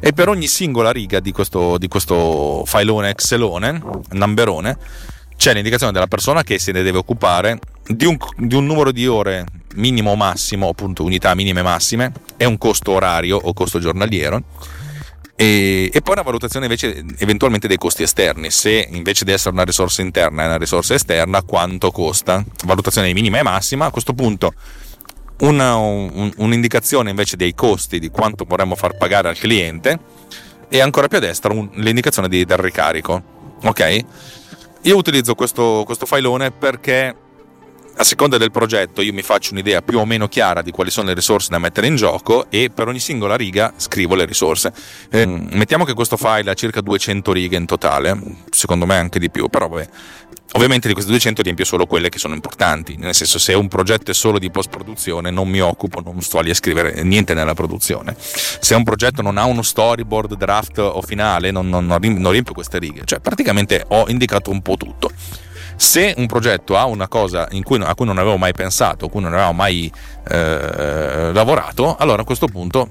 E 0.00 0.12
per 0.12 0.28
ogni 0.28 0.46
singola 0.46 0.90
riga 0.90 1.20
di 1.20 1.32
questo, 1.32 1.78
di 1.78 1.88
questo 1.88 2.64
filone 2.66 3.10
Excelone, 3.10 3.82
numberone, 4.10 4.76
c'è 5.36 5.52
l'indicazione 5.52 5.92
della 5.92 6.06
persona 6.06 6.42
che 6.42 6.58
se 6.58 6.72
ne 6.72 6.82
deve 6.82 6.98
occupare 6.98 7.58
di 7.86 8.06
un, 8.06 8.16
di 8.36 8.54
un 8.54 8.66
numero 8.66 8.90
di 8.90 9.06
ore 9.06 9.44
minimo 9.74 10.12
o 10.12 10.16
massimo, 10.16 10.68
appunto 10.68 11.04
unità 11.04 11.34
minime 11.34 11.60
e 11.60 11.62
massime, 11.62 12.12
e 12.36 12.44
un 12.44 12.58
costo 12.58 12.92
orario 12.92 13.36
o 13.36 13.52
costo 13.52 13.78
giornaliero 13.78 14.42
e, 15.36 15.90
e, 15.92 16.00
poi 16.00 16.14
una 16.14 16.22
valutazione 16.22 16.64
invece 16.64 17.04
eventualmente 17.18 17.68
dei 17.68 17.76
costi 17.76 18.02
esterni, 18.02 18.50
se 18.50 18.88
invece 18.90 19.26
di 19.26 19.32
essere 19.32 19.50
una 19.54 19.64
risorsa 19.64 20.00
interna 20.00 20.44
è 20.44 20.46
una 20.46 20.56
risorsa 20.56 20.94
esterna, 20.94 21.42
quanto 21.42 21.90
costa, 21.90 22.42
valutazione 22.64 23.12
minima 23.12 23.38
e 23.38 23.42
massima, 23.42 23.84
a 23.84 23.90
questo 23.90 24.14
punto 24.14 24.54
una, 25.40 25.76
un, 25.76 26.32
un'indicazione 26.36 27.10
invece 27.10 27.36
dei 27.36 27.54
costi 27.54 27.98
di 27.98 28.08
quanto 28.08 28.46
vorremmo 28.48 28.74
far 28.74 28.96
pagare 28.96 29.28
al 29.28 29.36
cliente 29.36 29.98
e 30.68 30.80
ancora 30.80 31.08
più 31.08 31.18
a 31.18 31.20
destra 31.20 31.52
un, 31.52 31.68
l'indicazione 31.74 32.28
di, 32.28 32.44
del 32.46 32.56
ricarico. 32.56 33.22
Ok? 33.64 34.04
Io 34.82 34.96
utilizzo 34.96 35.34
questo, 35.34 35.82
questo 35.84 36.06
filone 36.06 36.50
perché 36.50 37.14
a 37.98 38.04
seconda 38.04 38.36
del 38.36 38.50
progetto 38.50 39.00
io 39.00 39.12
mi 39.12 39.22
faccio 39.22 39.52
un'idea 39.52 39.80
più 39.80 39.98
o 39.98 40.04
meno 40.04 40.28
chiara 40.28 40.60
di 40.60 40.70
quali 40.70 40.90
sono 40.90 41.08
le 41.08 41.14
risorse 41.14 41.48
da 41.50 41.58
mettere 41.58 41.86
in 41.86 41.96
gioco 41.96 42.46
e 42.50 42.70
per 42.70 42.88
ogni 42.88 42.98
singola 42.98 43.36
riga 43.36 43.72
scrivo 43.76 44.14
le 44.14 44.26
risorse. 44.26 44.72
Eh, 45.10 45.24
mettiamo 45.24 45.84
che 45.84 45.94
questo 45.94 46.16
file 46.16 46.50
ha 46.50 46.54
circa 46.54 46.80
200 46.82 47.32
righe 47.32 47.56
in 47.56 47.64
totale, 47.64 48.18
secondo 48.50 48.84
me 48.84 48.96
anche 48.96 49.18
di 49.18 49.30
più, 49.30 49.48
però 49.48 49.68
vabbè. 49.68 49.88
Ovviamente 50.52 50.86
di 50.86 50.94
queste 50.94 51.10
200 51.10 51.42
riempio 51.42 51.64
solo 51.64 51.86
quelle 51.86 52.08
che 52.08 52.18
sono 52.18 52.34
importanti, 52.34 52.96
nel 52.96 53.14
senso 53.14 53.38
se 53.38 53.52
un 53.52 53.68
progetto 53.68 54.10
è 54.10 54.14
solo 54.14 54.38
di 54.38 54.50
post 54.50 54.70
produzione 54.70 55.30
non 55.30 55.48
mi 55.48 55.60
occupo, 55.60 56.00
non 56.00 56.20
sto 56.20 56.40
lì 56.40 56.50
a 56.50 56.54
scrivere 56.54 57.02
niente 57.02 57.34
nella 57.34 57.54
produzione. 57.54 58.14
Se 58.18 58.74
un 58.74 58.84
progetto 58.84 59.22
non 59.22 59.38
ha 59.38 59.44
uno 59.44 59.62
storyboard, 59.62 60.36
draft 60.36 60.78
o 60.78 61.02
finale 61.02 61.50
non, 61.50 61.68
non, 61.68 61.86
non 61.86 62.30
riempio 62.30 62.54
queste 62.54 62.78
righe, 62.78 63.02
cioè 63.04 63.20
praticamente 63.20 63.84
ho 63.88 64.08
indicato 64.08 64.50
un 64.50 64.62
po' 64.62 64.76
tutto. 64.76 65.10
Se 65.76 66.14
un 66.16 66.26
progetto 66.26 66.76
ha 66.76 66.86
una 66.86 67.06
cosa 67.08 67.48
cui, 67.62 67.80
a 67.82 67.94
cui 67.94 68.06
non 68.06 68.18
avevo 68.18 68.36
mai 68.36 68.52
pensato, 68.52 69.06
a 69.06 69.10
cui 69.10 69.20
non 69.20 69.34
avevo 69.34 69.52
mai 69.52 69.92
eh, 70.28 71.30
lavorato, 71.32 71.96
allora 71.96 72.22
a 72.22 72.24
questo 72.24 72.46
punto 72.46 72.88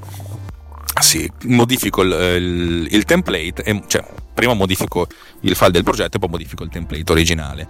sì, 1.02 1.30
modifico 1.44 2.02
il, 2.02 2.12
il, 2.12 2.88
il 2.90 3.04
template, 3.04 3.64
e, 3.64 3.84
cioè 3.88 4.04
prima 4.36 4.54
modifico 4.54 5.08
il 5.42 5.56
file 5.56 5.72
del 5.72 5.84
progetto 5.84 6.18
e 6.18 6.20
poi 6.20 6.30
modifico 6.30 6.64
il 6.64 6.70
template 6.70 7.12
originale. 7.12 7.68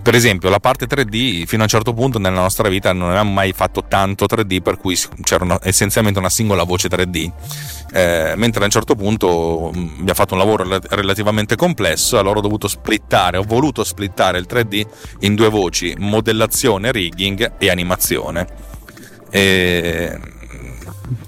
Per 0.00 0.14
esempio, 0.14 0.48
la 0.48 0.60
parte 0.60 0.86
3D, 0.86 1.44
fino 1.46 1.62
a 1.62 1.64
un 1.64 1.70
certo 1.70 1.92
punto 1.92 2.18
nella 2.18 2.40
nostra 2.40 2.68
vita 2.68 2.92
non 2.92 3.08
avevamo 3.08 3.32
mai 3.32 3.52
fatto 3.52 3.84
tanto 3.86 4.24
3D, 4.24 4.62
per 4.62 4.78
cui 4.78 4.96
c'era 5.22 5.44
una, 5.44 5.58
essenzialmente 5.62 6.18
una 6.18 6.30
singola 6.30 6.62
voce 6.62 6.88
3D. 6.88 7.32
Eh, 7.92 8.34
mentre 8.36 8.62
a 8.62 8.64
un 8.64 8.70
certo 8.70 8.94
punto 8.94 9.68
abbiamo 9.68 10.14
fatto 10.14 10.34
un 10.34 10.40
lavoro 10.40 10.80
relativamente 10.90 11.56
complesso, 11.56 12.18
allora 12.18 12.38
ho 12.38 12.42
dovuto 12.42 12.68
splittare, 12.68 13.36
ho 13.36 13.44
voluto 13.44 13.82
splittare 13.84 14.38
il 14.38 14.46
3D 14.48 14.86
in 15.20 15.34
due 15.34 15.48
voci, 15.48 15.94
modellazione, 15.98 16.92
rigging 16.92 17.54
e 17.58 17.70
animazione. 17.70 18.46
E 19.30 20.18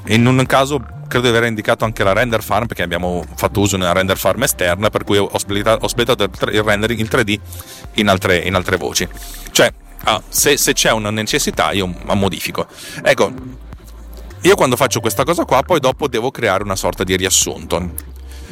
in 0.06 0.24
un 0.24 0.44
caso 0.46 0.96
credo 1.08 1.30
di 1.30 1.36
aver 1.36 1.48
indicato 1.48 1.84
anche 1.84 2.04
la 2.04 2.12
render 2.12 2.42
farm 2.42 2.66
perché 2.66 2.82
abbiamo 2.82 3.24
fatto 3.34 3.60
uso 3.60 3.76
di 3.76 3.82
una 3.82 3.92
render 3.92 4.16
farm 4.16 4.42
esterna 4.42 4.90
per 4.90 5.04
cui 5.04 5.18
ho 5.18 5.38
splittato 5.38 6.22
il 6.22 6.62
rendering 6.62 7.00
il 7.00 7.08
3D 7.10 7.38
in 7.94 8.08
altre, 8.08 8.36
in 8.36 8.54
altre 8.54 8.76
voci. 8.76 9.08
Cioè 9.50 9.72
ah, 10.04 10.22
se, 10.28 10.56
se, 10.56 10.72
c'è 10.74 10.92
una 10.92 11.10
necessità 11.10 11.72
io 11.72 11.92
modifico. 12.14 12.66
Ecco 13.02 13.32
io 14.42 14.54
quando 14.54 14.76
faccio 14.76 15.00
questa 15.00 15.24
cosa 15.24 15.44
qua 15.44 15.62
poi 15.62 15.80
dopo 15.80 16.06
devo 16.06 16.30
creare 16.30 16.62
una 16.62 16.76
sorta 16.76 17.02
di 17.02 17.16
riassunto 17.16 17.90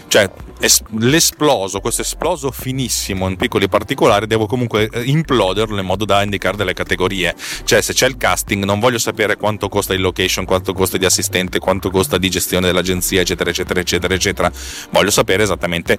cioè 0.09 0.31
es- 0.61 0.83
l'esploso, 0.99 1.81
questo 1.81 2.03
esploso 2.03 2.51
finissimo 2.51 3.29
in 3.29 3.37
piccoli 3.37 3.69
particolari, 3.69 4.27
devo 4.27 4.47
comunque 4.47 4.89
eh, 4.91 5.03
imploderlo 5.03 5.79
in 5.79 5.87
modo 5.87 6.05
da 6.05 6.23
indicare 6.23 6.57
delle 6.57 6.75
categorie. 6.75 7.35
Cioè, 7.65 7.81
se 7.81 7.93
c'è 7.93 8.07
il 8.07 8.17
casting, 8.17 8.65
non 8.65 8.81
voglio 8.81 8.99
sapere 8.99 9.37
quanto 9.37 9.69
costa 9.69 9.95
il 9.95 10.01
location, 10.01 10.45
quanto 10.45 10.73
costa 10.73 10.97
di 10.97 11.05
assistente, 11.05 11.59
quanto 11.59 11.91
costa 11.91 12.19
di 12.19 12.29
gestione 12.31 12.67
dell'agenzia, 12.67 13.21
eccetera, 13.21 13.51
eccetera, 13.51 13.81
eccetera, 13.81 14.15
eccetera. 14.15 14.53
Voglio 14.91 15.11
sapere 15.11 15.43
esattamente 15.43 15.99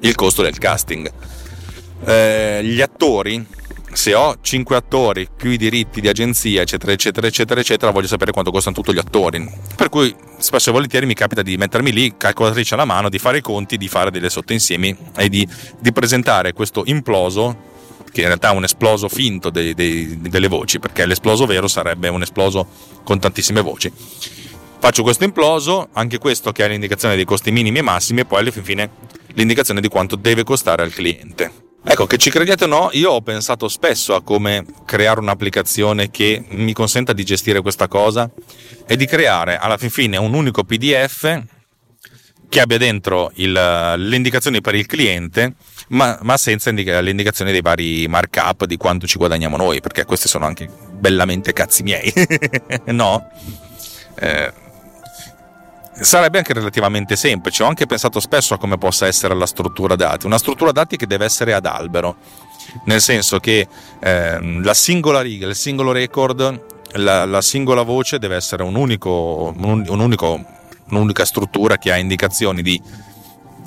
il 0.00 0.14
costo 0.14 0.42
del 0.42 0.58
casting. 0.58 1.10
Eh, 2.04 2.60
gli 2.62 2.80
attori 2.80 3.44
se 3.92 4.14
ho 4.14 4.36
5 4.40 4.76
attori 4.76 5.28
più 5.34 5.50
i 5.50 5.56
diritti 5.56 6.00
di 6.00 6.08
agenzia, 6.08 6.62
eccetera, 6.62 6.92
eccetera, 6.92 7.26
eccetera, 7.26 7.60
eccetera, 7.60 7.92
voglio 7.92 8.06
sapere 8.06 8.32
quanto 8.32 8.50
costano 8.50 8.76
tutti 8.76 8.92
gli 8.92 8.98
attori. 8.98 9.50
Per 9.74 9.88
cui 9.88 10.14
spesso 10.38 10.70
e 10.70 10.72
volentieri 10.72 11.06
mi 11.06 11.14
capita 11.14 11.42
di 11.42 11.56
mettermi 11.56 11.92
lì, 11.92 12.14
calcolatrice 12.16 12.74
alla 12.74 12.84
mano, 12.84 13.08
di 13.08 13.18
fare 13.18 13.38
i 13.38 13.42
conti, 13.42 13.76
di 13.76 13.88
fare 13.88 14.10
delle 14.10 14.30
sottoinsiemi 14.30 14.96
e 15.16 15.28
di, 15.28 15.46
di 15.78 15.92
presentare 15.92 16.52
questo 16.52 16.82
imploso 16.86 17.76
che 18.10 18.20
in 18.22 18.26
realtà 18.28 18.52
è 18.52 18.54
un 18.54 18.64
esploso 18.64 19.08
finto 19.08 19.50
dei, 19.50 19.74
dei, 19.74 20.18
delle 20.20 20.48
voci, 20.48 20.78
perché 20.78 21.04
l'esploso 21.06 21.46
vero 21.46 21.68
sarebbe 21.68 22.08
un 22.08 22.22
esploso 22.22 22.66
con 23.04 23.18
tantissime 23.18 23.60
voci. 23.60 23.92
Faccio 24.80 25.02
questo 25.02 25.24
imploso, 25.24 25.88
anche 25.92 26.18
questo 26.18 26.52
che 26.52 26.64
è 26.64 26.68
l'indicazione 26.68 27.16
dei 27.16 27.24
costi 27.24 27.50
minimi 27.50 27.78
e 27.78 27.82
massimi, 27.82 28.20
e 28.20 28.24
poi 28.24 28.40
alla 28.40 28.50
fine 28.50 28.90
l'indicazione 29.34 29.80
di 29.80 29.88
quanto 29.88 30.16
deve 30.16 30.44
costare 30.44 30.82
al 30.82 30.92
cliente. 30.92 31.67
Ecco, 31.84 32.06
che 32.06 32.18
ci 32.18 32.30
crediate 32.30 32.64
o 32.64 32.66
no, 32.66 32.88
io 32.92 33.12
ho 33.12 33.22
pensato 33.22 33.68
spesso 33.68 34.14
a 34.14 34.22
come 34.22 34.64
creare 34.84 35.20
un'applicazione 35.20 36.10
che 36.10 36.44
mi 36.50 36.72
consenta 36.72 37.12
di 37.12 37.24
gestire 37.24 37.60
questa 37.60 37.88
cosa 37.88 38.30
e 38.86 38.96
di 38.96 39.06
creare 39.06 39.56
alla 39.56 39.76
fin 39.76 39.90
fine 39.90 40.16
un 40.16 40.34
unico 40.34 40.64
PDF 40.64 41.42
che 42.48 42.60
abbia 42.60 42.78
dentro 42.78 43.30
il, 43.34 43.52
le 43.52 44.16
indicazioni 44.16 44.60
per 44.60 44.74
il 44.74 44.86
cliente, 44.86 45.54
ma, 45.88 46.18
ma 46.22 46.36
senza 46.36 46.70
indica, 46.70 47.00
le 47.00 47.10
indicazioni 47.10 47.52
dei 47.52 47.60
vari 47.60 48.06
markup 48.08 48.64
di 48.64 48.76
quanto 48.76 49.06
ci 49.06 49.18
guadagniamo 49.18 49.56
noi, 49.56 49.80
perché 49.80 50.04
questi 50.04 50.28
sono 50.28 50.46
anche 50.46 50.68
bellamente 50.92 51.52
cazzi 51.52 51.82
miei, 51.82 52.12
no? 52.86 53.28
Eh, 54.18 54.52
sarebbe 56.00 56.38
anche 56.38 56.52
relativamente 56.52 57.16
semplice. 57.16 57.62
Ho 57.62 57.66
anche 57.66 57.86
pensato 57.86 58.20
spesso 58.20 58.54
a 58.54 58.58
come 58.58 58.78
possa 58.78 59.06
essere 59.06 59.34
la 59.34 59.46
struttura 59.46 59.96
dati. 59.96 60.26
Una 60.26 60.38
struttura 60.38 60.72
dati 60.72 60.96
che 60.96 61.06
deve 61.06 61.24
essere 61.24 61.54
ad 61.54 61.66
albero, 61.66 62.16
nel 62.84 63.00
senso 63.00 63.38
che 63.38 63.66
eh, 64.00 64.60
la 64.62 64.74
singola 64.74 65.20
riga, 65.20 65.46
il 65.46 65.54
singolo 65.54 65.92
record, 65.92 66.64
la, 66.92 67.24
la 67.24 67.42
singola 67.42 67.82
voce 67.82 68.18
deve 68.18 68.36
essere 68.36 68.62
un 68.62 68.74
unico, 68.74 69.52
un, 69.56 69.84
un 69.86 70.00
unico, 70.00 70.44
un'unica 70.90 71.24
struttura 71.24 71.76
che 71.76 71.92
ha 71.92 71.96
indicazioni 71.96 72.62
di 72.62 72.80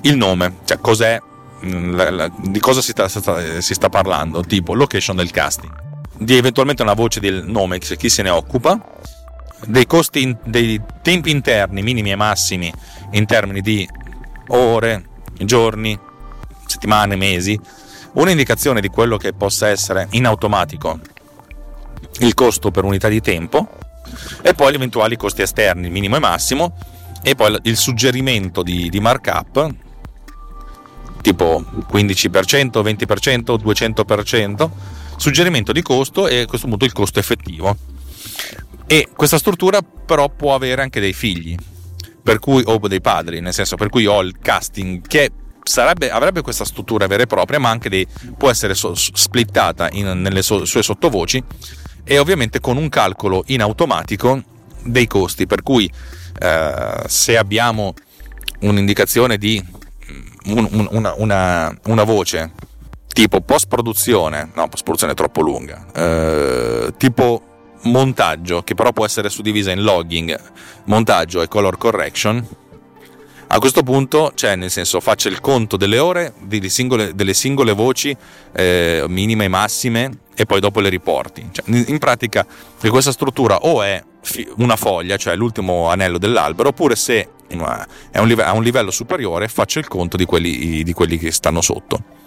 il 0.03 0.17
nome, 0.17 0.57
cioè 0.65 0.79
cos'è, 0.79 1.19
mm, 1.63 1.95
la, 1.95 2.09
la, 2.09 2.31
di 2.37 2.59
cosa 2.59 2.81
si 2.81 2.91
sta, 2.91 3.07
si 3.07 3.73
sta 3.73 3.89
parlando, 3.89 4.41
tipo 4.41 4.73
location 4.73 5.15
del 5.15 5.29
casting, 5.29 5.71
di 6.17 6.35
eventualmente 6.35 6.81
una 6.81 6.93
voce 6.93 7.19
del 7.19 7.43
nome, 7.45 7.77
chi 7.79 8.09
se 8.09 8.23
ne 8.23 8.29
occupa 8.29 8.79
dei 9.65 9.85
costi, 9.85 10.35
dei 10.43 10.81
tempi 11.01 11.31
interni 11.31 11.81
minimi 11.81 12.11
e 12.11 12.15
massimi 12.15 12.71
in 13.11 13.25
termini 13.25 13.61
di 13.61 13.87
ore, 14.47 15.05
giorni, 15.39 15.97
settimane, 16.65 17.15
mesi, 17.15 17.59
un'indicazione 18.13 18.81
di 18.81 18.89
quello 18.89 19.17
che 19.17 19.33
possa 19.33 19.67
essere 19.67 20.07
in 20.11 20.25
automatico 20.25 20.99
il 22.19 22.33
costo 22.33 22.71
per 22.71 22.83
unità 22.83 23.07
di 23.07 23.21
tempo 23.21 23.69
e 24.41 24.53
poi 24.53 24.71
gli 24.71 24.75
eventuali 24.75 25.15
costi 25.15 25.41
esterni, 25.41 25.89
minimo 25.89 26.17
e 26.17 26.19
massimo, 26.19 26.75
e 27.21 27.35
poi 27.35 27.57
il 27.63 27.77
suggerimento 27.77 28.63
di, 28.63 28.89
di 28.89 28.99
markup 28.99 29.73
tipo 31.21 31.63
15%, 31.91 32.81
20%, 32.81 33.55
200%, 33.63 34.69
suggerimento 35.15 35.71
di 35.71 35.81
costo 35.81 36.27
e 36.27 36.41
a 36.41 36.45
questo 36.45 36.67
punto 36.67 36.85
il 36.85 36.91
costo 36.91 37.19
effettivo. 37.19 37.77
E 38.87 39.07
questa 39.15 39.37
struttura 39.37 39.79
però 39.81 40.29
può 40.29 40.53
avere 40.53 40.81
anche 40.81 40.99
dei 40.99 41.13
figli, 41.13 41.55
per 42.21 42.39
cui, 42.39 42.61
o 42.65 42.77
dei 42.87 43.01
padri, 43.01 43.39
nel 43.39 43.53
senso 43.53 43.75
per 43.75 43.89
cui 43.89 44.05
ho 44.05 44.21
il 44.21 44.37
casting 44.39 45.05
che 45.07 45.31
sarebbe, 45.63 46.09
avrebbe 46.09 46.41
questa 46.41 46.65
struttura 46.65 47.07
vera 47.07 47.23
e 47.23 47.27
propria, 47.27 47.59
ma 47.59 47.69
anche 47.69 47.89
dei, 47.89 48.05
può 48.37 48.49
essere 48.49 48.75
so, 48.75 48.93
splittata 48.95 49.89
in, 49.91 50.21
nelle 50.21 50.41
so, 50.41 50.65
sue 50.65 50.83
sottovoci 50.83 51.41
e 52.03 52.17
ovviamente 52.17 52.59
con 52.59 52.77
un 52.77 52.89
calcolo 52.89 53.43
in 53.47 53.61
automatico 53.61 54.43
dei 54.83 55.07
costi, 55.07 55.45
per 55.45 55.61
cui 55.61 55.91
eh, 56.39 57.03
se 57.05 57.37
abbiamo 57.37 57.93
un'indicazione 58.61 59.37
di 59.37 59.63
un, 60.45 60.67
un, 60.71 60.87
una, 60.91 61.13
una, 61.17 61.79
una, 61.85 62.03
voce 62.03 62.51
tipo 63.07 63.41
post 63.41 63.67
produzione, 63.67 64.49
no, 64.53 64.67
post 64.67 64.83
produzione 64.83 65.13
è 65.13 65.15
troppo 65.15 65.41
lunga, 65.41 65.85
eh, 65.93 66.93
tipo 66.97 67.50
montaggio, 67.83 68.63
che 68.63 68.75
però 68.75 68.91
può 68.91 69.05
essere 69.05 69.29
suddivisa 69.29 69.71
in 69.71 69.83
logging, 69.83 70.39
montaggio 70.85 71.41
e 71.41 71.47
color 71.47 71.77
correction, 71.77 72.47
a 73.53 73.59
questo 73.59 73.83
punto, 73.83 74.31
cioè 74.33 74.55
nel 74.55 74.71
senso, 74.71 75.01
faccia 75.01 75.27
il 75.27 75.41
conto 75.41 75.75
delle 75.75 75.99
ore 75.99 76.33
delle 76.39 76.69
singole, 76.69 77.13
delle 77.13 77.33
singole 77.33 77.73
voci 77.73 78.15
eh, 78.53 79.03
minime 79.09 79.43
e 79.43 79.47
massime 79.49 80.19
e 80.33 80.45
poi 80.45 80.61
dopo 80.61 80.79
le 80.79 80.87
riporti. 80.87 81.49
Cioè, 81.51 81.65
in 81.67 81.97
pratica 81.97 82.45
questa 82.79 83.11
struttura 83.11 83.57
o 83.63 83.81
è 83.83 84.01
una 84.55 84.77
foglia, 84.77 85.17
cioè 85.17 85.35
l'ultimo 85.35 85.89
anello 85.89 86.17
dell'albero, 86.17 86.69
oppure 86.69 86.95
se 86.95 87.27
è 87.47 88.19
un 88.19 88.27
livello, 88.27 88.49
a 88.49 88.53
un 88.53 88.63
livello 88.63 88.89
superiore 88.89 89.49
faccio 89.49 89.79
il 89.79 89.87
conto 89.89 90.15
di 90.15 90.23
quelli, 90.23 90.83
di 90.83 90.93
quelli 90.93 91.17
che 91.17 91.31
stanno 91.31 91.59
sotto 91.59 92.20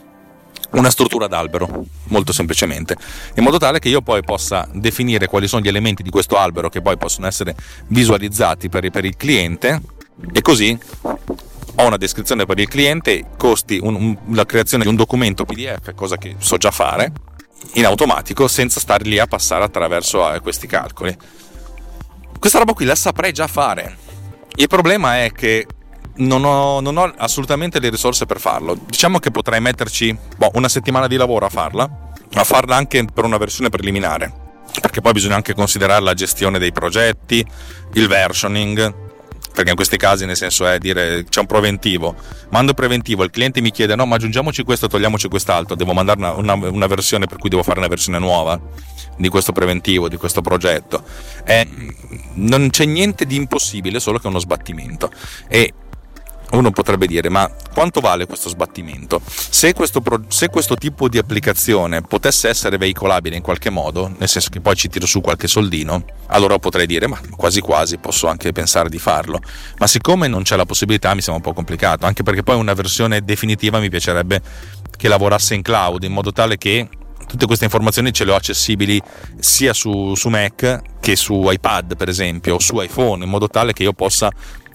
una 0.74 0.90
struttura 0.90 1.26
d'albero, 1.26 1.86
molto 2.04 2.32
semplicemente, 2.32 2.96
in 3.34 3.42
modo 3.42 3.58
tale 3.58 3.78
che 3.78 3.88
io 3.88 4.02
poi 4.02 4.22
possa 4.22 4.68
definire 4.72 5.26
quali 5.26 5.48
sono 5.48 5.62
gli 5.62 5.68
elementi 5.68 6.02
di 6.02 6.10
questo 6.10 6.36
albero 6.36 6.68
che 6.68 6.80
poi 6.80 6.96
possono 6.96 7.26
essere 7.26 7.54
visualizzati 7.88 8.68
per, 8.68 8.88
per 8.90 9.04
il 9.04 9.16
cliente 9.16 9.80
e 10.32 10.40
così 10.40 10.78
ho 11.76 11.86
una 11.86 11.96
descrizione 11.96 12.46
per 12.46 12.58
il 12.58 12.68
cliente, 12.68 13.24
costi 13.36 13.78
un, 13.82 13.94
un, 13.94 14.16
la 14.34 14.46
creazione 14.46 14.84
di 14.84 14.88
un 14.88 14.96
documento 14.96 15.44
PDF, 15.44 15.94
cosa 15.94 16.16
che 16.16 16.36
so 16.38 16.56
già 16.56 16.70
fare, 16.70 17.12
in 17.74 17.84
automatico 17.86 18.46
senza 18.46 18.78
stare 18.78 19.04
lì 19.04 19.18
a 19.18 19.26
passare 19.26 19.64
attraverso 19.64 20.32
eh, 20.32 20.40
questi 20.40 20.66
calcoli. 20.66 21.16
Questa 22.38 22.58
roba 22.58 22.74
qui 22.74 22.84
la 22.84 22.94
saprei 22.94 23.32
già 23.32 23.46
fare. 23.46 23.96
Il 24.56 24.68
problema 24.68 25.24
è 25.24 25.32
che 25.32 25.66
non 26.16 26.44
ho, 26.44 26.80
non 26.80 26.96
ho, 26.96 27.12
assolutamente 27.16 27.80
le 27.80 27.90
risorse 27.90 28.26
per 28.26 28.40
farlo. 28.40 28.76
Diciamo 28.86 29.18
che 29.18 29.30
potrei 29.30 29.60
metterci 29.60 30.16
boh, 30.36 30.50
una 30.54 30.68
settimana 30.68 31.06
di 31.06 31.16
lavoro 31.16 31.46
a 31.46 31.48
farla, 31.48 31.88
a 32.34 32.44
farla 32.44 32.76
anche 32.76 33.04
per 33.12 33.24
una 33.24 33.38
versione 33.38 33.70
preliminare, 33.70 34.32
perché 34.80 35.00
poi 35.00 35.12
bisogna 35.12 35.36
anche 35.36 35.54
considerare 35.54 36.02
la 36.02 36.14
gestione 36.14 36.58
dei 36.58 36.72
progetti, 36.72 37.44
il 37.94 38.08
versioning, 38.08 39.02
perché 39.54 39.70
in 39.70 39.76
questi 39.76 39.96
casi 39.96 40.26
nel 40.26 40.36
senso 40.36 40.66
è 40.66 40.78
dire 40.78 41.24
c'è 41.28 41.40
un 41.40 41.46
preventivo, 41.46 42.16
mando 42.50 42.74
preventivo, 42.74 43.22
il 43.22 43.30
cliente 43.30 43.60
mi 43.60 43.70
chiede 43.70 43.94
no 43.94 44.04
ma 44.04 44.16
aggiungiamoci 44.16 44.64
questo, 44.64 44.88
togliamoci 44.88 45.28
quest'altro, 45.28 45.76
devo 45.76 45.92
mandare 45.92 46.18
una, 46.18 46.32
una, 46.32 46.54
una 46.54 46.86
versione 46.86 47.26
per 47.26 47.38
cui 47.38 47.48
devo 47.48 47.62
fare 47.62 47.78
una 47.78 47.88
versione 47.88 48.18
nuova 48.18 48.60
di 49.16 49.28
questo 49.28 49.52
preventivo, 49.52 50.08
di 50.08 50.16
questo 50.16 50.40
progetto. 50.40 51.04
Eh, 51.44 51.68
non 52.34 52.70
c'è 52.70 52.84
niente 52.84 53.26
di 53.26 53.36
impossibile, 53.36 54.00
solo 54.00 54.18
che 54.18 54.26
uno 54.26 54.38
sbattimento. 54.38 55.10
E 55.48 55.72
uno 56.52 56.70
potrebbe 56.70 57.06
dire 57.06 57.28
ma 57.28 57.50
quanto 57.72 58.00
vale 58.00 58.26
questo 58.26 58.48
sbattimento? 58.48 59.20
Se 59.26 59.72
questo, 59.72 60.00
pro- 60.00 60.24
se 60.28 60.48
questo, 60.48 60.76
tipo 60.76 61.08
di 61.08 61.18
applicazione 61.18 62.02
potesse 62.02 62.48
essere 62.48 62.76
veicolabile 62.76 63.36
in 63.36 63.42
qualche 63.42 63.70
modo, 63.70 64.12
nel 64.18 64.28
senso 64.28 64.50
che 64.50 64.60
poi 64.60 64.76
ci 64.76 64.88
tiro 64.88 65.06
su 65.06 65.20
qualche 65.20 65.48
soldino, 65.48 66.04
allora 66.26 66.58
potrei 66.58 66.86
dire 66.86 67.06
ma 67.06 67.18
quasi 67.36 67.60
quasi 67.60 67.98
posso 67.98 68.28
anche 68.28 68.52
pensare 68.52 68.88
di 68.88 68.98
farlo. 68.98 69.40
Ma 69.78 69.86
siccome 69.86 70.28
non 70.28 70.42
c'è 70.42 70.56
la 70.56 70.66
possibilità 70.66 71.14
mi 71.14 71.20
sembra 71.20 71.42
un 71.44 71.50
po' 71.50 71.54
complicato, 71.54 72.06
anche 72.06 72.22
perché 72.22 72.42
poi 72.42 72.56
una 72.56 72.74
versione 72.74 73.24
definitiva 73.24 73.78
mi 73.78 73.88
piacerebbe 73.88 74.40
che 74.96 75.08
lavorasse 75.08 75.54
in 75.54 75.62
cloud 75.62 76.02
in 76.04 76.12
modo 76.12 76.32
tale 76.32 76.56
che 76.56 76.88
tutte 77.26 77.46
queste 77.46 77.64
informazioni 77.64 78.12
ce 78.12 78.24
le 78.24 78.32
ho 78.32 78.34
accessibili 78.34 79.00
sia 79.38 79.72
su, 79.72 80.14
su 80.14 80.28
Mac 80.28 80.80
che 81.00 81.16
su 81.16 81.48
iPad 81.50 81.96
per 81.96 82.08
esempio 82.08 82.56
o 82.56 82.58
su 82.58 82.80
iPhone 82.80 83.24
in 83.24 83.30
modo 83.30 83.48
tale 83.48 83.72
che 83.72 83.82
io 83.82 83.92
possa 83.92 84.30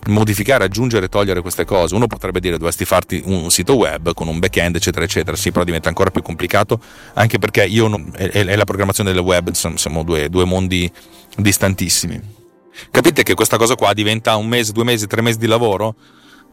modificare, 0.07 0.63
aggiungere 0.63 1.09
togliere 1.09 1.41
queste 1.41 1.65
cose. 1.65 1.95
Uno 1.95 2.07
potrebbe 2.07 2.39
dire 2.39 2.57
dovresti 2.57 2.85
farti 2.85 3.21
un 3.25 3.49
sito 3.49 3.75
web 3.75 4.13
con 4.13 4.27
un 4.27 4.39
back-end, 4.39 4.75
eccetera, 4.75 5.05
eccetera. 5.05 5.35
Sì, 5.35 5.51
però 5.51 5.63
diventa 5.63 5.89
ancora 5.89 6.09
più 6.09 6.21
complicato, 6.21 6.79
anche 7.13 7.39
perché 7.39 7.65
io 7.65 7.87
non, 7.87 8.11
e, 8.15 8.31
e 8.33 8.55
la 8.55 8.65
programmazione 8.65 9.11
del 9.11 9.21
web 9.21 9.51
siamo 9.51 10.03
due, 10.03 10.29
due 10.29 10.45
mondi 10.45 10.91
distantissimi. 11.37 12.37
Capite 12.91 13.23
che 13.23 13.33
questa 13.33 13.57
cosa 13.57 13.75
qua 13.75 13.93
diventa 13.93 14.35
un 14.35 14.47
mese, 14.47 14.71
due 14.71 14.83
mesi, 14.83 15.05
tre 15.07 15.21
mesi 15.21 15.37
di 15.37 15.47
lavoro? 15.47 15.95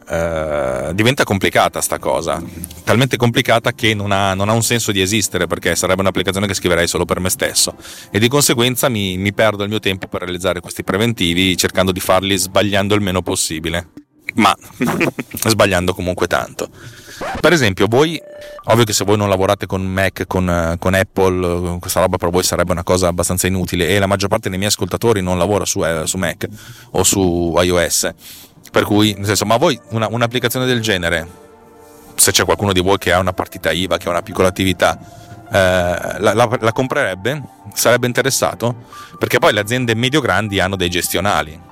Uh, 0.09 0.93
diventa 0.93 1.25
complicata 1.25 1.81
sta 1.81 1.99
cosa, 1.99 2.41
talmente 2.85 3.17
complicata 3.17 3.73
che 3.73 3.93
non 3.93 4.13
ha, 4.13 4.33
non 4.35 4.47
ha, 4.47 4.53
un 4.53 4.63
senso 4.63 4.93
di 4.93 5.01
esistere 5.01 5.47
perché 5.47 5.75
sarebbe 5.75 5.99
un'applicazione 5.99 6.47
che 6.47 6.53
scriverei 6.53 6.87
solo 6.87 7.03
per 7.03 7.19
me 7.19 7.29
stesso. 7.29 7.75
E 8.09 8.17
di 8.17 8.29
conseguenza 8.29 8.87
mi, 8.87 9.17
mi 9.17 9.33
perdo 9.33 9.63
il 9.63 9.69
mio 9.69 9.79
tempo 9.79 10.07
per 10.07 10.21
realizzare 10.21 10.61
questi 10.61 10.85
preventivi 10.85 11.57
cercando 11.57 11.91
di 11.91 11.99
farli 11.99 12.37
sbagliando 12.37 12.95
il 12.95 13.01
meno 13.01 13.21
possibile, 13.21 13.89
ma 14.35 14.55
sbagliando 15.43 15.93
comunque 15.93 16.27
tanto. 16.27 16.69
Per 17.41 17.51
esempio, 17.51 17.87
voi, 17.87 18.21
ovvio 18.65 18.85
che 18.85 18.93
se 18.93 19.03
voi 19.03 19.17
non 19.17 19.27
lavorate 19.27 19.65
con 19.65 19.83
Mac, 19.85 20.25
con, 20.25 20.75
con, 20.79 20.93
Apple, 20.93 21.79
questa 21.79 21.99
roba 21.99 22.15
per 22.17 22.29
voi 22.29 22.43
sarebbe 22.43 22.71
una 22.71 22.83
cosa 22.83 23.07
abbastanza 23.07 23.47
inutile 23.47 23.87
e 23.89 23.99
la 23.99 24.05
maggior 24.05 24.29
parte 24.29 24.47
dei 24.47 24.57
miei 24.57 24.69
ascoltatori 24.69 25.21
non 25.21 25.37
lavora 25.37 25.65
su, 25.65 25.83
eh, 25.83 26.03
su 26.05 26.17
Mac 26.17 26.47
o 26.91 27.03
su 27.03 27.53
iOS 27.59 28.13
per 28.71 28.83
cui, 28.83 29.13
nel 29.13 29.25
senso, 29.25 29.45
ma 29.45 29.57
voi 29.57 29.79
una, 29.89 30.07
un'applicazione 30.09 30.65
del 30.65 30.81
genere, 30.81 31.45
se 32.15 32.31
c'è 32.31 32.45
qualcuno 32.45 32.73
di 32.73 32.79
voi 32.79 32.97
che 32.97 33.11
ha 33.13 33.19
una 33.19 33.33
partita 33.33 33.71
IVA, 33.71 33.97
che 33.97 34.07
ha 34.07 34.11
una 34.11 34.21
piccola 34.21 34.47
attività, 34.47 34.97
eh, 35.49 36.19
la, 36.19 36.33
la, 36.33 36.57
la, 36.59 36.71
comprerebbe? 36.71 37.41
Sarebbe 37.73 38.07
interessato? 38.07 38.75
Perché 39.17 39.39
poi 39.39 39.53
le 39.53 39.59
aziende 39.59 39.95
medio-grandi 39.95 40.59
hanno 40.59 40.75
dei 40.75 40.89
gestionali 40.89 41.65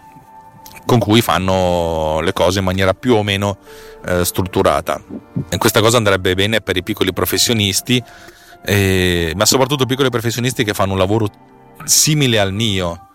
con 0.85 0.99
cui 0.99 1.21
fanno 1.21 2.19
le 2.21 2.31
cose 2.31 2.59
in 2.59 2.65
maniera 2.65 2.93
più 2.93 3.15
o 3.15 3.23
meno 3.23 3.57
eh, 4.05 4.23
strutturata. 4.23 5.01
E 5.49 5.57
questa 5.57 5.81
cosa 5.81 5.97
andrebbe 5.97 6.35
bene 6.35 6.61
per 6.61 6.77
i 6.77 6.83
piccoli 6.83 7.11
professionisti, 7.11 8.01
eh, 8.63 9.33
ma 9.35 9.45
soprattutto 9.45 9.85
piccoli 9.85 10.09
professionisti 10.09 10.63
che 10.63 10.73
fanno 10.73 10.93
un 10.93 10.99
lavoro 10.99 11.27
simile 11.83 12.39
al 12.39 12.53
mio, 12.53 13.07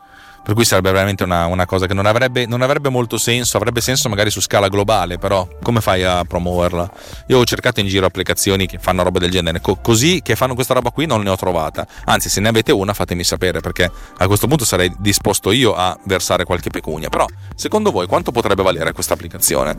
per 0.42 0.54
cui 0.54 0.64
sarebbe 0.64 0.90
veramente 0.90 1.22
una, 1.22 1.46
una 1.46 1.66
cosa 1.66 1.86
che 1.86 1.94
non 1.94 2.06
avrebbe, 2.06 2.46
non 2.46 2.62
avrebbe, 2.62 2.88
molto 2.88 3.18
senso, 3.18 3.56
avrebbe 3.56 3.80
senso 3.80 4.08
magari 4.08 4.30
su 4.30 4.40
scala 4.40 4.68
globale, 4.68 5.18
però 5.18 5.46
come 5.62 5.80
fai 5.80 6.02
a 6.02 6.24
promuoverla? 6.24 6.90
Io 7.28 7.38
ho 7.38 7.44
cercato 7.44 7.80
in 7.80 7.86
giro 7.86 8.06
applicazioni 8.06 8.66
che 8.66 8.78
fanno 8.78 9.02
roba 9.02 9.18
del 9.18 9.30
genere, 9.30 9.60
Co- 9.60 9.76
così 9.76 10.20
che 10.22 10.36
fanno 10.36 10.54
questa 10.54 10.74
roba 10.74 10.90
qui 10.90 11.06
non 11.06 11.22
ne 11.22 11.30
ho 11.30 11.36
trovata, 11.36 11.86
anzi 12.04 12.28
se 12.28 12.40
ne 12.40 12.48
avete 12.48 12.72
una 12.72 12.94
fatemi 12.94 13.24
sapere 13.24 13.60
perché 13.60 13.90
a 14.18 14.26
questo 14.26 14.46
punto 14.46 14.64
sarei 14.64 14.92
disposto 14.98 15.50
io 15.50 15.74
a 15.74 15.96
versare 16.04 16.44
qualche 16.44 16.70
pecunia, 16.70 17.08
però 17.08 17.26
secondo 17.54 17.90
voi 17.90 18.06
quanto 18.06 18.32
potrebbe 18.32 18.62
valere 18.62 18.92
questa 18.92 19.14
applicazione? 19.14 19.76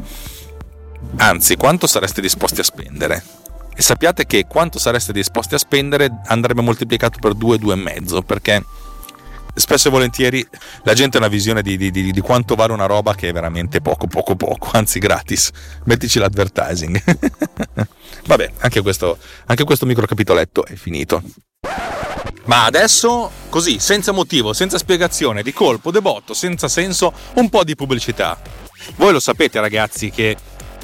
Anzi, 1.18 1.58
quanto 1.58 1.88
sareste 1.88 2.22
disposti 2.22 2.60
a 2.60 2.64
spendere? 2.64 3.24
E 3.76 3.82
sappiate 3.82 4.26
che 4.26 4.46
quanto 4.48 4.80
sareste 4.80 5.12
disposti 5.12 5.56
a 5.56 5.58
spendere 5.58 6.22
andrebbe 6.26 6.62
moltiplicato 6.62 7.20
per 7.20 7.34
2, 7.34 7.58
2,5 7.58 8.22
perché 8.24 8.64
spesso 9.54 9.88
e 9.88 9.92
volentieri 9.92 10.46
la 10.84 10.94
gente 10.94 11.18
ha 11.18 11.20
una 11.20 11.30
visione 11.30 11.62
di, 11.62 11.78
di, 11.78 11.92
di, 11.92 12.12
di, 12.12 12.22
quanto 12.22 12.56
vale 12.56 12.74
una 12.74 12.86
roba 12.86 13.14
che 13.16 13.30
è 13.30 13.34
veramente 13.34 13.82
poco, 13.82 14.08
poco, 14.08 14.36
poco, 14.36 14.70
anzi 14.78 15.00
gratis. 15.00 15.52
Mettici 15.86 16.20
l'advertising. 16.20 17.04
Vabbè, 18.26 18.52
anche 18.60 18.82
questo, 18.82 19.18
anche 19.46 19.64
questo 19.64 19.86
micro 19.86 20.06
capitoletto 20.06 20.66
è 20.66 20.76
finito. 20.76 21.22
Ma 22.46 22.66
adesso, 22.66 23.30
così, 23.50 23.80
senza 23.80 24.12
motivo, 24.12 24.54
senza 24.54 24.78
spiegazione, 24.78 25.44
di 25.44 25.54
colpo, 25.54 25.92
debotto, 25.92 26.34
senza 26.34 26.68
senso, 26.68 27.14
un 27.36 27.50
po' 27.50 27.64
di 27.64 27.76
pubblicità. 27.76 28.40
Voi 28.96 29.12
lo 29.12 29.20
sapete 29.20 29.60
ragazzi 29.60 30.10
che 30.10 30.36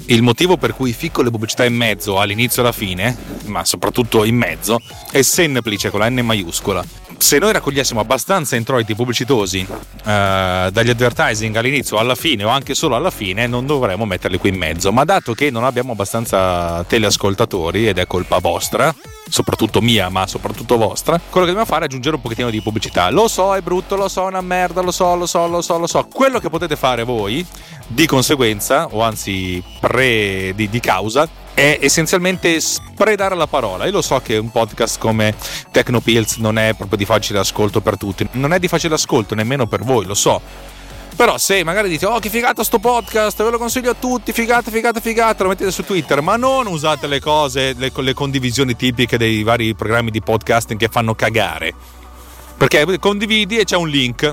il 0.06 0.21
motivo 0.21 0.58
per 0.58 0.73
cui 0.73 0.93
ficco 0.93 1.23
le 1.23 1.32
pubblicità 1.32 1.65
in 1.65 1.75
mezzo 1.75 2.19
all'inizio 2.19 2.62
e 2.62 2.65
alla 2.65 2.73
fine, 2.73 3.17
ma 3.45 3.65
soprattutto 3.65 4.23
in 4.23 4.36
mezzo, 4.36 4.80
è 5.12 5.21
semplice 5.23 5.89
con 5.89 5.99
la 5.99 6.10
N 6.10 6.19
maiuscola 6.23 7.07
se 7.17 7.39
noi 7.39 7.51
raccogliessimo 7.51 7.99
abbastanza 7.99 8.56
introiti 8.56 8.95
pubblicitosi 8.95 9.60
eh, 9.60 10.69
dagli 10.71 10.89
advertising 10.89 11.56
all'inizio, 11.56 11.97
alla 11.97 12.15
fine 12.15 12.43
o 12.43 12.49
anche 12.49 12.75
solo 12.75 12.95
alla 12.95 13.10
fine, 13.10 13.47
non 13.47 13.65
dovremmo 13.65 14.06
metterli 14.06 14.38
qui 14.38 14.49
in 14.49 14.58
mezzo. 14.58 14.91
Ma 14.91 15.03
dato 15.03 15.34
che 15.34 15.49
non 15.49 15.63
abbiamo 15.63 15.93
abbastanza 15.93 16.84
teleascoltatori 16.88 17.88
ed 17.88 17.97
è 17.97 18.08
colpa 18.08 18.38
vostra, 18.39 18.93
soprattutto 19.30 19.82
mia, 19.82 20.10
ma 20.10 20.27
soprattutto 20.27 20.77
vostra, 20.77 21.19
quello 21.19 21.45
che 21.45 21.51
dobbiamo 21.53 21.65
fare 21.65 21.84
è 21.84 21.86
aggiungere 21.86 22.15
un 22.15 22.21
pochettino 22.21 22.49
di 22.49 22.62
pubblicità. 22.62 23.10
Lo 23.10 23.27
so, 23.27 23.56
è 23.56 23.62
brutto, 23.62 23.95
lo 23.95 24.08
so, 24.08 24.23
è 24.23 24.27
una 24.27 24.41
merda, 24.41 24.82
lo 24.82 24.91
so, 24.91 25.15
lo 25.15 25.25
so, 25.25 25.47
lo 25.47 25.62
so, 25.62 25.77
lo 25.77 25.88
so. 25.88 26.08
Quello 26.12 26.39
che 26.39 26.49
potete 26.49 26.75
fare 26.75 27.03
voi, 27.03 27.45
di 27.88 28.06
conseguenza, 28.06 28.88
o 28.91 29.01
anzi 29.01 29.62
pre 29.80 30.53
di, 30.56 30.69
di 30.69 30.80
causa, 30.80 31.27
è 31.58 31.80
essenzialmente 31.82 32.60
spredare 32.60 33.34
la 33.34 33.48
parola. 33.48 33.86
Io 33.86 33.91
lo 33.91 34.04
so 34.04 34.20
che 34.20 34.38
un 34.38 34.52
podcast 34.52 35.00
come 35.00 35.34
Tecnopills 35.72 36.36
non 36.36 36.60
è 36.60 36.76
proprio 36.76 37.00
di 37.00 37.06
facile 37.06 37.39
ascolto 37.39 37.82
per 37.82 37.98
tutti, 37.98 38.28
non 38.34 38.54
è 38.54 38.60
di 38.60 38.67
facile 38.67 38.93
ascolto 38.93 39.34
nemmeno 39.34 39.65
per 39.65 39.82
voi, 39.82 40.06
lo 40.06 40.13
so. 40.13 40.39
Però 41.15 41.36
se 41.39 41.63
magari 41.63 41.89
dite, 41.89 42.06
oh 42.06 42.20
che 42.20 42.30
figata 42.30 42.63
sto 42.63 42.78
podcast, 42.78 43.41
ve 43.41 43.50
lo 43.50 43.58
consiglio 43.58 43.89
a 43.89 43.96
tutti, 43.96 44.34
figata, 44.34 44.70
figata, 44.70 45.00
figata, 45.00 45.41
lo 45.41 45.50
mettete 45.50 45.72
su 45.72 45.84
Twitter, 45.84 46.22
ma 46.22 46.36
non 46.36 46.67
usate 46.67 47.08
le 47.08 47.20
cose, 47.20 47.74
le, 47.76 47.91
le 47.91 48.13
condivisioni 48.13 48.76
tipiche 48.76 49.17
dei 49.17 49.41
vari 49.41 49.74
programmi 49.74 50.12
di 50.12 50.22
podcasting 50.22 50.80
che 50.80 50.89
fanno 50.89 51.15
cagare. 51.15 51.74
Perché 52.56 53.00
condividi 53.00 53.58
e 53.58 53.63
c'è 53.63 53.78
un 53.78 53.89
link 53.89 54.32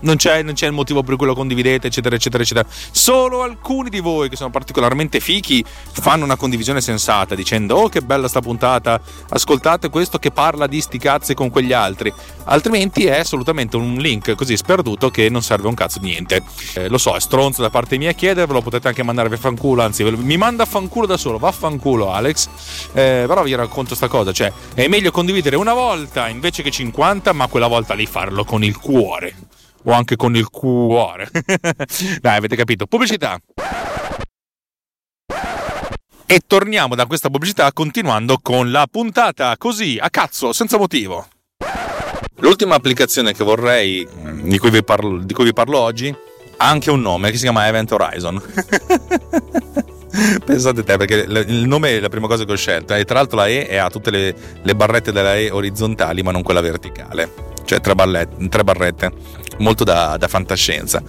non 0.00 0.16
c'è, 0.16 0.42
non 0.42 0.54
c'è, 0.54 0.66
il 0.66 0.72
motivo 0.72 1.02
per 1.02 1.16
cui 1.16 1.26
lo 1.26 1.34
condividete, 1.34 1.88
eccetera, 1.88 2.14
eccetera, 2.14 2.42
eccetera. 2.42 2.66
Solo 2.68 3.42
alcuni 3.42 3.90
di 3.90 4.00
voi 4.00 4.28
che 4.28 4.36
sono 4.36 4.50
particolarmente 4.50 5.20
fichi 5.20 5.64
fanno 5.64 6.24
una 6.24 6.36
condivisione 6.36 6.80
sensata 6.80 7.34
dicendo: 7.34 7.76
Oh, 7.76 7.88
che 7.88 8.00
bella 8.00 8.28
sta 8.28 8.40
puntata, 8.40 9.00
ascoltate 9.30 9.88
questo 9.88 10.18
che 10.18 10.30
parla 10.30 10.66
di 10.66 10.80
sti 10.80 10.98
cazzi 10.98 11.34
con 11.34 11.50
quegli 11.50 11.72
altri. 11.72 12.12
Altrimenti 12.44 13.06
è 13.06 13.18
assolutamente 13.18 13.76
un 13.76 13.94
link 13.96 14.34
così 14.34 14.56
sperduto 14.56 15.10
che 15.10 15.28
non 15.28 15.42
serve 15.42 15.68
un 15.68 15.74
cazzo 15.74 15.98
di 15.98 16.08
niente. 16.08 16.42
Eh, 16.74 16.88
lo 16.88 16.98
so, 16.98 17.14
è 17.14 17.20
stronzo 17.20 17.62
da 17.62 17.70
parte 17.70 17.98
mia 17.98 18.12
chiedervelo, 18.12 18.62
potete 18.62 18.88
anche 18.88 19.02
mandarvi 19.02 19.34
a 19.34 19.38
fanculo, 19.38 19.82
anzi, 19.82 20.04
mi 20.04 20.36
manda 20.36 20.62
a 20.62 20.66
fanculo 20.66 21.06
da 21.06 21.16
solo, 21.16 21.38
vaffanculo, 21.38 22.12
Alex. 22.12 22.48
Eh, 22.92 23.24
però 23.26 23.42
vi 23.42 23.54
racconto 23.54 23.94
sta 23.94 24.08
cosa: 24.08 24.32
cioè, 24.32 24.52
è 24.74 24.88
meglio 24.88 25.10
condividere 25.10 25.56
una 25.56 25.74
volta 25.74 26.28
invece 26.28 26.62
che 26.62 26.70
50, 26.70 27.32
ma 27.32 27.46
quella 27.46 27.66
volta 27.66 27.94
lì 27.94 28.06
farlo 28.06 28.44
con 28.44 28.64
il 28.64 28.76
cuore 28.76 29.34
o 29.84 29.92
anche 29.92 30.16
con 30.16 30.36
il 30.36 30.48
cuore. 30.48 31.30
Dai, 32.20 32.36
avete 32.36 32.56
capito. 32.56 32.86
Pubblicità. 32.86 33.38
E 36.26 36.40
torniamo 36.46 36.94
da 36.94 37.06
questa 37.06 37.28
pubblicità 37.28 37.72
continuando 37.72 38.38
con 38.40 38.70
la 38.70 38.86
puntata 38.88 39.56
così, 39.56 39.98
a 40.00 40.10
cazzo, 40.10 40.52
senza 40.52 40.78
motivo. 40.78 41.26
L'ultima 42.36 42.76
applicazione 42.76 43.32
che 43.32 43.42
vorrei, 43.42 44.06
di 44.42 44.56
cui 44.58 44.70
vi 44.70 44.84
parlo, 44.84 45.18
di 45.18 45.34
cui 45.34 45.44
vi 45.44 45.52
parlo 45.52 45.78
oggi, 45.78 46.14
ha 46.56 46.68
anche 46.68 46.90
un 46.90 47.00
nome 47.00 47.30
che 47.30 47.36
si 47.36 47.42
chiama 47.42 47.66
Event 47.66 47.90
Horizon. 47.90 48.40
Pensate 50.44 50.84
te, 50.84 50.96
perché 50.96 51.14
il 51.16 51.66
nome 51.66 51.96
è 51.96 52.00
la 52.00 52.08
prima 52.08 52.28
cosa 52.28 52.44
che 52.44 52.52
ho 52.52 52.56
scelto. 52.56 52.94
E 52.94 53.04
tra 53.04 53.16
l'altro 53.16 53.36
la 53.36 53.48
E 53.48 53.76
ha 53.76 53.90
tutte 53.90 54.10
le, 54.10 54.34
le 54.62 54.74
barrette 54.76 55.10
della 55.10 55.36
E 55.36 55.50
orizzontali, 55.50 56.22
ma 56.22 56.30
non 56.30 56.42
quella 56.42 56.60
verticale. 56.60 57.49
Cioè 57.70 57.80
tre, 57.80 57.94
ballette, 57.94 58.48
tre 58.48 58.64
barrette 58.64 59.12
molto 59.58 59.84
da, 59.84 60.16
da 60.16 60.26
fantascienza. 60.26 61.00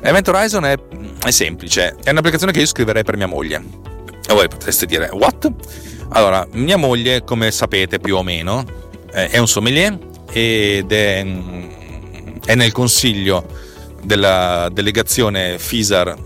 Event 0.00 0.28
Horizon 0.28 0.64
è, 0.64 0.78
è, 1.24 1.30
semplice, 1.32 1.96
è 2.04 2.10
un'applicazione 2.10 2.52
che 2.52 2.60
io 2.60 2.66
scriverei 2.66 3.02
per 3.02 3.16
mia 3.16 3.26
moglie. 3.26 3.60
E 4.24 4.32
voi 4.32 4.46
potreste 4.46 4.86
dire, 4.86 5.08
what? 5.10 5.50
Allora, 6.10 6.46
mia 6.52 6.76
moglie, 6.76 7.24
come 7.24 7.50
sapete 7.50 7.98
più 7.98 8.14
o 8.14 8.22
meno, 8.22 8.64
è 9.10 9.38
un 9.38 9.48
sommelier 9.48 9.98
ed 10.30 10.92
è, 10.92 11.26
è 12.44 12.54
nel 12.54 12.70
consiglio 12.70 13.44
della 14.00 14.68
delegazione 14.72 15.58
FISAR 15.58 16.16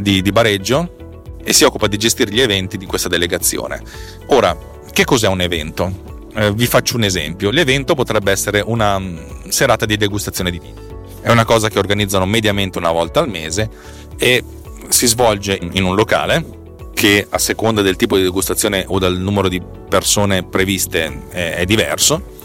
di, 0.00 0.20
di 0.20 0.32
Bareggio 0.32 1.38
e 1.42 1.54
si 1.54 1.64
occupa 1.64 1.86
di 1.86 1.96
gestire 1.96 2.30
gli 2.30 2.42
eventi 2.42 2.76
di 2.76 2.84
questa 2.84 3.08
delegazione. 3.08 3.80
Ora, 4.26 4.54
che 4.92 5.06
cos'è 5.06 5.28
un 5.28 5.40
evento? 5.40 6.17
Eh, 6.34 6.52
vi 6.52 6.66
faccio 6.66 6.96
un 6.96 7.04
esempio. 7.04 7.50
L'evento 7.50 7.94
potrebbe 7.94 8.30
essere 8.30 8.62
una 8.64 9.00
serata 9.48 9.86
di 9.86 9.96
degustazione 9.96 10.50
di 10.50 10.58
vino 10.58 10.88
è 11.20 11.30
una 11.30 11.44
cosa 11.44 11.68
che 11.68 11.78
organizzano 11.78 12.26
mediamente 12.26 12.78
una 12.78 12.90
volta 12.90 13.20
al 13.20 13.28
mese 13.28 13.68
e 14.16 14.42
si 14.88 15.06
svolge 15.06 15.58
in 15.60 15.84
un 15.84 15.94
locale 15.94 16.56
che 16.94 17.26
a 17.28 17.38
seconda 17.38 17.82
del 17.82 17.96
tipo 17.96 18.16
di 18.16 18.22
degustazione 18.22 18.84
o 18.88 18.98
dal 18.98 19.16
numero 19.18 19.48
di 19.48 19.62
persone 19.88 20.42
previste 20.44 21.28
è, 21.28 21.64
diverso 21.64 22.36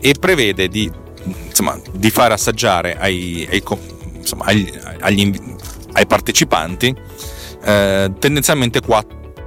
e 0.00 0.14
prevede 0.18 0.68
di, 0.68 0.90
insomma, 1.24 1.78
di 1.92 2.10
fare 2.10 2.34
assaggiare 2.34 2.96
ai, 2.98 3.46
ai, 3.50 3.62
insomma, 4.14 4.46
agli, 4.46 4.72
agli, 5.00 5.32
ai 5.92 6.06
partecipanti 6.06 6.96
eh, 7.64 8.12
tendenzialmente 8.18 8.80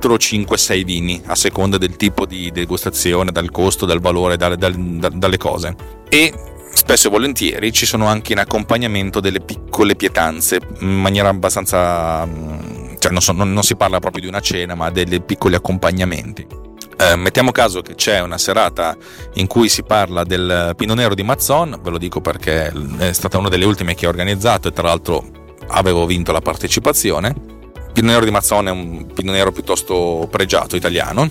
4, 0.06 0.18
5, 0.18 0.58
6 0.58 0.84
vini 0.84 1.22
a 1.26 1.36
seconda 1.36 1.78
del 1.78 1.96
tipo 1.96 2.26
di 2.26 2.52
degustazione, 2.52 3.32
dal 3.32 3.50
costo, 3.50 3.88
dal 3.88 4.00
valore, 4.00 4.38
dalle, 4.38 4.56
dalle, 4.56 5.10
dalle 5.14 5.38
cose. 5.38 5.76
E 6.08 6.32
spesso 6.72 7.08
e 7.08 7.10
volentieri 7.10 7.72
ci 7.72 7.86
sono 7.86 8.06
anche 8.06 8.34
in 8.34 8.40
accompagnamento 8.40 9.20
delle 9.20 9.40
piccole 9.40 9.96
pietanze 9.96 10.60
in 10.80 11.00
maniera 11.00 11.30
abbastanza 11.30 12.26
mm, 12.26 12.96
cioè 13.00 13.12
non, 13.12 13.22
so, 13.22 13.32
non, 13.32 13.54
non 13.54 13.64
si 13.64 13.76
parla 13.76 14.00
proprio 14.00 14.22
di 14.22 14.28
una 14.28 14.42
cena 14.42 14.76
ma 14.76 14.92
dei 14.92 15.22
piccoli 15.22 15.56
accompagnamenti 15.56 16.46
eh, 16.98 17.16
mettiamo 17.16 17.52
caso 17.52 17.82
che 17.82 17.96
c'è 17.96 18.20
una 18.20 18.38
serata 18.38 18.98
in 19.36 19.48
cui 19.48 19.70
si 19.70 19.84
parla 19.84 20.26
del 20.26 20.74
Pino 20.76 20.94
Nero 20.94 21.16
di 21.16 21.24
Mazzon, 21.24 21.80
ve 21.82 21.90
lo 21.90 21.98
dico 21.98 22.20
perché 22.20 22.74
è 22.98 23.14
stata 23.14 23.38
una 23.38 23.50
delle 23.50 23.66
ultime 23.66 23.96
che 23.96 24.06
ho 24.06 24.10
organizzato 24.10 24.68
e 24.68 24.72
tra 24.72 24.88
l'altro 24.88 25.24
avevo 25.68 26.06
vinto 26.06 26.32
la 26.32 26.42
partecipazione. 26.42 27.55
Pino 27.96 28.12
Nero 28.12 28.26
di 28.26 28.32
Mazzon 28.32 28.68
è 28.68 28.72
un 28.72 29.08
Pino 29.14 29.32
Nero 29.32 29.54
piuttosto 29.54 30.28
pregiato 30.30 30.76
italiano, 30.76 31.30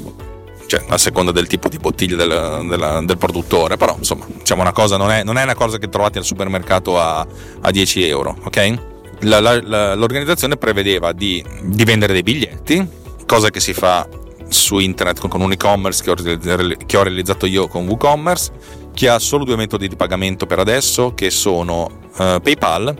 cioè 0.64 0.82
a 0.88 0.96
seconda 0.96 1.30
del 1.30 1.46
tipo 1.46 1.68
di 1.68 1.76
bottiglia 1.76 2.16
del, 2.16 2.66
del, 2.66 3.02
del 3.04 3.18
produttore, 3.18 3.76
però 3.76 3.94
insomma, 3.98 4.24
diciamo 4.26 4.62
una 4.62 4.72
cosa, 4.72 4.96
non 4.96 5.10
è, 5.10 5.22
non 5.24 5.36
è, 5.36 5.42
una 5.42 5.54
cosa 5.54 5.76
che 5.76 5.90
trovate 5.90 6.16
al 6.16 6.24
supermercato 6.24 6.98
a, 6.98 7.26
a 7.60 7.70
10 7.70 8.08
euro, 8.08 8.38
ok? 8.44 8.78
La, 9.20 9.40
la, 9.40 9.60
la, 9.62 9.94
l'organizzazione 9.94 10.56
prevedeva 10.56 11.12
di, 11.12 11.44
di, 11.64 11.84
vendere 11.84 12.14
dei 12.14 12.22
biglietti, 12.22 12.88
cosa 13.26 13.50
che 13.50 13.60
si 13.60 13.74
fa 13.74 14.08
su 14.48 14.78
internet 14.78 15.20
con, 15.20 15.28
con 15.28 15.42
un 15.42 15.52
e-commerce 15.52 16.02
che 16.02 16.10
ho, 16.12 16.14
che 16.14 16.96
ho 16.96 17.02
realizzato 17.02 17.44
io 17.44 17.68
con 17.68 17.86
WooCommerce, 17.86 18.52
che 18.94 19.10
ha 19.10 19.18
solo 19.18 19.44
due 19.44 19.56
metodi 19.56 19.86
di 19.86 19.96
pagamento 19.96 20.46
per 20.46 20.60
adesso, 20.60 21.12
che 21.12 21.28
sono 21.28 22.00
uh, 22.16 22.40
PayPal 22.40 22.96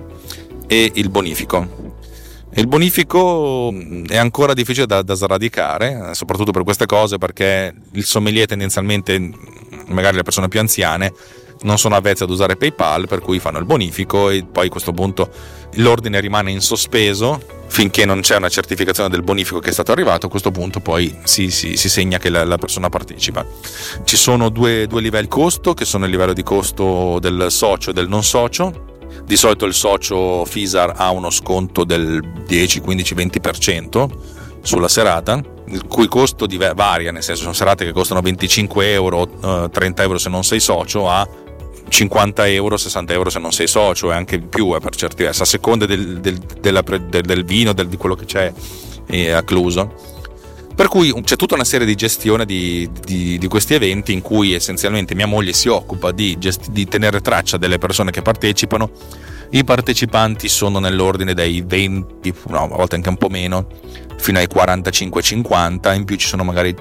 e 0.66 0.90
il 0.96 1.09
bonifico 1.09 1.83
il 2.56 2.66
bonifico 2.66 3.70
mm, 3.72 4.06
è 4.06 4.16
ancora 4.16 4.52
difficile 4.54 4.86
da, 4.86 5.02
da, 5.02 5.14
sradicare, 5.14 6.10
soprattutto 6.12 6.52
per 6.52 6.62
queste 6.62 6.86
cose, 6.86 7.18
perché 7.18 7.74
il 7.92 8.04
sommelier 8.04 8.46
tendenzialmente, 8.46 9.18
mm, 9.18 9.32
magari 9.88 10.16
le 10.16 10.22
persone 10.22 10.48
più 10.48 10.60
anziane, 10.60 11.12
non 11.62 11.78
sono 11.78 11.96
avvezze 11.96 12.24
ad 12.24 12.30
usare 12.30 12.56
PayPal, 12.56 13.08
per 13.08 13.20
cui 13.20 13.38
fanno 13.38 13.58
il 13.58 13.64
bonifico 13.64 14.30
e 14.30 14.44
poi 14.44 14.66
a 14.66 14.70
questo 14.70 14.92
punto 14.92 15.30
l'ordine 15.76 16.20
rimane 16.20 16.50
in 16.50 16.60
sospeso 16.60 17.62
finché 17.66 18.04
non 18.04 18.20
c'è 18.20 18.36
una 18.36 18.48
certificazione 18.48 19.08
del 19.08 19.22
bonifico 19.22 19.58
che 19.58 19.70
è 19.70 19.72
stato 19.72 19.90
arrivato. 19.90 20.26
A 20.26 20.28
questo 20.28 20.50
punto 20.50 20.80
poi 20.80 21.12
si, 21.24 21.50
si, 21.50 21.76
si 21.76 21.88
segna 21.88 22.18
che 22.18 22.28
la, 22.28 22.44
la, 22.44 22.58
persona 22.58 22.88
partecipa. 22.88 23.44
Ci 24.04 24.16
sono 24.16 24.48
due, 24.50 24.86
due 24.86 25.00
livelli 25.00 25.28
costo, 25.28 25.74
che 25.74 25.84
sono 25.84 26.04
il 26.04 26.10
livello 26.10 26.34
di 26.34 26.42
costo 26.42 27.18
del 27.20 27.46
socio 27.48 27.90
e 27.90 27.92
del 27.92 28.08
non 28.08 28.22
socio 28.22 28.92
Di 29.26 29.37
solito 29.37 29.64
il 29.64 29.74
socio 29.74 30.44
Fisar 30.44 30.92
ha 30.96 31.10
uno 31.10 31.30
sconto 31.30 31.84
del 31.84 32.20
10, 32.46 32.80
15, 32.80 33.14
20% 33.14 34.08
sulla 34.60 34.88
serata, 34.88 35.40
il 35.68 35.87
cui 35.87 36.08
costo 36.08 36.46
varia, 36.74 37.10
nel 37.10 37.22
senso 37.22 37.42
sono 37.42 37.54
serate 37.54 37.84
che 37.84 37.92
costano 37.92 38.20
25 38.20 38.92
euro, 38.92 39.68
30 39.70 40.02
euro 40.02 40.18
se 40.18 40.28
non 40.28 40.44
sei 40.44 40.60
socio, 40.60 41.08
a 41.08 41.26
50 41.88 42.48
euro, 42.48 42.76
60 42.76 43.12
euro 43.12 43.30
se 43.30 43.38
non 43.38 43.52
sei 43.52 43.66
socio 43.66 44.10
e 44.10 44.14
anche 44.14 44.40
più 44.40 44.74
eh, 44.74 44.80
per 44.80 44.94
certi 44.94 45.22
versi, 45.22 45.42
a 45.42 45.46
seconda 45.46 45.87
del, 45.87 46.20
del, 46.20 46.38
della, 46.60 46.82
del, 46.82 47.22
del 47.22 47.44
vino, 47.44 47.72
di 47.72 47.96
quello 47.96 48.14
che 48.14 48.24
c'è 48.24 48.52
eh, 49.06 49.30
accluso. 49.30 50.13
Per 50.74 50.88
cui 50.88 51.14
c'è 51.22 51.37
tutta 51.37 51.54
una 51.54 51.62
serie 51.62 51.87
di 51.87 51.94
gestione 51.94 52.44
di, 52.44 52.90
di, 53.04 53.38
di, 53.38 53.46
questi 53.46 53.74
eventi 53.74 54.12
in 54.12 54.22
cui 54.22 54.54
essenzialmente 54.54 55.14
mia 55.14 55.26
moglie 55.26 55.52
si 55.52 55.68
occupa 55.68 56.10
di, 56.10 56.37
gesti- 56.37 56.72
di, 56.72 56.87
tenere 56.87 57.20
traccia 57.20 57.56
delle 57.56 57.78
persone 57.78 58.10
che 58.10 58.22
partecipano. 58.22 58.90
I 59.50 59.62
partecipanti 59.62 60.48
sono 60.48 60.80
nell'ordine 60.80 61.32
dai 61.32 61.62
20, 61.64 62.34
no, 62.48 62.64
a 62.64 62.76
volte 62.76 62.96
anche 62.96 63.08
un 63.08 63.16
po' 63.16 63.28
meno, 63.28 63.68
fino 64.16 64.38
ai 64.38 64.48
45-50, 64.52 65.94
in 65.94 66.04
più 66.04 66.16
ci 66.16 66.26
sono 66.26 66.42
magari 66.42 66.74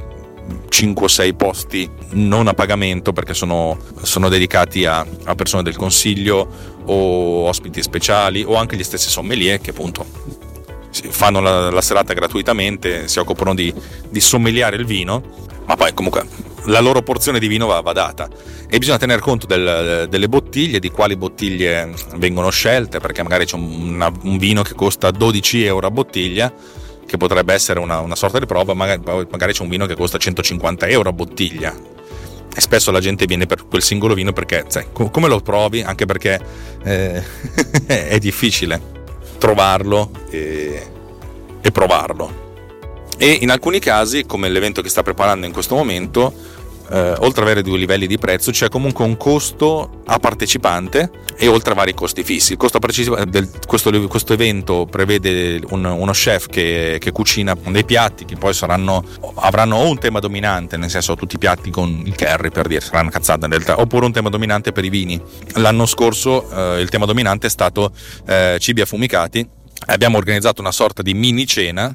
5 0.69 1.05
o 1.05 1.07
6 1.07 1.33
posti 1.35 1.89
non 2.13 2.47
a 2.47 2.53
pagamento 2.53 3.13
perché 3.13 3.35
sono, 3.35 3.77
sono 4.01 4.27
dedicati 4.27 4.85
a, 4.85 5.05
a, 5.25 5.35
persone 5.35 5.63
del 5.63 5.75
consiglio 5.75 6.47
o 6.85 7.47
ospiti 7.47 7.81
speciali 7.81 8.43
o 8.43 8.55
anche 8.55 8.75
gli 8.75 8.83
stessi 8.83 9.09
sommelier 9.09 9.61
che 9.61 9.69
appunto 9.69 10.05
fanno 11.09 11.39
la, 11.39 11.69
la 11.69 11.81
serata 11.81 12.13
gratuitamente, 12.13 13.07
si 13.07 13.19
occupano 13.19 13.53
di, 13.53 13.73
di 14.09 14.19
sommeliare 14.19 14.75
il 14.75 14.85
vino, 14.85 15.23
ma 15.65 15.75
poi 15.75 15.93
comunque 15.93 16.25
la 16.65 16.79
loro 16.79 17.01
porzione 17.01 17.39
di 17.39 17.47
vino 17.47 17.65
va, 17.65 17.81
va 17.81 17.91
data 17.91 18.29
e 18.69 18.77
bisogna 18.77 18.97
tener 18.97 19.19
conto 19.19 19.45
del, 19.45 20.07
delle 20.09 20.29
bottiglie, 20.29 20.79
di 20.79 20.89
quali 20.89 21.15
bottiglie 21.15 21.93
vengono 22.15 22.49
scelte, 22.49 22.99
perché 22.99 23.21
magari 23.21 23.45
c'è 23.45 23.55
un, 23.55 24.13
un 24.23 24.37
vino 24.37 24.61
che 24.61 24.73
costa 24.73 25.11
12 25.11 25.63
euro 25.65 25.87
a 25.87 25.91
bottiglia 25.91 26.51
che 27.05 27.17
potrebbe 27.17 27.53
essere 27.53 27.79
una, 27.79 27.99
una 27.99 28.15
sorta 28.15 28.39
di 28.39 28.45
prova, 28.45 28.73
magari, 28.73 29.01
magari, 29.29 29.53
c'è 29.53 29.61
un 29.61 29.69
vino 29.69 29.85
che 29.85 29.95
costa 29.95 30.17
150 30.17 30.87
euro 30.87 31.09
a 31.09 31.13
bottiglia. 31.13 31.71
E 32.55 32.61
spesso 32.61 32.91
la 32.91 32.99
gente 32.99 33.25
viene 33.25 33.45
per 33.45 33.67
quel 33.67 33.83
singolo 33.83 34.13
vino 34.13 34.31
perché, 34.31 34.65
sai, 34.67 34.85
come 34.91 35.27
lo 35.27 35.39
provi? 35.39 35.81
Anche 35.81 36.05
perché 36.05 36.39
eh, 36.83 37.23
è 37.85 38.17
difficile 38.17 39.02
trovarlo 39.43 40.09
e, 40.29 40.87
e 41.59 41.71
provarlo. 41.71 42.41
E 43.17 43.39
in 43.41 43.51
alcuni 43.51 43.79
casi, 43.79 44.25
come 44.25 44.47
l'evento 44.47 44.81
che 44.81 44.87
sta 44.87 45.03
preparando 45.03 45.45
in 45.45 45.51
questo 45.51 45.75
momento, 45.75 46.33
eh, 46.93 47.15
oltre 47.21 47.41
ad 47.41 47.47
avere 47.47 47.63
due 47.63 47.79
livelli 47.79 48.05
di 48.05 48.19
prezzo, 48.19 48.51
c'è 48.51 48.69
comunque 48.69 49.03
un 49.03 49.17
costo 49.17 50.03
a 50.05 50.19
partecipante 50.19 51.09
e 51.35 51.47
oltre 51.47 51.71
a 51.71 51.75
vari 51.75 51.95
costi 51.95 52.23
fissi. 52.23 52.51
Il 52.51 52.59
costo 52.59 52.77
del, 53.25 53.49
questo, 53.65 54.07
questo, 54.07 54.33
evento 54.33 54.85
prevede 54.85 55.59
un, 55.69 55.83
uno 55.85 56.11
chef 56.11 56.45
che, 56.47 56.97
che, 56.99 57.11
cucina 57.11 57.57
dei 57.69 57.83
piatti 57.83 58.25
che 58.25 58.35
poi 58.35 58.53
saranno, 58.53 59.03
avranno 59.35 59.77
o 59.77 59.89
un 59.89 59.97
tema 59.97 60.19
dominante, 60.19 60.77
nel 60.77 60.91
senso 60.91 61.15
tutti 61.15 61.35
i 61.35 61.39
piatti 61.39 61.71
con 61.71 62.03
il 62.05 62.15
curry 62.15 62.51
per 62.51 62.67
dire, 62.67 62.81
saranno 62.81 63.09
cazzate 63.09 63.45
in 63.45 63.51
realtà, 63.51 63.79
oppure 63.79 64.05
un 64.05 64.11
tema 64.11 64.29
dominante 64.29 64.71
per 64.71 64.85
i 64.85 64.89
vini. 64.89 65.19
L'anno 65.55 65.87
scorso 65.87 66.75
eh, 66.75 66.79
il 66.79 66.89
tema 66.89 67.07
dominante 67.07 67.47
è 67.47 67.49
stato 67.49 67.91
eh, 68.27 68.57
cibi 68.59 68.81
affumicati. 68.81 69.47
Abbiamo 69.87 70.17
organizzato 70.17 70.61
una 70.61 70.71
sorta 70.71 71.01
di 71.01 71.15
mini 71.15 71.47
cena 71.47 71.91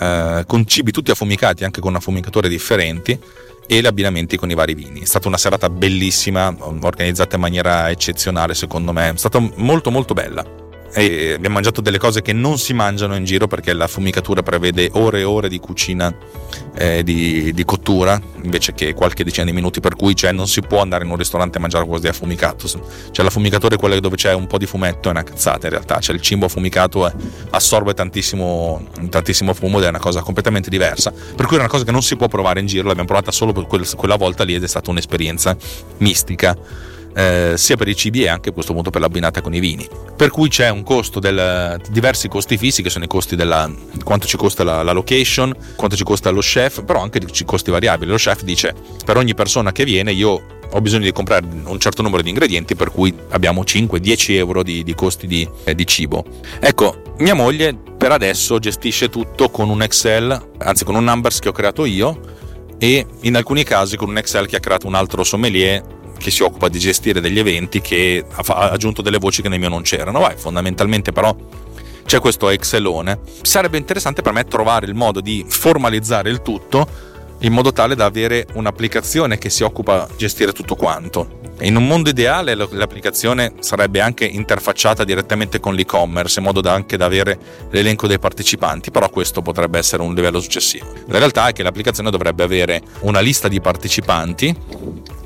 eh, 0.00 0.42
con 0.48 0.66
cibi 0.66 0.90
tutti 0.90 1.12
affumicati, 1.12 1.62
anche 1.62 1.80
con 1.80 1.94
affumicatori 1.94 2.48
differenti 2.48 3.18
e 3.66 3.80
gli 3.80 3.86
abbinamenti 3.86 4.36
con 4.36 4.50
i 4.50 4.54
vari 4.54 4.74
vini. 4.74 5.00
È 5.00 5.04
stata 5.04 5.28
una 5.28 5.38
serata 5.38 5.68
bellissima, 5.68 6.54
organizzata 6.58 7.36
in 7.36 7.42
maniera 7.42 7.90
eccezionale 7.90 8.54
secondo 8.54 8.92
me, 8.92 9.10
è 9.10 9.16
stata 9.16 9.38
molto 9.56 9.90
molto 9.90 10.14
bella 10.14 10.64
e 10.96 11.34
abbiamo 11.34 11.56
mangiato 11.56 11.82
delle 11.82 11.98
cose 11.98 12.22
che 12.22 12.32
non 12.32 12.56
si 12.58 12.72
mangiano 12.72 13.14
in 13.16 13.24
giro 13.24 13.46
perché 13.46 13.74
la 13.74 13.86
fumicatura 13.86 14.42
prevede 14.42 14.88
ore 14.94 15.20
e 15.20 15.24
ore 15.24 15.50
di 15.50 15.60
cucina 15.60 16.14
eh, 16.74 17.02
di, 17.02 17.52
di, 17.52 17.64
cottura 17.66 18.18
invece 18.42 18.72
che 18.72 18.94
qualche 18.94 19.22
decina 19.22 19.44
di 19.44 19.52
minuti 19.52 19.80
per 19.80 19.94
cui 19.94 20.16
cioè, 20.16 20.32
non 20.32 20.48
si 20.48 20.62
può 20.62 20.80
andare 20.80 21.04
in 21.04 21.10
un 21.10 21.18
ristorante 21.18 21.58
a 21.58 21.60
mangiare 21.60 21.84
qualcosa 21.84 22.10
di 22.10 22.16
affumicato. 22.16 22.66
Cioè 22.66 23.24
la 23.24 23.30
fumicatura 23.30 23.74
è 23.74 23.78
quella 23.78 24.00
dove 24.00 24.16
c'è 24.16 24.32
un 24.32 24.46
po' 24.46 24.56
di 24.56 24.64
fumetto 24.64 25.08
è 25.08 25.10
una 25.10 25.22
cazzata 25.22 25.66
in 25.66 25.72
realtà. 25.72 25.98
Cioè 26.00 26.14
il 26.14 26.22
cibo 26.22 26.46
affumicato 26.46 27.12
assorbe 27.50 27.92
tantissimo, 27.92 28.88
tantissimo 29.10 29.52
fumo 29.52 29.76
ed 29.76 29.84
è 29.84 29.88
una 29.88 29.98
cosa 29.98 30.22
completamente 30.22 30.70
diversa. 30.70 31.12
Per 31.12 31.44
cui 31.44 31.56
è 31.56 31.58
una 31.58 31.68
cosa 31.68 31.84
che 31.84 31.92
non 31.92 32.02
si 32.02 32.16
può 32.16 32.28
provare 32.28 32.60
in 32.60 32.66
giro 32.66 32.86
l'abbiamo 32.86 33.08
provata 33.08 33.32
solo 33.32 33.52
per 33.52 33.66
quel, 33.66 33.86
quella 33.96 34.16
volta 34.16 34.44
lì 34.44 34.54
ed 34.54 34.64
è 34.64 34.68
stata 34.68 34.90
un'esperienza 34.90 35.54
mistica 35.98 36.56
eh, 37.16 37.54
sia 37.56 37.76
per 37.76 37.88
i 37.88 37.96
cibi 37.96 38.24
e 38.24 38.28
anche 38.28 38.50
a 38.50 38.52
questo 38.52 38.74
punto 38.74 38.90
per 38.90 39.00
l'abbinata 39.00 39.40
con 39.40 39.54
i 39.54 39.58
vini. 39.58 39.88
Per 40.14 40.30
cui 40.30 40.50
c'è 40.50 40.68
un 40.68 40.82
costo 40.82 41.18
del 41.18 41.80
diversi 41.88 42.28
costi 42.28 42.58
fissi 42.58 42.82
che 42.82 42.90
sono 42.90 43.04
i 43.04 43.08
costi 43.08 43.36
della 43.36 43.72
quanto 44.04 44.26
ci 44.26 44.36
costa 44.36 44.62
la, 44.62 44.82
la 44.82 44.92
location, 44.92 45.54
quanto 45.76 45.96
ci 45.96 46.04
costa 46.04 46.28
lo 46.28 46.40
chef, 46.40 46.84
però 46.84 47.00
anche 47.00 47.18
i 47.18 47.44
costi 47.44 47.70
variabili. 47.70 48.10
Lo 48.10 48.16
chef 48.16 48.42
dice 48.42 48.74
per 49.04 49.16
ogni 49.16 49.34
persona 49.34 49.72
che 49.72 49.84
viene 49.84 50.12
io 50.12 50.42
ho 50.68 50.80
bisogno 50.80 51.04
di 51.04 51.12
comprare 51.12 51.46
un 51.64 51.78
certo 51.78 52.02
numero 52.02 52.22
di 52.22 52.28
ingredienti 52.28 52.74
per 52.74 52.90
cui 52.90 53.14
abbiamo 53.30 53.62
5-10 53.62 54.32
euro 54.32 54.62
di, 54.62 54.82
di 54.82 54.94
costi 54.94 55.26
di, 55.26 55.48
eh, 55.64 55.74
di, 55.74 55.86
cibo. 55.86 56.24
Ecco, 56.60 57.14
mia 57.18 57.34
moglie 57.34 57.74
per 57.96 58.12
adesso 58.12 58.58
gestisce 58.58 59.08
tutto 59.08 59.48
con 59.48 59.70
un 59.70 59.80
Excel, 59.80 60.50
anzi 60.58 60.84
con 60.84 60.96
un 60.96 61.04
numbers 61.04 61.38
che 61.38 61.48
ho 61.48 61.52
creato 61.52 61.86
io 61.86 62.34
e 62.78 63.06
in 63.22 63.36
alcuni 63.36 63.64
casi 63.64 63.96
con 63.96 64.10
un 64.10 64.18
Excel 64.18 64.46
che 64.46 64.56
ha 64.56 64.60
creato 64.60 64.86
un 64.86 64.94
altro 64.94 65.24
sommelier 65.24 65.95
che 66.18 66.30
si 66.30 66.42
occupa 66.42 66.68
di 66.68 66.78
gestire 66.78 67.20
degli 67.20 67.38
eventi 67.38 67.80
che 67.80 68.24
ha 68.28 68.70
aggiunto 68.70 69.02
delle 69.02 69.18
voci 69.18 69.42
che 69.42 69.48
nel 69.48 69.58
mio 69.58 69.68
non 69.68 69.82
c'erano. 69.82 70.20
Vai, 70.20 70.34
fondamentalmente 70.36 71.12
però 71.12 71.34
c'è 72.04 72.20
questo 72.20 72.48
Excelone. 72.48 73.20
Sarebbe 73.42 73.78
interessante 73.78 74.22
per 74.22 74.32
me 74.32 74.44
trovare 74.44 74.86
il 74.86 74.94
modo 74.94 75.20
di 75.20 75.44
formalizzare 75.46 76.30
il 76.30 76.42
tutto 76.42 77.14
in 77.40 77.52
modo 77.52 77.72
tale 77.72 77.94
da 77.94 78.06
avere 78.06 78.46
un'applicazione 78.54 79.38
che 79.38 79.50
si 79.50 79.62
occupa 79.62 80.06
di 80.08 80.14
gestire 80.16 80.52
tutto 80.52 80.74
quanto. 80.74 81.45
In 81.60 81.74
un 81.74 81.86
mondo 81.86 82.10
ideale 82.10 82.54
l'applicazione 82.54 83.54
sarebbe 83.60 84.00
anche 84.00 84.26
interfacciata 84.26 85.04
direttamente 85.04 85.58
con 85.58 85.74
l'e-commerce 85.74 86.38
in 86.38 86.44
modo 86.44 86.60
da 86.60 86.74
anche 86.74 86.98
da 86.98 87.06
avere 87.06 87.38
l'elenco 87.70 88.06
dei 88.06 88.18
partecipanti, 88.18 88.90
però 88.90 89.08
questo 89.08 89.40
potrebbe 89.40 89.78
essere 89.78 90.02
un 90.02 90.14
livello 90.14 90.38
successivo. 90.38 90.92
La 91.06 91.18
realtà 91.18 91.48
è 91.48 91.52
che 91.52 91.62
l'applicazione 91.62 92.10
dovrebbe 92.10 92.42
avere 92.42 92.82
una 93.00 93.20
lista 93.20 93.48
di 93.48 93.60
partecipanti, 93.60 94.54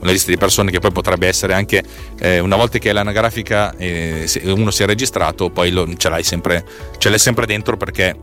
una 0.01 0.13
lista 0.13 0.31
di 0.31 0.37
persone 0.37 0.71
che 0.71 0.79
poi 0.79 0.93
potrebbe 0.93 1.27
essere 1.27 1.53
anche 1.53 1.83
eh, 2.21 2.39
una 2.39 2.57
volta 2.57 2.79
che 2.79 2.93
l'anagrafica 2.93 3.75
eh, 3.77 4.29
uno 4.45 4.71
si 4.71 4.85
è 4.85 4.87
registrato, 4.87 5.51
poi 5.51 5.73
lo, 5.73 5.93
ce 5.97 6.09
l'hai 6.09 6.23
sempre, 6.23 6.65
ce 6.99 7.09
l'hai 7.11 7.19
sempre 7.19 7.45
dentro 7.45 7.77
perché 7.77 8.17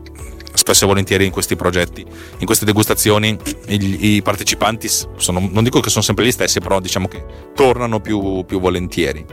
spesso 0.58 0.84
e 0.84 0.86
volentieri 0.88 1.24
in 1.24 1.30
questi 1.30 1.54
progetti, 1.54 2.04
in 2.38 2.44
queste 2.46 2.64
degustazioni, 2.64 3.38
i, 3.68 4.14
i 4.16 4.22
partecipanti 4.22 4.88
sono, 4.88 5.48
non 5.50 5.62
dico 5.62 5.80
che 5.80 5.88
sono 5.88 6.02
sempre 6.02 6.26
gli 6.26 6.32
stessi, 6.32 6.60
però 6.60 6.80
diciamo 6.80 7.06
che 7.06 7.24
tornano 7.54 8.00
più, 8.00 8.44
più 8.44 8.58
volentieri. 8.58 9.24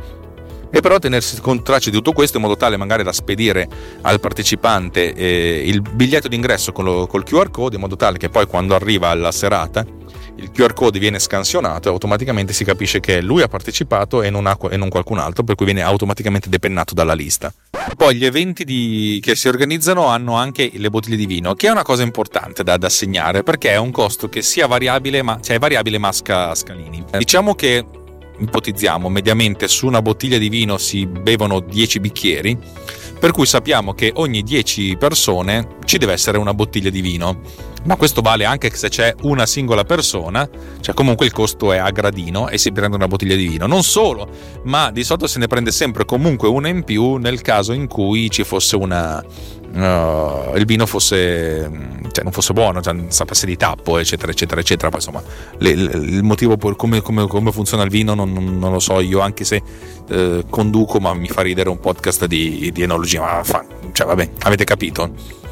E 0.69 0.81
però 0.81 0.99
tenersi 0.99 1.39
con 1.41 1.63
traccia 1.63 1.89
di 1.89 1.95
tutto 1.95 2.11
questo 2.11 2.37
in 2.37 2.43
modo 2.43 2.57
tale 2.57 2.75
magari 2.75 3.01
da 3.01 3.13
spedire 3.13 3.67
al 4.01 4.19
partecipante 4.19 5.13
eh, 5.13 5.63
il 5.65 5.81
biglietto 5.81 6.27
d'ingresso 6.27 6.73
con 6.73 6.83
lo, 6.83 7.07
col 7.07 7.23
QR 7.23 7.49
code 7.49 7.75
in 7.75 7.81
modo 7.81 7.95
tale 7.95 8.17
che 8.17 8.29
poi 8.29 8.45
quando 8.45 8.75
arriva 8.75 9.07
alla 9.07 9.31
serata 9.31 9.85
il 10.37 10.51
QR 10.51 10.73
code 10.73 10.99
viene 10.99 11.19
scansionato 11.19 11.87
e 11.87 11.91
automaticamente 11.91 12.53
si 12.53 12.63
capisce 12.63 12.99
che 12.99 13.21
lui 13.21 13.41
ha 13.41 13.47
partecipato 13.47 14.21
e 14.21 14.29
non, 14.29 14.47
ha, 14.47 14.57
e 14.69 14.77
non 14.77 14.89
qualcun 14.89 15.17
altro, 15.17 15.43
per 15.43 15.55
cui 15.55 15.65
viene 15.65 15.81
automaticamente 15.81 16.49
depennato 16.49 16.93
dalla 16.93 17.13
lista. 17.13 17.53
Poi 17.95 18.15
gli 18.15 18.25
eventi 18.25 18.63
di, 18.63 19.19
che 19.21 19.35
si 19.35 19.47
organizzano 19.47 20.07
hanno 20.07 20.35
anche 20.35 20.71
le 20.73 20.89
bottiglie 20.89 21.15
di 21.15 21.25
vino, 21.25 21.53
che 21.53 21.67
è 21.67 21.71
una 21.71 21.83
cosa 21.83 22.03
importante 22.03 22.63
da, 22.63 22.77
da 22.77 22.89
segnare 22.89 23.43
perché 23.43 23.71
è 23.71 23.77
un 23.77 23.91
costo 23.91 24.27
che 24.27 24.41
sia 24.41 24.67
variabile, 24.67 25.21
ma 25.21 25.39
cioè 25.41 25.55
è 25.55 25.59
variabile 25.59 25.97
masca 25.97 26.53
scalini. 26.53 27.03
Diciamo 27.17 27.55
che 27.55 27.85
ipotizziamo 28.37 29.07
mediamente 29.07 29.67
su 29.67 29.87
una 29.87 30.01
bottiglia 30.01 30.37
di 30.37 30.49
vino 30.49 30.77
si 30.77 31.05
bevono 31.05 31.61
10 31.61 31.99
bicchieri, 31.99 32.57
per 33.17 33.31
cui 33.31 33.45
sappiamo 33.45 33.93
che 33.93 34.11
ogni 34.15 34.43
10 34.43 34.97
persone 34.97 35.77
ci 35.85 35.97
deve 35.97 36.13
essere 36.13 36.37
una 36.37 36.53
bottiglia 36.53 36.89
di 36.89 37.01
vino 37.01 37.41
ma 37.85 37.95
questo 37.95 38.21
vale 38.21 38.45
anche 38.45 38.69
se 38.75 38.89
c'è 38.89 39.13
una 39.21 39.45
singola 39.45 39.83
persona, 39.83 40.47
cioè 40.81 40.93
comunque 40.93 41.25
il 41.25 41.31
costo 41.31 41.71
è 41.71 41.77
a 41.77 41.89
gradino 41.91 42.49
e 42.49 42.57
si 42.57 42.71
prende 42.71 42.95
una 42.95 43.07
bottiglia 43.07 43.35
di 43.35 43.47
vino. 43.47 43.67
Non 43.67 43.83
solo, 43.83 44.27
ma 44.63 44.91
di 44.91 45.03
solito 45.03 45.27
se 45.27 45.39
ne 45.39 45.47
prende 45.47 45.71
sempre 45.71 46.05
comunque 46.05 46.47
una 46.47 46.67
in 46.67 46.83
più 46.83 47.15
nel 47.15 47.41
caso 47.41 47.73
in 47.73 47.87
cui 47.87 48.29
ci 48.29 48.43
fosse 48.43 48.75
una, 48.75 49.23
Uh, 49.75 50.55
il 50.55 50.63
vino 50.65 50.85
fosse, 50.85 51.69
cioè 52.13 52.23
non 52.23 52.31
fosse 52.31 52.53
buono, 52.53 52.81
cioè 52.81 52.95
sapesse 53.09 53.45
di 53.45 53.57
tappo, 53.57 53.97
eccetera, 53.97 54.31
eccetera, 54.31 54.61
eccetera. 54.61 54.87
Poi 54.87 54.99
insomma, 54.99 55.21
le, 55.57 55.75
le, 55.75 55.91
il 55.97 56.23
motivo 56.23 56.55
per 56.55 56.77
come, 56.77 57.01
come, 57.01 57.27
come, 57.27 57.51
funziona 57.51 57.83
il 57.83 57.89
vino 57.89 58.13
non, 58.13 58.31
non, 58.31 58.71
lo 58.71 58.79
so 58.79 59.01
io, 59.01 59.19
anche 59.19 59.43
se 59.43 59.61
uh, 60.07 60.45
conduco, 60.49 60.99
ma 61.01 61.13
mi 61.13 61.27
fa 61.27 61.41
ridere 61.41 61.67
un 61.67 61.81
podcast 61.81 62.25
di, 62.25 62.71
di 62.73 62.83
enologia. 62.83 63.19
Ma 63.19 63.43
fa, 63.43 63.65
cioè, 63.91 64.07
vabbè, 64.07 64.29
avete 64.43 64.63
capito. 64.63 65.43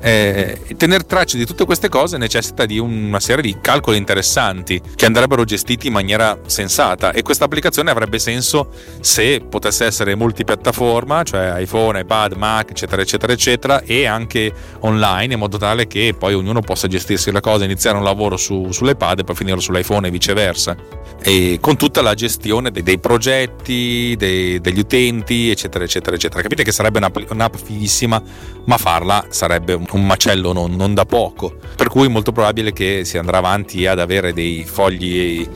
Eh, 0.00 0.58
tenere 0.76 1.04
traccia 1.04 1.36
di 1.36 1.44
tutte 1.44 1.64
queste 1.64 1.88
cose 1.88 2.16
necessita 2.16 2.64
di 2.64 2.78
una 2.78 3.20
serie 3.20 3.42
di 3.42 3.56
calcoli 3.60 3.96
interessanti 3.96 4.80
che 4.94 5.06
andrebbero 5.06 5.44
gestiti 5.44 5.88
in 5.88 5.92
maniera 5.92 6.38
sensata 6.46 7.12
e 7.12 7.22
questa 7.22 7.44
applicazione 7.44 7.90
avrebbe 7.90 8.18
senso 8.18 8.70
se 9.00 9.40
potesse 9.40 9.84
essere 9.84 10.14
multipiattaforma, 10.14 11.22
cioè 11.22 11.60
iPhone, 11.60 12.00
iPad, 12.00 12.32
Mac, 12.32 12.70
eccetera, 12.70 13.02
eccetera, 13.02 13.32
eccetera, 13.32 13.82
e 13.82 14.06
anche 14.06 14.52
online 14.80 15.34
in 15.34 15.38
modo 15.38 15.58
tale 15.58 15.86
che 15.86 16.14
poi 16.16 16.34
ognuno 16.34 16.60
possa 16.60 16.88
gestirsi 16.88 17.30
la 17.30 17.40
cosa, 17.40 17.64
iniziare 17.64 17.96
un 17.96 18.04
lavoro 18.04 18.36
su, 18.36 18.70
sull'iPad 18.70 19.20
e 19.20 19.24
poi 19.24 19.34
finirlo 19.34 19.60
sull'iPhone 19.60 20.08
e 20.08 20.10
viceversa. 20.10 20.76
E 21.22 21.58
con 21.60 21.76
tutta 21.76 22.00
la 22.00 22.14
gestione 22.14 22.70
dei, 22.70 22.82
dei 22.82 22.98
progetti, 22.98 24.14
dei, 24.16 24.60
degli 24.60 24.78
utenti, 24.78 25.50
eccetera, 25.50 25.84
eccetera, 25.84 26.16
eccetera. 26.16 26.40
Capite 26.40 26.62
che 26.62 26.72
sarebbe 26.72 26.98
un'app, 26.98 27.16
un'app 27.28 27.54
fighissima, 27.56 28.22
ma 28.64 28.78
farla 28.78 29.26
sarebbe 29.28 29.69
un 29.74 30.06
macello 30.06 30.52
non, 30.52 30.74
non 30.74 30.94
da 30.94 31.04
poco. 31.04 31.54
Per 31.76 31.88
cui 31.88 32.08
molto 32.08 32.32
probabile 32.32 32.72
che 32.72 33.04
si 33.04 33.18
andrà 33.18 33.38
avanti 33.38 33.86
ad 33.86 33.98
avere 33.98 34.32
dei 34.32 34.64
fogli 34.64 35.46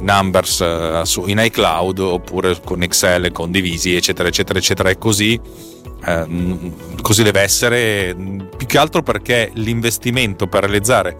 numbers 0.00 0.58
uh, 0.60 1.28
in 1.28 1.38
iCloud 1.38 1.98
oppure 2.00 2.58
con 2.64 2.82
Excel 2.82 3.30
condivisi 3.30 3.94
eccetera 3.94 4.28
eccetera 4.28 4.58
eccetera 4.58 4.90
e 4.90 4.98
così 4.98 5.40
uh, 5.40 6.72
così 7.00 7.22
deve 7.22 7.40
essere 7.40 8.14
più 8.56 8.66
che 8.66 8.76
altro 8.76 9.02
perché 9.02 9.52
l'investimento 9.54 10.48
per 10.48 10.64
realizzare 10.64 11.16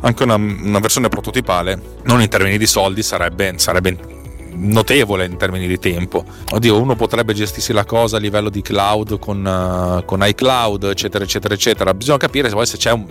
anche 0.00 0.22
una, 0.22 0.34
una 0.34 0.78
versione 0.78 1.08
prototipale 1.08 1.98
non 2.04 2.20
in 2.22 2.28
termini 2.28 2.58
di 2.58 2.66
soldi 2.66 3.02
sarebbe, 3.02 3.54
sarebbe 3.56 4.15
notevole 4.56 5.24
in 5.24 5.36
termini 5.36 5.66
di 5.66 5.78
tempo. 5.78 6.24
Oddio, 6.50 6.80
uno 6.80 6.94
potrebbe 6.94 7.34
gestirsi 7.34 7.72
la 7.72 7.84
cosa 7.84 8.16
a 8.16 8.20
livello 8.20 8.50
di 8.50 8.62
cloud 8.62 9.18
con, 9.18 9.44
uh, 9.44 10.04
con 10.04 10.24
iCloud, 10.24 10.84
eccetera, 10.84 11.24
eccetera, 11.24 11.54
eccetera. 11.54 11.94
Bisogna 11.94 12.18
capire 12.18 12.48
poi 12.48 12.66
se 12.66 12.76
c'è 12.76 12.92
un, 12.92 13.06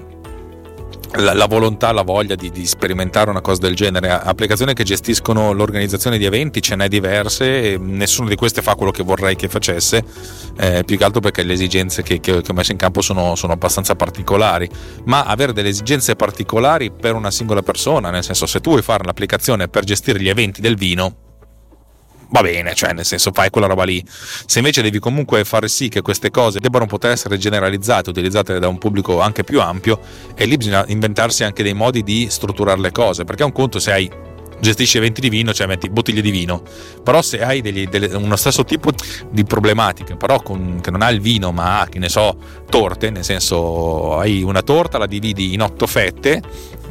la, 1.17 1.33
la, 1.33 1.45
volontà, 1.45 1.91
la 1.91 2.01
voglia 2.01 2.35
di, 2.35 2.49
di, 2.51 2.65
sperimentare 2.65 3.29
una 3.29 3.41
cosa 3.41 3.61
del 3.61 3.75
genere. 3.75 4.09
Applicazioni 4.09 4.73
che 4.73 4.83
gestiscono 4.83 5.53
l'organizzazione 5.53 6.17
di 6.17 6.25
eventi 6.25 6.61
ce 6.61 6.75
n'è 6.75 6.87
diverse 6.87 7.73
e 7.73 7.77
nessuna 7.77 8.29
di 8.29 8.35
queste 8.35 8.61
fa 8.61 8.75
quello 8.75 8.91
che 8.91 9.03
vorrei 9.03 9.35
che 9.35 9.47
facesse, 9.47 10.03
eh, 10.57 10.83
più 10.85 10.97
che 10.97 11.03
altro 11.03 11.21
perché 11.21 11.43
le 11.43 11.53
esigenze 11.53 12.03
che, 12.03 12.19
che, 12.19 12.41
che 12.41 12.51
ho 12.51 12.53
messo 12.53 12.71
in 12.71 12.77
campo 12.77 13.01
sono, 13.01 13.35
sono, 13.35 13.53
abbastanza 13.53 13.95
particolari. 13.95 14.69
Ma 15.05 15.23
avere 15.23 15.53
delle 15.53 15.69
esigenze 15.69 16.15
particolari 16.15 16.91
per 16.91 17.13
una 17.15 17.31
singola 17.31 17.61
persona, 17.61 18.09
nel 18.09 18.23
senso 18.23 18.45
se 18.45 18.59
tu 18.59 18.71
vuoi 18.71 18.81
fare 18.81 19.03
un'applicazione 19.03 19.67
per 19.67 19.83
gestire 19.83 20.19
gli 20.19 20.29
eventi 20.29 20.61
del 20.61 20.75
vino, 20.75 21.23
va 22.29 22.41
bene, 22.41 22.73
cioè 22.73 22.93
nel 22.93 23.05
senso 23.05 23.31
fai 23.33 23.49
quella 23.49 23.67
roba 23.67 23.83
lì. 23.83 24.03
Se 24.07 24.59
invece 24.59 24.81
devi 24.81 24.99
comunque 24.99 25.43
fare 25.43 25.67
sì 25.67 25.89
che 25.89 26.01
queste 26.01 26.31
cose 26.31 26.59
debbano 26.59 26.85
poter 26.85 27.11
essere 27.11 27.37
generalizzate, 27.37 28.09
utilizzate 28.09 28.59
da 28.59 28.67
un 28.67 28.77
pubblico 28.77 29.21
anche 29.21 29.43
più 29.43 29.61
ampio, 29.61 29.99
e 30.35 30.45
lì 30.45 30.57
bisogna 30.57 30.83
inventarsi 30.87 31.43
anche 31.43 31.63
dei 31.63 31.73
modi 31.73 32.03
di 32.03 32.27
strutturare 32.29 32.79
le 32.79 32.91
cose, 32.91 33.23
perché 33.23 33.43
è 33.43 33.45
un 33.45 33.51
conto 33.51 33.79
se 33.79 33.91
hai 33.91 34.11
gestisci 34.59 34.97
eventi 34.97 35.21
di 35.21 35.29
vino, 35.29 35.53
cioè 35.53 35.67
metti 35.67 35.89
bottiglie 35.89 36.21
di 36.21 36.31
vino, 36.31 36.63
però 37.03 37.21
se 37.21 37.41
hai 37.41 37.61
degli, 37.61 37.87
delle, 37.87 38.07
uno 38.15 38.35
stesso 38.35 38.63
tipo 38.63 38.91
di 39.29 39.43
problematiche, 39.43 40.15
però 40.15 40.41
con, 40.41 40.79
che 40.81 40.91
non 40.91 41.01
ha 41.01 41.09
il 41.09 41.19
vino 41.19 41.51
ma 41.51 41.81
ha, 41.81 41.87
che 41.87 41.99
ne 41.99 42.09
so, 42.09 42.37
torte, 42.69 43.09
nel 43.09 43.23
senso 43.23 44.17
hai 44.17 44.41
una 44.43 44.61
torta, 44.61 44.97
la 44.97 45.07
dividi 45.07 45.53
in 45.53 45.61
otto 45.61 45.85
fette 45.87 46.41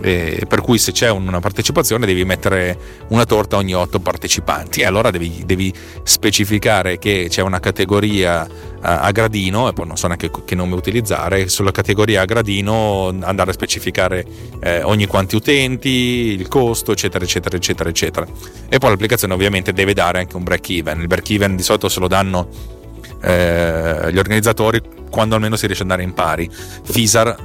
eh, 0.01 0.45
per 0.49 0.61
cui 0.61 0.78
se 0.78 0.92
c'è 0.92 1.11
una 1.11 1.40
partecipazione 1.40 2.07
devi 2.07 2.24
mettere 2.24 2.76
una 3.09 3.24
torta 3.24 3.57
ogni 3.57 3.74
otto 3.74 4.01
partecipanti. 4.01 4.80
E 4.80 4.84
allora 4.86 5.11
devi, 5.11 5.42
devi 5.45 5.72
specificare 6.03 6.99
che 6.99 7.26
c'è 7.28 7.42
una 7.42 7.61
categoria 7.61 8.72
a 8.86 9.11
gradino 9.12 9.68
e 9.68 9.72
poi 9.72 9.86
non 9.86 9.97
so 9.97 10.09
neanche 10.09 10.30
che 10.45 10.55
nome 10.55 10.74
utilizzare 10.74 11.49
sulla 11.49 11.70
categoria 11.70 12.20
a 12.20 12.24
gradino 12.26 13.09
andare 13.22 13.49
a 13.49 13.53
specificare 13.55 14.26
eh, 14.61 14.82
ogni 14.82 15.07
quanti 15.07 15.36
utenti 15.36 15.88
il 15.88 16.49
costo 16.49 16.92
eccetera 16.92 17.24
eccetera 17.24 17.57
eccetera 17.57 17.88
eccetera. 17.88 18.26
E 18.68 18.78
poi 18.78 18.90
l'applicazione 18.90 19.32
ovviamente 19.32 19.72
deve 19.72 19.95
dare 19.95 20.18
anche 20.18 20.36
un 20.36 20.42
break 20.42 20.68
even. 20.68 21.01
Il 21.01 21.07
break 21.07 21.30
even 21.30 21.57
di 21.57 21.62
solito 21.62 21.88
se 21.88 21.99
lo 22.01 22.09
danno 22.09 22.49
eh, 23.22 24.12
gli 24.12 24.18
organizzatori 24.18 24.82
quando 25.11 25.36
almeno 25.36 25.57
si 25.57 25.66
riesce 25.66 25.84
ad 25.84 25.90
andare 25.90 26.07
in 26.07 26.14
pari. 26.14 26.51
FISAR 26.51 27.38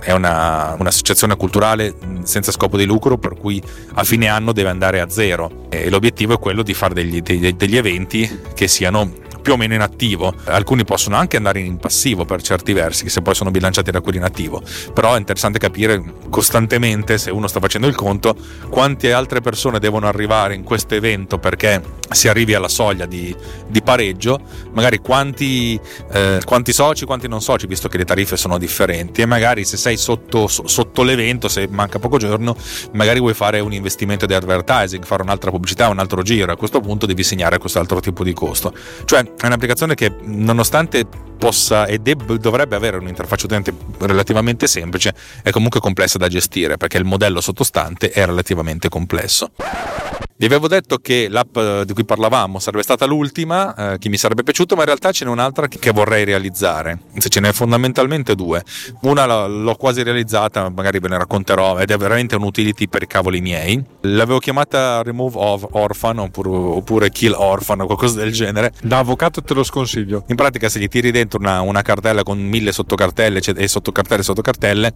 è 0.00 0.12
una, 0.12 0.76
un'associazione 0.78 1.36
culturale 1.36 1.94
senza 2.22 2.52
scopo 2.52 2.76
di 2.76 2.84
lucro 2.84 3.18
per 3.18 3.36
cui 3.36 3.62
a 3.94 4.04
fine 4.04 4.28
anno 4.28 4.52
deve 4.52 4.70
andare 4.70 5.00
a 5.00 5.08
zero 5.08 5.66
e 5.68 5.88
l'obiettivo 5.90 6.34
è 6.34 6.38
quello 6.38 6.62
di 6.62 6.74
fare 6.74 6.94
degli, 6.94 7.20
degli, 7.20 7.52
degli 7.52 7.76
eventi 7.76 8.40
che 8.54 8.68
siano 8.68 9.28
più 9.40 9.52
o 9.52 9.56
meno 9.56 9.74
in 9.74 9.80
attivo. 9.80 10.34
Alcuni 10.44 10.84
possono 10.84 11.16
anche 11.16 11.36
andare 11.36 11.60
in 11.60 11.78
passivo 11.78 12.24
per 12.24 12.42
certi 12.42 12.72
versi, 12.72 13.08
se 13.08 13.22
poi 13.22 13.34
sono 13.34 13.50
bilanciati 13.50 13.90
da 13.90 14.00
quelli 14.00 14.18
in 14.18 14.24
attivo. 14.24 14.62
Però 14.92 15.14
è 15.14 15.18
interessante 15.18 15.58
capire 15.58 16.02
costantemente, 16.28 17.18
se 17.18 17.30
uno 17.30 17.46
sta 17.46 17.60
facendo 17.60 17.86
il 17.86 17.94
conto, 17.94 18.36
quante 18.68 19.12
altre 19.12 19.40
persone 19.40 19.78
devono 19.78 20.06
arrivare 20.06 20.54
in 20.54 20.62
questo 20.62 20.94
evento 20.94 21.38
perché 21.38 21.98
si 22.10 22.28
arrivi 22.28 22.54
alla 22.54 22.68
soglia 22.68 23.06
di, 23.06 23.34
di 23.68 23.82
pareggio, 23.82 24.40
magari 24.72 24.98
quanti, 24.98 25.78
eh, 26.12 26.40
quanti, 26.44 26.72
soci, 26.72 27.04
quanti 27.04 27.28
non 27.28 27.40
soci, 27.40 27.66
visto 27.66 27.88
che 27.88 27.98
le 27.98 28.04
tariffe 28.04 28.36
sono 28.36 28.58
differenti. 28.58 29.22
E 29.22 29.26
magari 29.26 29.64
se 29.64 29.76
sei 29.76 29.96
sotto, 29.96 30.46
sotto 30.46 31.02
l'evento, 31.02 31.48
se 31.48 31.68
manca 31.70 31.98
poco 31.98 32.18
giorno, 32.18 32.56
magari 32.92 33.20
vuoi 33.20 33.34
fare 33.34 33.60
un 33.60 33.72
investimento 33.72 34.26
di 34.26 34.34
advertising, 34.34 35.04
fare 35.04 35.22
un'altra 35.22 35.50
pubblicità, 35.50 35.88
un 35.88 35.98
altro 35.98 36.22
giro. 36.22 36.52
A 36.52 36.56
questo 36.56 36.80
punto 36.80 37.06
devi 37.06 37.22
segnare 37.22 37.58
questo 37.58 37.78
altro 37.78 38.00
tipo 38.00 38.24
di 38.24 38.32
costo. 38.32 38.74
Cioè, 39.04 39.34
è 39.36 39.46
un'applicazione 39.46 39.94
che 39.94 40.12
nonostante 40.22 41.06
possa 41.40 41.86
e 41.86 41.98
deb- 41.98 42.34
dovrebbe 42.34 42.76
avere 42.76 42.98
un'interfaccia 42.98 43.46
utente 43.46 43.72
relativamente 44.00 44.66
semplice, 44.66 45.14
è 45.42 45.50
comunque 45.50 45.80
complessa 45.80 46.18
da 46.18 46.28
gestire 46.28 46.76
perché 46.76 46.98
il 46.98 47.04
modello 47.04 47.40
sottostante 47.40 48.10
è 48.10 48.26
relativamente 48.26 48.88
complesso. 48.88 49.52
Vi 50.40 50.46
avevo 50.46 50.68
detto 50.68 50.96
che 50.96 51.28
l'app 51.28 51.54
eh, 51.58 51.82
di 51.84 51.92
cui 51.92 51.99
parlavamo 52.04 52.58
sarebbe 52.58 52.82
stata 52.82 53.04
l'ultima, 53.04 53.74
eh, 53.74 53.98
che 53.98 54.08
mi 54.08 54.16
sarebbe 54.16 54.42
piaciuta, 54.42 54.74
ma 54.74 54.82
in 54.82 54.86
realtà 54.86 55.12
ce 55.12 55.24
n'è 55.24 55.30
un'altra 55.30 55.68
che 55.68 55.90
vorrei 55.90 56.24
realizzare. 56.24 57.00
Se 57.18 57.28
ce 57.28 57.40
n'è 57.40 57.52
fondamentalmente 57.52 58.34
due. 58.34 58.62
Una 59.02 59.46
l'ho 59.46 59.74
quasi 59.74 60.02
realizzata, 60.02 60.68
magari 60.68 60.98
ve 60.98 61.08
ne 61.08 61.18
racconterò, 61.18 61.78
ed 61.78 61.90
è 61.90 61.96
veramente 61.96 62.36
un 62.36 62.42
utility 62.42 62.88
per 62.88 63.02
i 63.02 63.06
cavoli 63.06 63.40
miei. 63.40 63.82
L'avevo 64.02 64.38
chiamata 64.38 65.02
Remove 65.02 65.36
of 65.38 65.66
Orphan 65.70 66.18
oppure, 66.18 66.48
oppure 66.48 67.10
Kill 67.10 67.32
Orphan 67.32 67.80
o 67.80 67.86
qualcosa 67.86 68.20
del 68.20 68.32
genere. 68.32 68.72
Da 68.82 68.98
avvocato 68.98 69.42
te 69.42 69.54
lo 69.54 69.62
sconsiglio. 69.62 70.24
In 70.28 70.36
pratica, 70.36 70.68
se 70.68 70.78
gli 70.78 70.88
tiri 70.88 71.10
dentro 71.10 71.38
una, 71.38 71.60
una 71.60 71.82
cartella 71.82 72.22
con 72.22 72.38
mille 72.38 72.72
sottocartelle 72.72 73.40
e 73.40 73.68
sottocartelle 73.68 74.20
e 74.20 74.24
sottocartelle, 74.24 74.94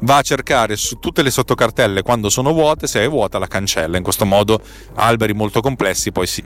va 0.00 0.18
a 0.18 0.22
cercare 0.22 0.76
su 0.76 0.98
tutte 0.98 1.22
le 1.22 1.30
sottocartelle 1.30 2.02
quando 2.02 2.28
sono 2.28 2.52
vuote, 2.52 2.86
se 2.86 3.02
è 3.02 3.08
vuota 3.08 3.38
la 3.38 3.46
cancella. 3.46 3.96
In 3.96 4.02
questo 4.02 4.24
modo 4.24 4.60
alberi 4.94 5.32
molto 5.32 5.60
complessi 5.60 6.12
poi 6.12 6.26
si, 6.26 6.43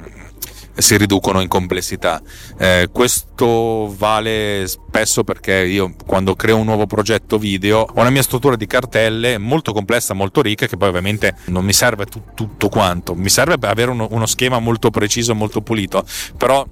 si 0.78 0.96
riducono 0.96 1.40
in 1.40 1.48
complessità. 1.48 2.22
Eh, 2.56 2.88
questo 2.92 3.92
vale 3.96 4.66
spesso 4.66 5.24
perché 5.24 5.64
io 5.64 5.94
quando 6.06 6.34
creo 6.34 6.56
un 6.56 6.66
nuovo 6.66 6.86
progetto 6.86 7.38
video 7.38 7.80
ho 7.80 8.00
una 8.00 8.10
mia 8.10 8.22
struttura 8.22 8.56
di 8.56 8.66
cartelle 8.66 9.38
molto 9.38 9.72
complessa, 9.72 10.14
molto 10.14 10.40
ricca, 10.40 10.66
che 10.66 10.76
poi 10.76 10.88
ovviamente 10.88 11.36
non 11.46 11.64
mi 11.64 11.72
serve 11.72 12.06
tu, 12.06 12.22
tutto 12.34 12.68
quanto, 12.68 13.14
mi 13.14 13.28
serve 13.28 13.56
avere 13.66 13.90
uno, 13.90 14.06
uno 14.10 14.26
schema 14.26 14.58
molto 14.58 14.90
preciso, 14.90 15.34
molto 15.34 15.60
pulito, 15.60 16.04
però 16.36 16.64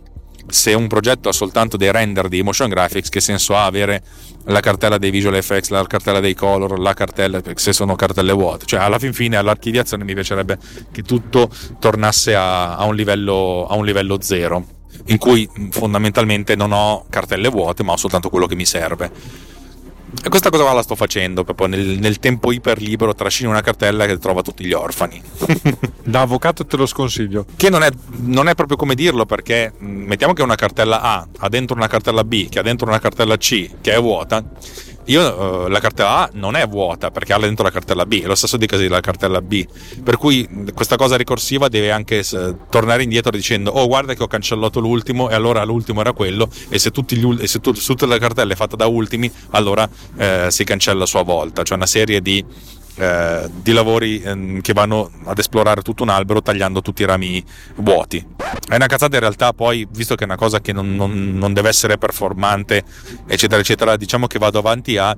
se 0.48 0.74
un 0.74 0.86
progetto 0.86 1.28
ha 1.28 1.32
soltanto 1.32 1.76
dei 1.76 1.90
render 1.90 2.28
di 2.28 2.42
motion 2.42 2.68
graphics, 2.68 3.08
che 3.08 3.20
senso 3.20 3.56
ha 3.56 3.64
avere 3.64 4.02
la 4.44 4.60
cartella 4.60 4.98
dei 4.98 5.10
visual 5.10 5.34
effects, 5.34 5.70
la 5.70 5.84
cartella 5.86 6.20
dei 6.20 6.34
color, 6.34 6.78
la 6.78 6.94
cartella, 6.94 7.40
se 7.54 7.72
sono 7.72 7.96
cartelle 7.96 8.32
vuote. 8.32 8.66
Cioè, 8.66 8.80
alla 8.80 8.98
fin 8.98 9.12
fine, 9.12 9.36
all'archiviazione 9.36 10.04
mi 10.04 10.14
piacerebbe 10.14 10.58
che 10.92 11.02
tutto 11.02 11.50
tornasse 11.78 12.34
a, 12.34 12.76
a, 12.76 12.84
un, 12.84 12.94
livello, 12.94 13.66
a 13.68 13.74
un 13.74 13.84
livello 13.84 14.18
zero, 14.20 14.64
in 15.06 15.18
cui 15.18 15.48
fondamentalmente 15.70 16.54
non 16.54 16.72
ho 16.72 17.06
cartelle 17.10 17.48
vuote, 17.48 17.82
ma 17.82 17.92
ho 17.92 17.96
soltanto 17.96 18.28
quello 18.28 18.46
che 18.46 18.54
mi 18.54 18.66
serve 18.66 19.10
e 20.22 20.28
questa 20.28 20.50
cosa 20.50 20.62
qua 20.62 20.72
la 20.72 20.82
sto 20.82 20.94
facendo 20.94 21.44
proprio 21.44 21.66
nel, 21.66 21.98
nel 21.98 22.18
tempo 22.18 22.52
iper 22.52 22.80
libero, 22.80 23.14
trascino 23.14 23.50
una 23.50 23.60
cartella 23.60 24.06
che 24.06 24.18
trova 24.18 24.42
tutti 24.42 24.64
gli 24.64 24.72
orfani. 24.72 25.20
da 26.04 26.22
avvocato 26.22 26.66
te 26.66 26.76
lo 26.76 26.86
sconsiglio. 26.86 27.44
Che 27.56 27.70
non 27.70 27.82
è, 27.82 27.90
non 28.18 28.48
è, 28.48 28.54
proprio 28.54 28.76
come 28.76 28.94
dirlo 28.94 29.26
perché 29.26 29.72
mettiamo 29.78 30.32
che 30.32 30.42
una 30.42 30.54
cartella 30.54 31.00
A 31.00 31.26
ha 31.38 31.48
dentro 31.48 31.76
una 31.76 31.86
cartella 31.86 32.24
B, 32.24 32.48
che 32.48 32.58
ha 32.58 32.62
dentro 32.62 32.86
una 32.86 32.98
cartella 32.98 33.36
C, 33.36 33.70
che 33.80 33.94
è 33.94 34.00
vuota 34.00 34.44
io, 35.06 35.64
uh, 35.64 35.68
la 35.68 35.78
cartella 35.78 36.18
A 36.18 36.30
non 36.34 36.56
è 36.56 36.66
vuota 36.66 37.10
perché 37.10 37.32
ha 37.32 37.38
dentro 37.38 37.64
la 37.64 37.70
cartella 37.70 38.06
B, 38.06 38.22
lo 38.24 38.34
stesso 38.34 38.56
dicasi 38.56 38.84
della 38.84 39.00
cartella 39.00 39.40
B. 39.40 39.64
Per 40.02 40.16
cui 40.16 40.48
questa 40.74 40.96
cosa 40.96 41.16
ricorsiva 41.16 41.68
deve 41.68 41.90
anche 41.90 42.24
tornare 42.70 43.02
indietro 43.02 43.30
dicendo: 43.30 43.70
Oh, 43.70 43.86
guarda 43.86 44.14
che 44.14 44.22
ho 44.22 44.26
cancellato 44.26 44.80
l'ultimo, 44.80 45.30
e 45.30 45.34
allora 45.34 45.64
l'ultimo 45.64 46.00
era 46.00 46.12
quello. 46.12 46.48
E 46.68 46.78
se, 46.78 46.90
gli, 46.90 47.36
e 47.40 47.46
se 47.46 47.60
tutte 47.60 48.06
le 48.06 48.18
cartelle 48.18 48.54
è 48.54 48.56
fatta 48.56 48.76
da 48.76 48.86
ultimi, 48.86 49.30
allora 49.50 49.88
uh, 49.88 50.48
si 50.48 50.64
cancella 50.64 51.04
a 51.04 51.06
sua 51.06 51.22
volta. 51.22 51.62
Cioè 51.62 51.76
una 51.76 51.86
serie 51.86 52.20
di 52.20 52.44
eh, 52.96 53.50
di 53.50 53.72
lavori 53.72 54.20
eh, 54.20 54.58
che 54.62 54.72
vanno 54.72 55.10
ad 55.24 55.38
esplorare 55.38 55.82
tutto 55.82 56.02
un 56.02 56.08
albero 56.08 56.42
tagliando 56.42 56.82
tutti 56.82 57.02
i 57.02 57.06
rami 57.06 57.42
vuoti. 57.76 58.24
È 58.68 58.74
una 58.74 58.86
cazzata 58.86 59.14
in 59.14 59.20
realtà 59.20 59.52
poi, 59.52 59.86
visto 59.90 60.14
che 60.14 60.22
è 60.22 60.26
una 60.26 60.36
cosa 60.36 60.60
che 60.60 60.72
non, 60.72 60.94
non, 60.94 61.36
non 61.36 61.52
deve 61.52 61.68
essere 61.68 61.98
performante, 61.98 62.82
eccetera, 63.26 63.60
eccetera, 63.60 63.96
diciamo 63.96 64.26
che 64.26 64.38
vado 64.38 64.58
avanti 64.58 64.96
a 64.96 65.16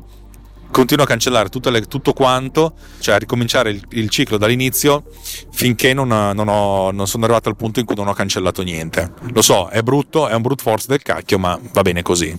continuo 0.71 1.05
a 1.05 1.09
cancellare 1.09 1.49
le, 1.51 1.81
tutto 1.83 2.13
quanto, 2.13 2.75
cioè 2.99 3.15
a 3.15 3.19
ricominciare 3.19 3.71
il, 3.71 3.83
il 3.91 4.11
ciclo 4.11 4.37
dall'inizio 4.37 5.05
finché 5.51 5.95
non, 5.95 6.09
non, 6.09 6.49
ho, 6.49 6.91
non, 6.91 7.07
sono 7.07 7.25
arrivato 7.25 7.49
al 7.49 7.57
punto 7.57 7.81
in 7.81 7.87
cui 7.87 7.95
non 7.95 8.09
ho 8.09 8.13
cancellato 8.13 8.63
niente. 8.63 9.13
Lo 9.33 9.43
so, 9.43 9.69
è 9.69 9.83
brutto, 9.83 10.29
è 10.29 10.35
un 10.35 10.43
brute 10.43 10.63
force 10.63 10.87
del 10.89 11.03
cacchio, 11.03 11.39
ma 11.39 11.59
va 11.73 11.83
bene 11.83 12.03
così. 12.03 12.39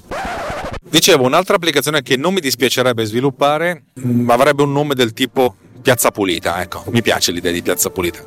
Dicevo, 0.81 1.25
un'altra 1.25 1.55
applicazione 1.55 2.01
che 2.01 2.15
non 2.15 2.33
mi 2.33 2.39
dispiacerebbe 2.39 3.03
sviluppare 3.05 3.83
avrebbe 4.27 4.63
un 4.63 4.71
nome 4.71 4.95
del 4.95 5.13
tipo 5.13 5.55
Piazza 5.81 6.11
Pulita. 6.11 6.61
Ecco, 6.61 6.83
mi 6.87 7.01
piace 7.01 7.31
l'idea 7.31 7.51
di 7.51 7.61
Piazza 7.61 7.89
Pulita. 7.89 8.23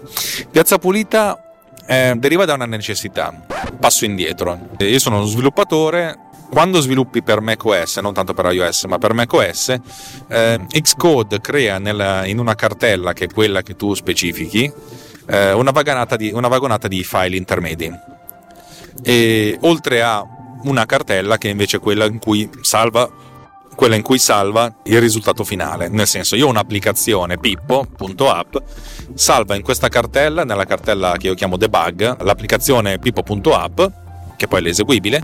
Piazza 0.50 0.78
Pulita 0.78 1.38
eh, 1.86 2.14
deriva 2.16 2.44
da 2.44 2.54
una 2.54 2.66
necessità. 2.66 3.46
Passo 3.78 4.04
indietro. 4.04 4.68
Io 4.78 4.98
sono 4.98 5.16
uno 5.16 5.26
sviluppatore 5.26 6.30
quando 6.50 6.80
sviluppi 6.80 7.22
per 7.22 7.40
macOS, 7.40 7.96
non 7.98 8.12
tanto 8.12 8.34
per 8.34 8.52
iOS, 8.52 8.84
ma 8.84 8.98
per 8.98 9.14
macOS, 9.14 9.74
eh, 10.28 10.60
Xcode 10.68 11.40
crea 11.40 11.78
nella, 11.78 12.26
in 12.26 12.38
una 12.38 12.54
cartella 12.54 13.14
che 13.14 13.24
è 13.24 13.28
quella 13.28 13.62
che 13.62 13.74
tu 13.74 13.94
specifichi 13.94 14.70
eh, 15.26 15.52
una, 15.52 15.72
di, 16.18 16.30
una 16.34 16.48
vagonata 16.48 16.88
di 16.88 17.02
file 17.02 17.36
intermedi. 17.36 17.90
E 19.02 19.56
oltre 19.62 20.02
a 20.02 20.22
una 20.64 20.86
cartella 20.86 21.38
che 21.38 21.48
è 21.48 21.50
invece 21.50 21.78
quella 21.78 22.04
in 22.04 22.18
cui 22.18 22.48
salva 22.60 23.30
quella 23.74 23.94
in 23.94 24.02
cui 24.02 24.18
salva 24.18 24.72
il 24.84 25.00
risultato 25.00 25.44
finale. 25.44 25.88
Nel 25.88 26.06
senso, 26.06 26.36
io 26.36 26.46
ho 26.46 26.50
un'applicazione 26.50 27.38
pippo.app, 27.38 28.56
salva 29.14 29.54
in 29.54 29.62
questa 29.62 29.88
cartella, 29.88 30.44
nella 30.44 30.64
cartella 30.64 31.16
che 31.16 31.28
io 31.28 31.34
chiamo 31.34 31.56
debug, 31.56 32.22
l'applicazione 32.22 32.98
pippo.app, 32.98 33.80
che 34.36 34.46
poi 34.46 34.58
è 34.58 34.62
l'eseguibile, 34.62 35.22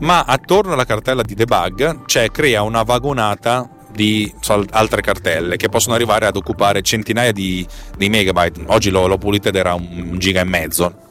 ma 0.00 0.22
attorno 0.22 0.72
alla 0.72 0.84
cartella 0.84 1.22
di 1.22 1.34
debug 1.34 2.04
c'è, 2.04 2.30
crea 2.30 2.62
una 2.62 2.82
vagonata 2.82 3.68
di 3.92 4.32
altre 4.70 5.02
cartelle 5.02 5.56
che 5.56 5.68
possono 5.68 5.94
arrivare 5.94 6.26
ad 6.26 6.36
occupare 6.36 6.82
centinaia 6.82 7.32
di, 7.32 7.66
di 7.96 8.08
megabyte. 8.08 8.62
Oggi 8.66 8.90
l'ho, 8.90 9.06
l'ho 9.06 9.18
pulita 9.18 9.48
ed 9.48 9.56
era 9.56 9.74
un 9.74 10.16
giga 10.18 10.40
e 10.40 10.44
mezzo. 10.44 11.08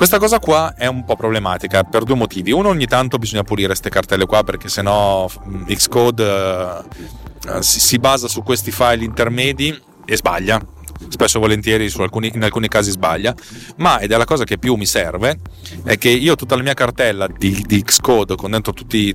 Questa 0.00 0.18
cosa 0.18 0.38
qua 0.38 0.72
è 0.76 0.86
un 0.86 1.04
po' 1.04 1.14
problematica 1.14 1.84
per 1.84 2.04
due 2.04 2.14
motivi. 2.14 2.52
Uno, 2.52 2.70
ogni 2.70 2.86
tanto 2.86 3.18
bisogna 3.18 3.42
pulire 3.42 3.66
queste 3.66 3.90
cartelle 3.90 4.24
qua 4.24 4.42
perché 4.44 4.70
sennò 4.70 5.28
Xcode 5.66 6.24
uh, 6.24 7.60
si, 7.60 7.80
si 7.80 7.98
basa 7.98 8.26
su 8.26 8.42
questi 8.42 8.70
file 8.70 9.04
intermedi 9.04 9.78
e 10.06 10.16
sbaglia 10.16 10.58
spesso 11.06 11.36
e 11.36 11.40
volentieri 11.40 11.92
alcuni, 11.98 12.30
in 12.34 12.42
alcuni 12.42 12.68
casi 12.68 12.92
sbaglia, 12.92 13.34
ma 13.76 13.98
ed 14.00 14.12
è 14.12 14.16
la 14.16 14.24
cosa 14.24 14.44
che 14.44 14.56
più 14.56 14.74
mi 14.76 14.86
serve, 14.86 15.38
è 15.84 15.98
che 15.98 16.08
io 16.08 16.34
tutta 16.34 16.56
la 16.56 16.62
mia 16.62 16.72
cartella 16.72 17.26
di, 17.26 17.62
di 17.66 17.82
Xcode 17.82 18.36
con 18.36 18.52
dentro 18.52 18.72
tutti, 18.72 19.14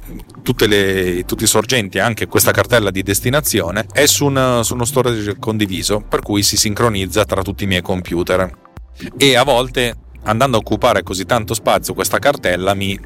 le, 0.68 1.24
tutti 1.26 1.44
i 1.46 1.48
sorgenti, 1.48 1.98
anche 1.98 2.28
questa 2.28 2.52
cartella 2.52 2.92
di 2.92 3.02
destinazione, 3.02 3.88
è 3.92 4.06
su, 4.06 4.26
una, 4.26 4.62
su 4.62 4.76
uno 4.76 4.86
storage 4.86 5.38
condiviso, 5.40 6.02
per 6.02 6.22
cui 6.22 6.44
si 6.44 6.58
sincronizza 6.58 7.26
tra 7.26 7.42
tutti 7.42 7.64
i 7.64 7.68
miei 7.68 7.82
computer. 7.82 8.64
E 9.18 9.36
a 9.36 9.44
volte 9.44 10.04
andando 10.26 10.58
a 10.58 10.60
occupare 10.60 11.04
così 11.04 11.26
tanto 11.26 11.54
spazio 11.54 11.94
questa 11.94 12.20
cartella 12.20 12.74
mi 12.74 13.00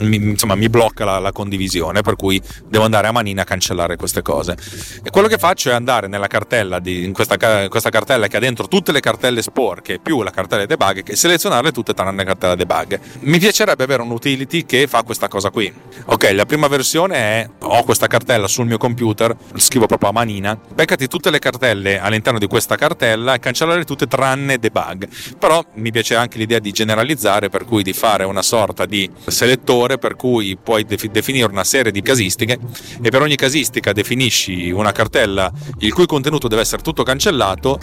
mi, 0.00 0.16
insomma, 0.16 0.54
mi 0.54 0.68
blocca 0.68 1.04
la, 1.04 1.18
la, 1.18 1.32
condivisione, 1.32 2.02
per 2.02 2.16
cui 2.16 2.40
devo 2.66 2.84
andare 2.84 3.06
a 3.08 3.12
manina 3.12 3.42
a 3.42 3.44
cancellare 3.44 3.96
queste 3.96 4.22
cose. 4.22 4.56
E 5.02 5.10
quello 5.10 5.28
che 5.28 5.38
faccio 5.38 5.70
è 5.70 5.72
andare 5.72 6.06
nella 6.06 6.26
cartella, 6.26 6.78
di, 6.78 7.04
in 7.04 7.12
questa, 7.12 7.68
questa 7.68 7.90
cartella 7.90 8.26
che 8.26 8.36
ha 8.36 8.40
dentro 8.40 8.68
tutte 8.68 8.92
le 8.92 9.00
cartelle 9.00 9.42
sporche 9.42 9.98
più 9.98 10.22
la 10.22 10.30
cartella 10.30 10.66
debug 10.66 11.02
e 11.04 11.16
selezionarle 11.16 11.72
tutte 11.72 11.94
tranne 11.94 12.16
la 12.16 12.24
cartella 12.24 12.54
debug. 12.54 13.00
Mi 13.20 13.38
piacerebbe 13.38 13.84
avere 13.84 14.02
un 14.02 14.10
utility 14.10 14.64
che 14.64 14.86
fa 14.86 15.02
questa 15.02 15.28
cosa 15.28 15.50
qui. 15.50 15.72
Ok, 16.06 16.32
la 16.32 16.46
prima 16.46 16.68
versione 16.68 17.16
è 17.16 17.48
ho 17.60 17.84
questa 17.84 18.06
cartella 18.06 18.48
sul 18.48 18.66
mio 18.66 18.78
computer, 18.78 19.36
scrivo 19.54 19.86
proprio 19.86 20.10
a 20.10 20.12
manina, 20.12 20.58
beccati 20.72 21.06
tutte 21.06 21.30
le 21.30 21.38
cartelle 21.38 22.00
all'interno 22.00 22.38
di 22.38 22.46
questa 22.46 22.76
cartella 22.76 23.34
e 23.34 23.38
cancellare 23.38 23.84
tutte 23.84 24.06
tranne 24.06 24.58
debug. 24.58 25.08
Però 25.38 25.64
mi 25.74 25.90
piace 25.90 26.14
anche 26.16 26.38
l'idea 26.38 26.58
di 26.58 26.72
generalizzare, 26.72 27.48
per 27.48 27.64
cui 27.64 27.82
di 27.82 27.92
fare 27.92 28.24
una 28.24 28.42
sorta 28.42 28.86
di 28.86 29.08
selettore 29.26 29.89
valore 29.90 29.98
per 29.98 30.16
cui 30.16 30.56
puoi 30.62 30.84
definire 30.84 31.50
una 31.50 31.64
serie 31.64 31.90
di 31.90 32.02
casistiche 32.02 32.58
e 33.02 33.10
per 33.10 33.22
ogni 33.22 33.36
casistica 33.36 33.92
definisci 33.92 34.70
una 34.70 34.92
cartella 34.92 35.50
il 35.78 35.92
cui 35.92 36.06
contenuto 36.06 36.48
deve 36.48 36.62
essere 36.62 36.82
tutto 36.82 37.02
cancellato 37.02 37.80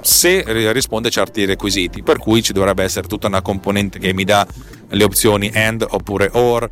se 0.00 0.44
risponde 0.72 1.08
a 1.08 1.10
certi 1.10 1.44
requisiti, 1.44 2.02
per 2.02 2.18
cui 2.18 2.40
ci 2.40 2.52
dovrebbe 2.52 2.84
essere 2.84 3.08
tutta 3.08 3.26
una 3.26 3.42
componente 3.42 3.98
che 3.98 4.14
mi 4.14 4.24
dà 4.24 4.46
le 4.90 5.04
opzioni 5.04 5.50
AND 5.52 5.86
oppure 5.88 6.30
OR, 6.32 6.70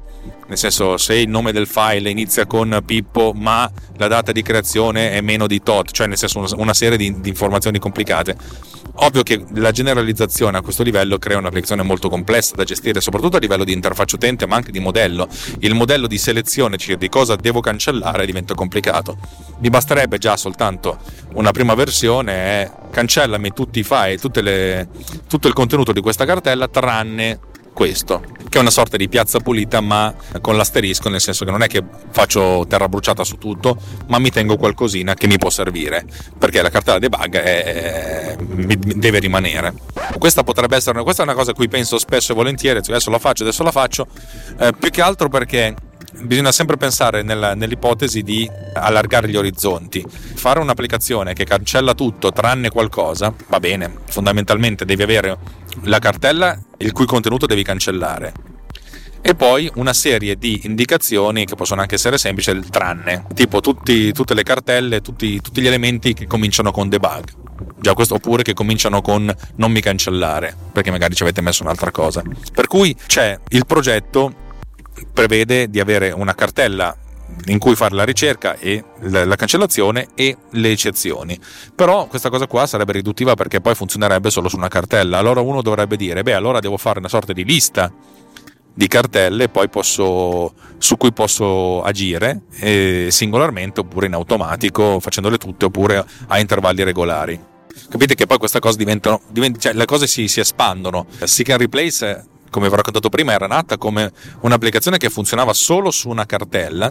nel 0.49 0.59
senso 0.59 0.97
se 0.97 1.15
il 1.17 1.29
nome 1.29 1.53
del 1.53 1.67
file 1.67 2.09
inizia 2.09 2.47
con 2.47 2.83
Pippo 2.85 3.33
ma 3.35 3.71
la 3.97 4.09
data 4.09 4.33
di 4.33 4.43
creazione 4.43 5.11
è 5.11 5.21
meno 5.21 5.47
di 5.47 5.63
tot, 5.63 5.91
cioè 5.91 6.07
nel 6.07 6.17
senso 6.17 6.45
una 6.57 6.75
serie 6.75 6.97
di, 6.97 7.21
di 7.21 7.29
informazioni 7.29 7.79
complicate. 7.79 8.37
Ovvio 8.99 9.23
che 9.23 9.45
la 9.55 9.73
generalizzazione 9.73 10.57
a 10.57 10.63
questo 10.63 10.83
livello 10.83 11.19
crea 11.19 11.37
un'applicazione 11.37 11.83
molto 11.83 12.09
complessa 12.09 12.55
da 12.55 12.65
gestire, 12.65 13.03
soprattutto 13.03 13.37
a 13.37 13.41
livello 13.41 13.65
di 13.65 13.73
interfaccia 13.73 14.17
utente, 14.17 14.47
ma 14.47 14.57
anche 14.57 14.71
di 14.71 14.79
modello. 14.79 15.29
Il 15.59 15.75
modello 15.75 16.07
di 16.07 16.17
selezione 16.17 16.79
cioè 16.79 16.97
di 16.97 17.11
cosa 17.11 17.37
devo 17.37 17.61
cancellare 17.61 18.25
diventa 18.25 18.55
complicato. 18.55 19.19
Mi 19.59 19.69
basterebbe 19.69 20.17
già 20.17 20.37
soltanto 20.39 20.99
una 21.35 21.51
prima 21.51 21.75
versione 21.75 22.73
cancellami 22.91 23.53
tutti 23.53 23.81
i 23.81 23.83
file, 23.83 24.19
le, 24.41 24.89
tutto 25.29 25.49
il 25.49 25.53
contenuto 25.53 25.93
di 25.93 26.01
questa 26.01 26.25
cartella 26.25 26.69
tranne 26.69 27.39
questo, 27.77 28.23
che 28.49 28.57
è 28.57 28.61
una 28.63 28.71
sorta 28.71 28.97
di 28.97 29.07
piazza 29.07 29.39
pulita 29.39 29.83
ma 29.83 30.15
con 30.41 30.57
l'asterisco, 30.57 31.11
nel 31.11 31.21
senso 31.21 31.45
che 31.45 31.51
non 31.51 31.61
è 31.63 31.67
che 31.67 31.85
faccio 32.11 32.65
terra 32.67 32.89
bruciata 32.89 33.23
su 33.23 33.37
tutto, 33.37 33.77
ma 34.07 34.19
mi 34.19 34.31
tengo 34.31 34.57
qualcosina 34.57 35.13
che 35.13 35.27
mi 35.27 35.37
può 35.37 35.51
servire, 35.51 36.07
perché 36.39 36.63
la 36.63 36.71
cartella 36.71 36.99
debug 36.99 37.37
è, 37.37 38.35
deve 38.39 39.19
rimanere. 39.19 39.75
Questa 40.17 40.43
potrebbe 40.43 40.77
essere 40.77 41.03
questa 41.03 41.21
è 41.21 41.27
una 41.27 41.35
cosa 41.35 41.51
a 41.51 41.55
cui 41.55 41.69
penso 41.69 41.99
spesso 41.99 42.33
e 42.33 42.35
volentieri, 42.35 42.79
adesso 42.79 43.11
la 43.11 43.19
faccio, 43.19 43.43
adesso 43.43 43.63
la 43.63 43.73
faccio, 43.73 44.07
eh, 44.59 44.73
più 44.73 44.89
che 44.89 45.03
altro 45.03 45.29
perché 45.29 45.75
bisogna 46.23 46.53
sempre 46.53 46.77
pensare 46.77 47.23
nella, 47.23 47.55
nell'ipotesi 47.55 48.23
di 48.23 48.49
allargare 48.75 49.29
gli 49.29 49.37
orizzonti. 49.37 50.05
Fare 50.09 50.61
un'applicazione 50.61 51.33
che 51.33 51.45
cancella 51.45 51.95
tutto 51.95 52.33
tranne 52.33 52.71
qualcosa 52.71 53.35
va 53.49 53.61
bene, 53.61 53.93
fondamentalmente 54.09 54.85
devi 54.85 55.03
avere 55.03 55.39
la 55.83 55.99
cartella 55.99 56.59
il 56.79 56.93
cui 56.93 57.07
contenuto 57.07 57.47
devi 57.47 57.63
cancellare 57.63 58.55
e 59.27 59.35
poi 59.35 59.69
una 59.75 59.93
serie 59.93 60.37
di 60.37 60.61
indicazioni 60.67 61.47
che 61.47 61.57
possono 61.57 61.81
anche 61.81 61.97
essere 61.97 62.17
semplici, 62.17 62.61
tranne, 62.71 63.27
tipo 63.35 63.61
tutti, 63.61 64.13
tutte 64.13 64.35
le 64.35 64.45
cartelle, 64.45 65.01
tutti, 65.01 65.41
tutti, 65.41 65.61
gli 65.61 65.67
elementi 65.67 66.15
che 66.15 66.29
cominciano 66.29 66.71
con 66.71 66.89
debug. 66.89 67.25
Già 67.81 67.95
questo, 67.95 68.15
oppure 68.15 68.45
che 68.45 68.55
cominciano 68.55 69.03
con 69.03 69.35
non 69.57 69.73
mi 69.73 69.81
cancellare, 69.81 70.55
perché 70.71 70.93
magari 70.93 71.17
ci 71.17 71.25
avete 71.25 71.41
messo 71.41 71.65
un'altra 71.65 71.91
cosa. 71.91 72.23
Per 72.53 72.69
cui 72.69 72.95
c'è 73.09 73.37
il 73.49 73.67
progetto 73.67 74.45
prevede 75.13 75.69
di 75.69 75.81
avere 75.81 76.11
una 76.11 76.35
cartella 76.35 76.97
in 77.47 77.59
cui 77.59 77.75
fare 77.75 77.95
la 77.95 78.05
ricerca 78.05 78.57
e 78.59 78.83
la, 79.01 79.37
cancellazione 79.37 80.09
e 80.15 80.37
le 80.51 80.71
eccezioni. 80.71 81.39
Però 81.75 82.07
questa 82.07 82.31
cosa 82.31 82.47
qua 82.47 82.67
sarebbe 82.67 82.93
riduttiva 82.93 83.35
perché 83.35 83.61
poi 83.61 83.75
funzionerebbe 83.75 84.31
solo 84.31 84.49
su 84.49 84.57
una 84.57 84.69
cartella. 84.69 85.19
Allora 85.19 85.41
uno 85.41 85.63
dovrebbe 85.63 85.97
dire, 85.97 86.23
beh, 86.23 86.35
allora 86.35 86.61
devo 86.61 86.77
fare 86.77 86.99
una 86.99 87.09
sorta 87.09 87.33
di 87.33 87.45
lista 87.45 87.93
di 88.73 88.89
cartelle 88.89 89.49
posso, 89.49 90.53
su 90.77 90.97
cui 90.99 91.11
posso 91.11 91.83
agire 91.83 92.43
eh, 92.61 93.09
singolarmente 93.11 93.81
oppure 93.81 94.07
in 94.07 94.13
automatico, 94.13 95.01
facendole 95.01 95.39
tutte 95.39 95.65
oppure 95.65 96.05
a 96.27 96.39
intervalli 96.39 96.83
regolari. 96.83 97.41
Capite 97.89 98.15
che 98.15 98.27
poi 98.27 98.39
queste 98.39 98.59
cose 98.59 98.77
diventano, 98.77 99.23
divent- 99.29 99.59
cioè 99.59 99.73
le 99.73 99.85
cose 99.87 100.07
si, 100.07 100.29
si 100.29 100.41
espandono. 100.41 101.07
Seek 101.23 101.51
and 101.51 101.61
Replace 101.61 102.25
come 102.51 102.67
vi 102.67 102.73
ho 102.73 102.77
raccontato 102.77 103.09
prima, 103.09 103.33
era 103.33 103.47
nata 103.47 103.79
come 103.79 104.13
un'applicazione 104.41 104.99
che 104.99 105.11
funzionava 105.11 105.53
solo 105.53 105.91
su 105.91 106.09
una 106.09 106.27
cartella, 106.27 106.91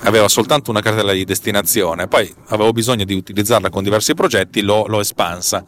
aveva 0.00 0.28
soltanto 0.28 0.70
una 0.70 0.80
cartella 0.80 1.12
di 1.12 1.24
destinazione, 1.24 2.06
poi 2.06 2.32
avevo 2.48 2.72
bisogno 2.72 3.04
di 3.04 3.14
utilizzarla 3.14 3.70
con 3.70 3.82
diversi 3.82 4.14
progetti, 4.14 4.60
l'ho, 4.60 4.86
l'ho 4.86 5.00
espansa. 5.00 5.64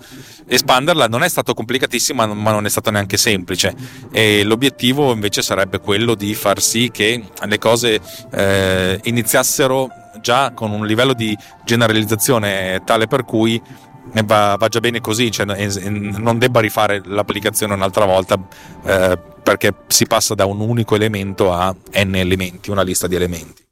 Espanderla 0.47 1.07
non 1.07 1.23
è 1.23 1.29
stato 1.29 1.55
complicatissimo, 1.55 2.27
ma 2.35 2.51
non 2.53 2.67
è 2.67 2.69
stato 2.69 2.91
neanche 2.91 3.17
semplice. 3.17 3.75
E 4.13 4.45
l'obiettivo 4.45 5.13
invece 5.13 5.43
sarebbe 5.43 5.79
quello 5.81 6.15
di 6.15 6.35
far 6.35 6.61
sì 6.61 6.91
che 6.93 7.23
le 7.43 7.59
cose 7.59 8.01
eh, 8.33 9.01
iniziassero 9.05 9.89
già 10.21 10.51
con 10.53 10.73
un 10.73 10.85
livello 10.85 11.13
di 11.13 11.37
generalizzazione 11.65 12.83
tale 12.85 13.07
per 13.07 13.25
cui 13.25 13.61
va, 14.25 14.57
va, 14.59 14.69
già 14.69 14.81
bene 14.81 15.01
così, 15.01 15.31
cioè 15.31 15.47
non 15.47 16.39
debba 16.39 16.61
rifare 16.61 17.03
l'applicazione 17.05 17.75
un'altra 17.75 18.05
volta 18.05 18.39
eh, 18.85 19.19
perché 19.43 19.75
si 19.87 20.07
passa 20.07 20.35
da 20.35 20.45
un 20.45 20.61
unico 20.61 20.95
elemento 20.95 21.53
a 21.53 21.75
n 21.93 22.15
elementi, 22.15 22.71
una 22.71 22.83
lista 22.83 23.07
di 23.07 23.15
elementi. 23.15 23.67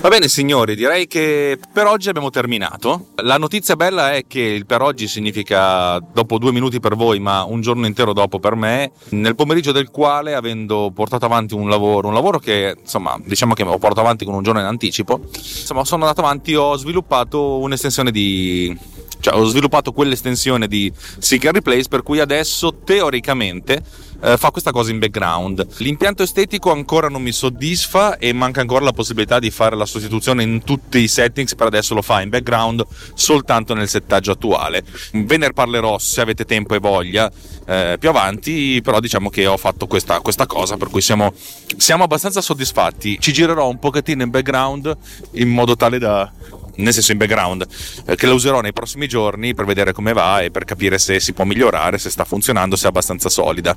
Va 0.00 0.10
bene 0.10 0.28
signori, 0.28 0.76
direi 0.76 1.08
che 1.08 1.58
per 1.72 1.86
oggi 1.86 2.08
abbiamo 2.08 2.30
terminato. 2.30 3.08
La 3.16 3.36
notizia 3.36 3.74
bella 3.74 4.14
è 4.14 4.28
che 4.28 4.38
il 4.38 4.64
per 4.64 4.80
oggi 4.80 5.08
significa 5.08 5.98
dopo 5.98 6.38
due 6.38 6.52
minuti 6.52 6.78
per 6.78 6.94
voi, 6.94 7.18
ma 7.18 7.42
un 7.42 7.60
giorno 7.60 7.84
intero 7.84 8.12
dopo 8.12 8.38
per 8.38 8.54
me, 8.54 8.92
nel 9.08 9.34
pomeriggio 9.34 9.72
del 9.72 9.90
quale, 9.90 10.36
avendo 10.36 10.92
portato 10.94 11.24
avanti 11.24 11.54
un 11.54 11.68
lavoro, 11.68 12.06
un 12.06 12.14
lavoro 12.14 12.38
che 12.38 12.76
insomma 12.80 13.18
diciamo 13.24 13.54
che 13.54 13.64
ho 13.64 13.78
portato 13.78 13.98
avanti 13.98 14.24
con 14.24 14.34
un 14.34 14.44
giorno 14.44 14.60
in 14.60 14.66
anticipo, 14.66 15.20
insomma 15.34 15.84
sono 15.84 16.04
andato 16.04 16.20
avanti, 16.20 16.54
ho 16.54 16.76
sviluppato 16.76 17.58
un'estensione 17.58 18.12
di 18.12 18.78
cioè 19.20 19.34
ho 19.34 19.44
sviluppato 19.44 19.92
quell'estensione 19.92 20.68
di 20.68 20.92
Seek 21.18 21.46
and 21.46 21.54
Replace 21.56 21.88
per 21.88 22.02
cui 22.02 22.20
adesso 22.20 22.74
teoricamente 22.84 23.82
eh, 24.20 24.36
fa 24.36 24.50
questa 24.50 24.72
cosa 24.72 24.90
in 24.90 24.98
background. 24.98 25.66
L'impianto 25.78 26.22
estetico 26.22 26.72
ancora 26.72 27.08
non 27.08 27.22
mi 27.22 27.32
soddisfa 27.32 28.18
e 28.18 28.32
manca 28.32 28.60
ancora 28.60 28.84
la 28.84 28.92
possibilità 28.92 29.38
di 29.38 29.50
fare 29.50 29.76
la 29.76 29.86
sostituzione 29.86 30.42
in 30.42 30.62
tutti 30.64 30.98
i 30.98 31.08
settings, 31.08 31.54
per 31.54 31.66
adesso 31.66 31.94
lo 31.94 32.02
fa 32.02 32.20
in 32.20 32.28
background 32.28 32.84
soltanto 33.14 33.74
nel 33.74 33.88
settaggio 33.88 34.32
attuale. 34.32 34.84
Ve 35.12 35.36
ne 35.36 35.52
parlerò 35.52 35.98
se 35.98 36.20
avete 36.20 36.44
tempo 36.44 36.74
e 36.74 36.78
voglia 36.78 37.30
eh, 37.66 37.96
più 37.98 38.08
avanti, 38.08 38.80
però 38.82 39.00
diciamo 39.00 39.30
che 39.30 39.46
ho 39.46 39.56
fatto 39.56 39.86
questa, 39.86 40.20
questa 40.20 40.46
cosa 40.46 40.76
per 40.76 40.88
cui 40.88 41.00
siamo, 41.00 41.32
siamo 41.76 42.04
abbastanza 42.04 42.40
soddisfatti. 42.40 43.18
Ci 43.20 43.32
girerò 43.32 43.68
un 43.68 43.78
pochettino 43.78 44.22
in 44.22 44.30
background 44.30 44.96
in 45.32 45.48
modo 45.48 45.76
tale 45.76 45.98
da 45.98 46.30
nel 46.76 46.92
senso 46.92 47.12
in 47.12 47.18
background, 47.18 47.66
eh, 48.06 48.16
che 48.16 48.26
la 48.26 48.34
userò 48.34 48.60
nei 48.60 48.72
prossimi 48.72 49.08
giorni 49.08 49.54
per 49.54 49.64
vedere 49.64 49.92
come 49.92 50.12
va 50.12 50.40
e 50.40 50.50
per 50.50 50.64
capire 50.64 50.98
se 50.98 51.20
si 51.20 51.32
può 51.32 51.44
migliorare, 51.44 51.98
se 51.98 52.10
sta 52.10 52.24
funzionando, 52.24 52.76
se 52.76 52.86
è 52.86 52.88
abbastanza 52.88 53.28
solida. 53.28 53.76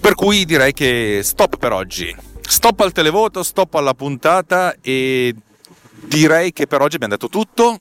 Per 0.00 0.14
cui 0.14 0.44
direi 0.44 0.72
che 0.72 1.20
stop 1.22 1.56
per 1.56 1.72
oggi. 1.72 2.14
Stop 2.46 2.80
al 2.80 2.92
televoto, 2.92 3.42
stop 3.42 3.74
alla 3.74 3.94
puntata 3.94 4.76
e 4.82 5.34
direi 6.04 6.52
che 6.52 6.66
per 6.66 6.82
oggi 6.82 6.96
abbiamo 6.96 7.14
detto 7.14 7.28
tutto. 7.28 7.78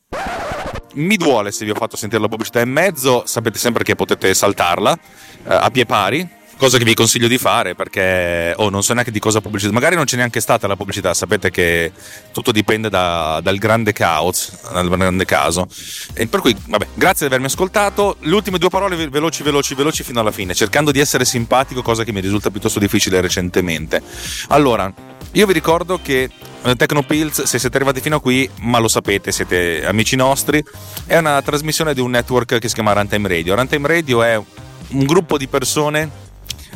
Mi 0.94 1.18
duole 1.18 1.52
se 1.52 1.66
vi 1.66 1.72
ho 1.72 1.76
fatto 1.76 1.98
sentire 1.98 2.22
la 2.22 2.28
pubblicità 2.28 2.62
in 2.62 2.70
mezzo, 2.70 3.24
sapete 3.26 3.58
sempre 3.58 3.84
che 3.84 3.96
potete 3.96 4.34
saltarla 4.34 4.94
eh, 4.94 5.54
a 5.54 5.70
pie 5.70 5.86
pari 5.86 6.42
cosa 6.58 6.78
che 6.78 6.84
vi 6.84 6.94
consiglio 6.94 7.28
di 7.28 7.38
fare 7.38 7.76
perché 7.76 8.54
oh, 8.58 8.70
non 8.70 8.84
so 8.84 8.94
neanche 8.94 9.12
di 9.12 9.20
cosa 9.20 9.42
pubblicità 9.42 9.72
magari 9.72 9.96
non 9.96 10.06
c'è 10.06 10.16
neanche 10.16 10.40
stata 10.40 10.68
la 10.68 10.76
pubblicità 10.76 11.14
sapete 11.14 11.50
che 11.50 11.92
tutto 12.32 12.52
dipende 12.52 12.90
da, 12.90 13.40
dal 13.42 13.58
grande 13.58 13.92
caos 13.92 14.52
dal 14.72 14.90
grande 14.90 15.26
caso. 15.26 15.68
E 16.14 16.28
per 16.28 16.40
cui 16.40 16.56
vabbè 16.68 16.88
grazie 16.94 17.28
di 17.28 17.34
avermi 17.34 17.46
ascoltato. 17.46 18.18
Le 18.20 18.34
ultime 18.34 18.58
due 18.58 18.70
parole 18.70 18.96
veloci 19.10 19.44
veloci 19.44 19.76
veloci 19.76 20.04
fino 20.04 20.20
alla 20.20 20.32
fine 20.32 20.54
cercando 20.54 20.92
di 20.92 21.00
essere 21.00 21.26
simpatico 21.26 21.82
cosa 21.82 22.04
che 22.04 22.12
mi 22.12 22.20
risulta 22.20 22.50
piuttosto 22.50 22.80
difficile 22.80 23.22
recentemente. 23.22 24.02
Allora 24.50 24.92
io 25.32 25.46
vi 25.46 25.54
ricordo 25.54 26.00
che 26.02 26.30
eh, 26.64 26.76
Tecnopills, 26.76 27.44
se 27.44 27.60
siete 27.60 27.76
arrivati 27.76 28.02
fino 28.02 28.18
a 28.18 28.22
qui, 28.22 28.50
ma 28.60 28.78
lo 28.78 28.88
sapete, 28.88 29.32
siete 29.32 29.86
amici 29.86 30.16
nostri, 30.16 30.64
è 31.06 31.18
una 31.18 31.42
trasmissione 31.42 31.94
di 31.94 32.02
un 32.02 32.12
network 32.12 32.60
che 32.60 32.68
si 32.68 32.76
chiama 32.76 32.94
Runtime 32.94 33.28
Radio. 33.28 33.56
Runtime 33.56 33.88
Radio 33.88 34.22
è 34.22 34.36
un 34.36 35.06
gruppo 35.06 35.38
di 35.38 35.48
persone 35.48 36.10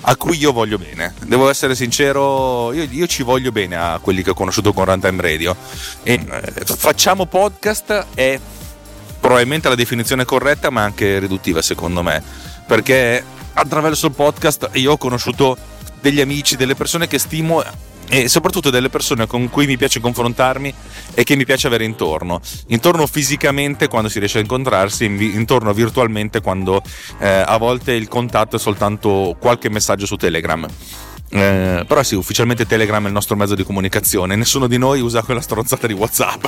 a 0.09 0.15
cui 0.15 0.37
io 0.37 0.53
voglio 0.53 0.77
bene. 0.77 1.13
Devo 1.25 1.49
essere 1.49 1.75
sincero, 1.75 2.71
io, 2.71 2.87
io, 2.89 3.07
ci 3.07 3.23
voglio 3.23 3.51
bene 3.51 3.75
a 3.75 3.99
quelli 4.01 4.23
che 4.23 4.29
ho 4.29 4.33
conosciuto 4.33 4.71
con 4.71 4.85
Runtime 4.85 5.21
Radio. 5.21 5.55
E, 6.01 6.13
eh, 6.13 6.65
facciamo 6.65 7.25
podcast 7.25 8.07
è 8.13 8.39
probabilmente 9.19 9.67
la 9.67 9.75
definizione 9.75 10.23
corretta, 10.23 10.69
ma 10.69 10.83
anche 10.83 11.19
riduttiva 11.19 11.61
secondo 11.61 12.03
me, 12.03 12.23
perché 12.65 13.21
attraverso 13.53 14.07
il 14.07 14.13
podcast 14.13 14.69
io 14.73 14.93
ho 14.93 14.97
conosciuto 14.97 15.57
degli 15.99 16.21
amici, 16.21 16.55
delle 16.55 16.75
persone 16.75 17.07
che 17.07 17.19
stimo 17.19 17.61
e 18.09 18.29
soprattutto 18.29 18.69
delle 18.69 18.89
persone 18.89 19.27
con 19.27 19.49
cui 19.49 19.65
mi 19.65 19.77
piace 19.77 19.99
confrontarmi 19.99 20.73
e 21.13 21.23
che 21.23 21.35
mi 21.35 21.45
piace 21.45 21.67
avere 21.67 21.83
intorno. 21.83 22.39
Intorno 22.67 23.05
fisicamente 23.05 23.87
quando 23.87 24.09
si 24.09 24.19
riesce 24.19 24.37
a 24.37 24.41
incontrarsi, 24.41 25.05
intorno 25.05 25.73
virtualmente 25.73 26.41
quando 26.41 26.81
eh, 27.19 27.27
a 27.27 27.57
volte 27.57 27.93
il 27.93 28.07
contatto 28.07 28.55
è 28.55 28.59
soltanto 28.59 29.35
qualche 29.39 29.69
messaggio 29.69 30.05
su 30.05 30.15
Telegram. 30.15 30.67
Eh, 31.29 31.83
però 31.85 32.03
sì, 32.03 32.15
ufficialmente 32.15 32.65
Telegram 32.65 33.03
è 33.03 33.07
il 33.07 33.13
nostro 33.13 33.35
mezzo 33.35 33.53
di 33.53 33.63
comunicazione, 33.63 34.37
nessuno 34.37 34.67
di 34.67 34.77
noi 34.77 35.01
usa 35.01 35.23
quella 35.23 35.41
stronzata 35.41 35.85
di 35.85 35.93
WhatsApp. 35.93 36.45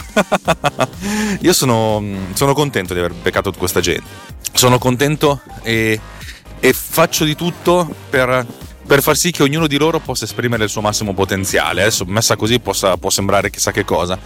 Io 1.42 1.52
sono, 1.52 2.02
sono, 2.34 2.54
contento 2.54 2.94
di 2.94 3.00
aver 3.00 3.14
beccato 3.14 3.52
questa 3.52 3.82
gente. 3.82 4.06
Sono 4.54 4.78
contento 4.78 5.42
e, 5.64 6.00
e 6.60 6.74
faccio 6.74 7.26
di 7.26 7.36
tutto 7.36 7.94
per 8.10 8.46
per 8.90 9.04
far 9.04 9.16
sì 9.16 9.30
che 9.30 9.44
ognuno 9.44 9.68
di 9.68 9.78
loro 9.78 10.00
possa 10.00 10.26
esprimere 10.26 10.64
il 10.64 10.70
suo 10.72 10.82
massimo 10.82 11.14
potenziale. 11.14 11.82
Adesso 11.82 12.06
messa 12.08 12.36
così 12.36 12.60
possa, 12.60 12.98
può 12.98 13.12
sembrare 13.12 13.52
chissà 13.52 13.72
che 13.72 13.86
cosa. 13.86 14.18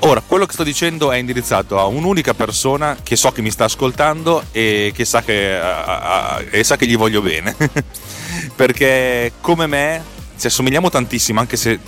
Ora, 0.00 0.22
quello 0.24 0.46
che 0.46 0.52
sto 0.52 0.62
dicendo 0.62 1.10
è 1.10 1.16
indirizzato 1.16 1.80
a 1.80 1.86
un'unica 1.86 2.32
persona 2.32 2.96
che 3.02 3.16
so 3.16 3.32
che 3.32 3.42
mi 3.42 3.50
sta 3.50 3.64
ascoltando 3.64 4.44
e 4.52 4.92
che 4.94 5.04
sa 5.04 5.22
che, 5.22 5.58
uh, 5.60 5.90
uh, 5.90 6.46
e 6.48 6.62
sa 6.62 6.76
che 6.76 6.86
gli 6.86 6.96
voglio 6.96 7.22
bene. 7.22 7.56
Perché 8.54 9.32
come 9.40 9.66
me 9.66 10.04
ci 10.38 10.46
assomigliamo 10.46 10.90
tantissimo, 10.90 11.40
anche 11.40 11.56
se 11.56 11.80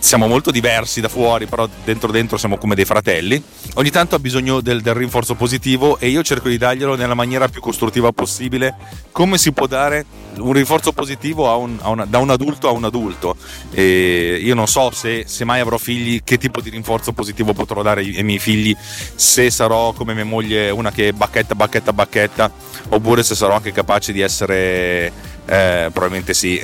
siamo 0.00 0.26
molto 0.26 0.50
diversi 0.50 1.00
da 1.00 1.08
fuori, 1.08 1.46
però 1.46 1.68
dentro 1.84 2.10
dentro 2.10 2.36
siamo 2.36 2.58
come 2.58 2.74
dei 2.74 2.84
fratelli. 2.84 3.40
Ogni 3.74 3.90
tanto 3.90 4.16
ha 4.16 4.18
bisogno 4.18 4.60
del, 4.60 4.80
del, 4.80 4.94
rinforzo 4.94 5.34
positivo 5.34 5.98
e 5.98 6.08
io 6.08 6.22
cerco 6.22 6.48
di 6.48 6.58
darglielo 6.58 6.96
nella 6.96 7.14
maniera 7.14 7.48
più 7.48 7.60
costruttiva 7.60 8.10
possibile. 8.12 8.74
Come 9.12 9.38
si 9.38 9.52
può 9.52 9.66
dare 9.66 10.04
un 10.38 10.52
rinforzo 10.52 10.92
positivo 10.92 11.48
a 11.50 11.56
un, 11.56 11.78
a 11.80 11.88
una, 11.88 12.04
da 12.04 12.18
un 12.18 12.30
adulto 12.30 12.68
a 12.68 12.72
un 12.72 12.84
adulto? 12.84 13.36
E 13.70 14.40
io 14.42 14.54
non 14.54 14.66
so 14.66 14.90
se, 14.90 15.24
se, 15.26 15.44
mai 15.44 15.60
avrò 15.60 15.78
figli, 15.78 16.20
che 16.24 16.36
tipo 16.36 16.60
di 16.60 16.70
rinforzo 16.70 17.12
positivo 17.12 17.52
potrò 17.52 17.82
dare 17.82 18.00
ai, 18.00 18.16
ai 18.16 18.24
miei 18.24 18.38
figli, 18.38 18.76
se 19.14 19.50
sarò 19.50 19.92
come 19.92 20.14
mia 20.14 20.24
moglie 20.24 20.70
una 20.70 20.90
che 20.90 21.12
bacchetta, 21.12 21.54
bacchetta, 21.54 21.92
bacchetta, 21.92 22.50
oppure 22.88 23.22
se 23.22 23.34
sarò 23.34 23.54
anche 23.54 23.72
capace 23.72 24.12
di 24.12 24.20
essere 24.20 25.34
eh, 25.46 25.90
probabilmente 25.92 26.34
sì. 26.34 26.60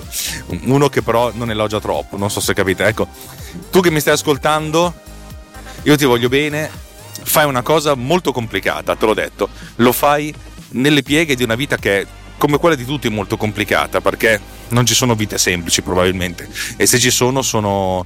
Uno 0.64 0.88
che 0.88 1.02
però 1.02 1.30
non 1.34 1.50
elogia 1.50 1.80
troppo, 1.80 2.16
non 2.16 2.30
so 2.30 2.40
se 2.40 2.54
capite. 2.54 2.84
Ecco, 2.86 3.06
tu 3.70 3.80
che 3.80 3.90
mi 3.90 4.00
stai 4.00 4.14
ascoltando, 4.14 4.94
io 5.82 5.96
ti 5.96 6.04
voglio 6.04 6.28
bene, 6.28 6.70
fai 7.22 7.46
una 7.46 7.62
cosa 7.62 7.94
molto 7.94 8.32
complicata, 8.32 8.96
te 8.96 9.06
l'ho 9.06 9.14
detto. 9.14 9.48
Lo 9.76 9.92
fai 9.92 10.34
nelle 10.70 11.02
pieghe 11.02 11.34
di 11.34 11.42
una 11.42 11.54
vita 11.54 11.76
che 11.76 12.06
come 12.38 12.58
quella 12.58 12.74
di 12.74 12.84
tutti 12.84 13.06
è 13.06 13.10
molto 13.10 13.36
complicata 13.36 14.00
perché 14.00 14.40
non 14.68 14.84
ci 14.84 14.94
sono 14.94 15.14
vite 15.14 15.38
semplici 15.38 15.80
probabilmente 15.82 16.48
e 16.76 16.86
se 16.86 16.98
ci 16.98 17.10
sono 17.10 17.40
sono, 17.42 18.04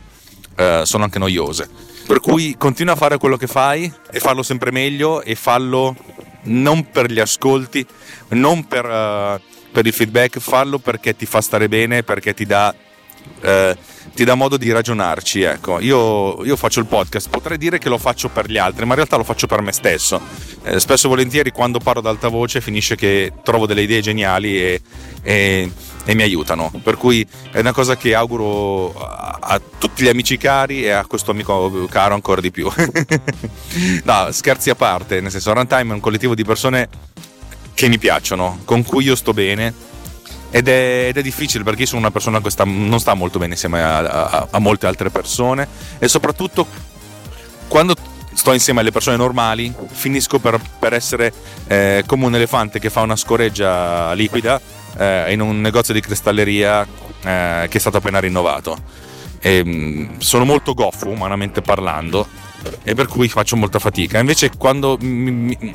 eh, 0.56 0.82
sono 0.84 1.04
anche 1.04 1.18
noiose. 1.18 1.68
Per 2.06 2.20
cui 2.20 2.54
continua 2.58 2.92
a 2.92 2.96
fare 2.96 3.18
quello 3.18 3.36
che 3.36 3.46
fai 3.46 3.90
e 4.10 4.20
farlo 4.20 4.42
sempre 4.42 4.70
meglio 4.70 5.22
e 5.22 5.34
fallo 5.34 5.96
non 6.42 6.90
per 6.90 7.10
gli 7.10 7.20
ascolti, 7.20 7.86
non 8.30 8.66
per... 8.66 8.84
Uh, 8.84 9.54
per 9.76 9.84
il 9.84 9.92
feedback, 9.92 10.38
fallo 10.38 10.78
perché 10.78 11.14
ti 11.14 11.26
fa 11.26 11.42
stare 11.42 11.68
bene, 11.68 12.02
perché 12.02 12.32
ti 12.32 12.46
dà, 12.46 12.74
eh, 13.42 13.76
ti 14.14 14.24
dà 14.24 14.34
modo 14.34 14.56
di 14.56 14.72
ragionarci. 14.72 15.42
Ecco. 15.42 15.80
Io, 15.80 16.42
io, 16.46 16.56
faccio 16.56 16.80
il 16.80 16.86
podcast, 16.86 17.28
potrei 17.28 17.58
dire 17.58 17.76
che 17.76 17.90
lo 17.90 17.98
faccio 17.98 18.30
per 18.30 18.50
gli 18.50 18.56
altri, 18.56 18.84
ma 18.84 18.92
in 18.92 18.94
realtà 18.94 19.16
lo 19.16 19.22
faccio 19.22 19.46
per 19.46 19.60
me 19.60 19.72
stesso. 19.72 20.18
Eh, 20.62 20.80
spesso 20.80 21.06
e 21.06 21.08
volentieri 21.10 21.50
quando 21.50 21.78
parlo 21.78 22.00
ad 22.00 22.06
alta 22.06 22.28
voce 22.28 22.62
finisce 22.62 22.96
che 22.96 23.34
trovo 23.42 23.66
delle 23.66 23.82
idee 23.82 24.00
geniali 24.00 24.58
e, 24.58 24.80
e, 25.20 25.70
e 26.06 26.14
mi 26.14 26.22
aiutano. 26.22 26.72
Per 26.82 26.96
cui 26.96 27.26
è 27.50 27.58
una 27.58 27.72
cosa 27.72 27.98
che 27.98 28.14
auguro 28.14 28.98
a, 28.98 29.38
a 29.42 29.60
tutti 29.76 30.04
gli 30.04 30.08
amici 30.08 30.38
cari 30.38 30.84
e 30.84 30.90
a 30.92 31.04
questo 31.04 31.32
amico 31.32 31.86
caro 31.90 32.14
ancora 32.14 32.40
di 32.40 32.50
più. 32.50 32.66
no, 34.04 34.28
scherzi 34.30 34.70
a 34.70 34.74
parte, 34.74 35.20
nel 35.20 35.30
senso, 35.30 35.52
Runtime 35.52 35.90
è 35.90 35.92
un 35.92 36.00
collettivo 36.00 36.34
di 36.34 36.44
persone 36.44 36.88
che 37.76 37.88
mi 37.88 37.98
piacciono, 37.98 38.60
con 38.64 38.82
cui 38.82 39.04
io 39.04 39.14
sto 39.14 39.34
bene. 39.34 39.84
Ed 40.50 40.68
è, 40.68 41.08
ed 41.08 41.16
è 41.18 41.22
difficile 41.22 41.64
perché 41.64 41.82
io 41.82 41.86
sono 41.86 42.00
una 42.00 42.10
persona 42.10 42.40
che 42.40 42.48
sta, 42.50 42.64
non 42.64 42.98
sta 42.98 43.12
molto 43.12 43.38
bene 43.38 43.52
insieme 43.52 43.82
a, 43.82 43.98
a, 43.98 44.48
a 44.50 44.58
molte 44.58 44.86
altre 44.86 45.10
persone 45.10 45.68
e 45.98 46.08
soprattutto 46.08 46.66
quando 47.68 47.94
sto 48.32 48.52
insieme 48.52 48.80
alle 48.80 48.92
persone 48.92 49.16
normali 49.16 49.74
finisco 49.88 50.38
per, 50.38 50.58
per 50.78 50.94
essere 50.94 51.32
eh, 51.66 52.04
come 52.06 52.26
un 52.26 52.36
elefante 52.36 52.78
che 52.78 52.90
fa 52.90 53.02
una 53.02 53.16
scoreggia 53.16 54.12
liquida 54.14 54.58
eh, 54.96 55.32
in 55.32 55.40
un 55.40 55.60
negozio 55.60 55.92
di 55.92 56.00
cristalleria 56.00 56.86
eh, 57.22 57.66
che 57.68 57.76
è 57.76 57.80
stato 57.80 57.98
appena 57.98 58.20
rinnovato. 58.20 58.78
E, 59.40 59.62
mm, 59.62 60.18
sono 60.18 60.44
molto 60.44 60.72
goffo 60.72 61.08
umanamente 61.08 61.60
parlando 61.60 62.26
e 62.82 62.94
per 62.94 63.06
cui 63.06 63.28
faccio 63.28 63.56
molta 63.56 63.78
fatica. 63.78 64.18
Invece, 64.18 64.50
quando 64.56 64.98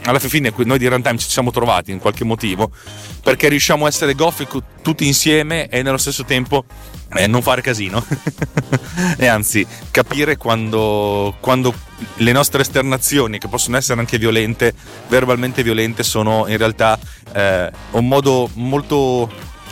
alla 0.04 0.20
fine 0.20 0.54
noi 0.58 0.78
di 0.78 0.88
Runtime 0.88 1.18
ci 1.18 1.30
siamo 1.30 1.52
trovati 1.52 1.92
in 1.92 2.00
qualche 2.00 2.24
motivo 2.24 2.72
perché 3.24 3.50
riusciamo 3.50 3.86
a 3.86 3.88
essere 3.88 4.14
goffi 4.14 4.48
tutti 4.82 5.06
insieme 5.06 5.68
e 5.68 5.82
nello 5.82 5.98
stesso 5.98 6.24
tempo 6.26 6.66
eh, 7.14 7.28
non 7.28 7.42
fare 7.42 7.62
casino 7.62 8.04
e 9.18 9.28
anzi 9.28 9.66
capire 9.92 10.38
quando, 10.38 11.36
quando 11.40 11.74
le 12.18 12.32
nostre 12.32 12.62
esternazioni, 12.62 13.38
che 13.38 13.48
possono 13.48 13.78
essere 13.78 14.00
anche 14.00 14.18
violente, 14.18 14.74
verbalmente 15.08 15.64
violente, 15.64 16.04
sono 16.04 16.46
in 16.48 16.58
realtà 16.58 16.98
eh, 17.34 17.72
un 17.92 18.08
modo 18.08 18.50
molto 18.54 19.30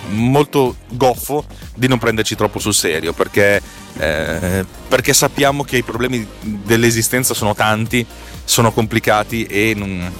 molto 0.08 0.76
goffo 0.89 1.45
di 1.76 1.88
non 1.88 2.00
prenderci 2.00 2.36
troppo 2.36 2.60
sul 2.60 2.74
serio 2.74 3.14
perché 3.14 3.62
eh, 3.97 4.66
perché 4.88 5.14
sappiamo 5.14 5.64
che 5.64 5.78
i 5.78 5.84
problemi 5.84 6.26
dell'esistenza 6.41 7.34
sono 7.34 7.54
tanti, 7.54 8.06
sono 8.43 8.72
complicati 8.72 9.43
e 9.43 9.74
non, 9.76 10.12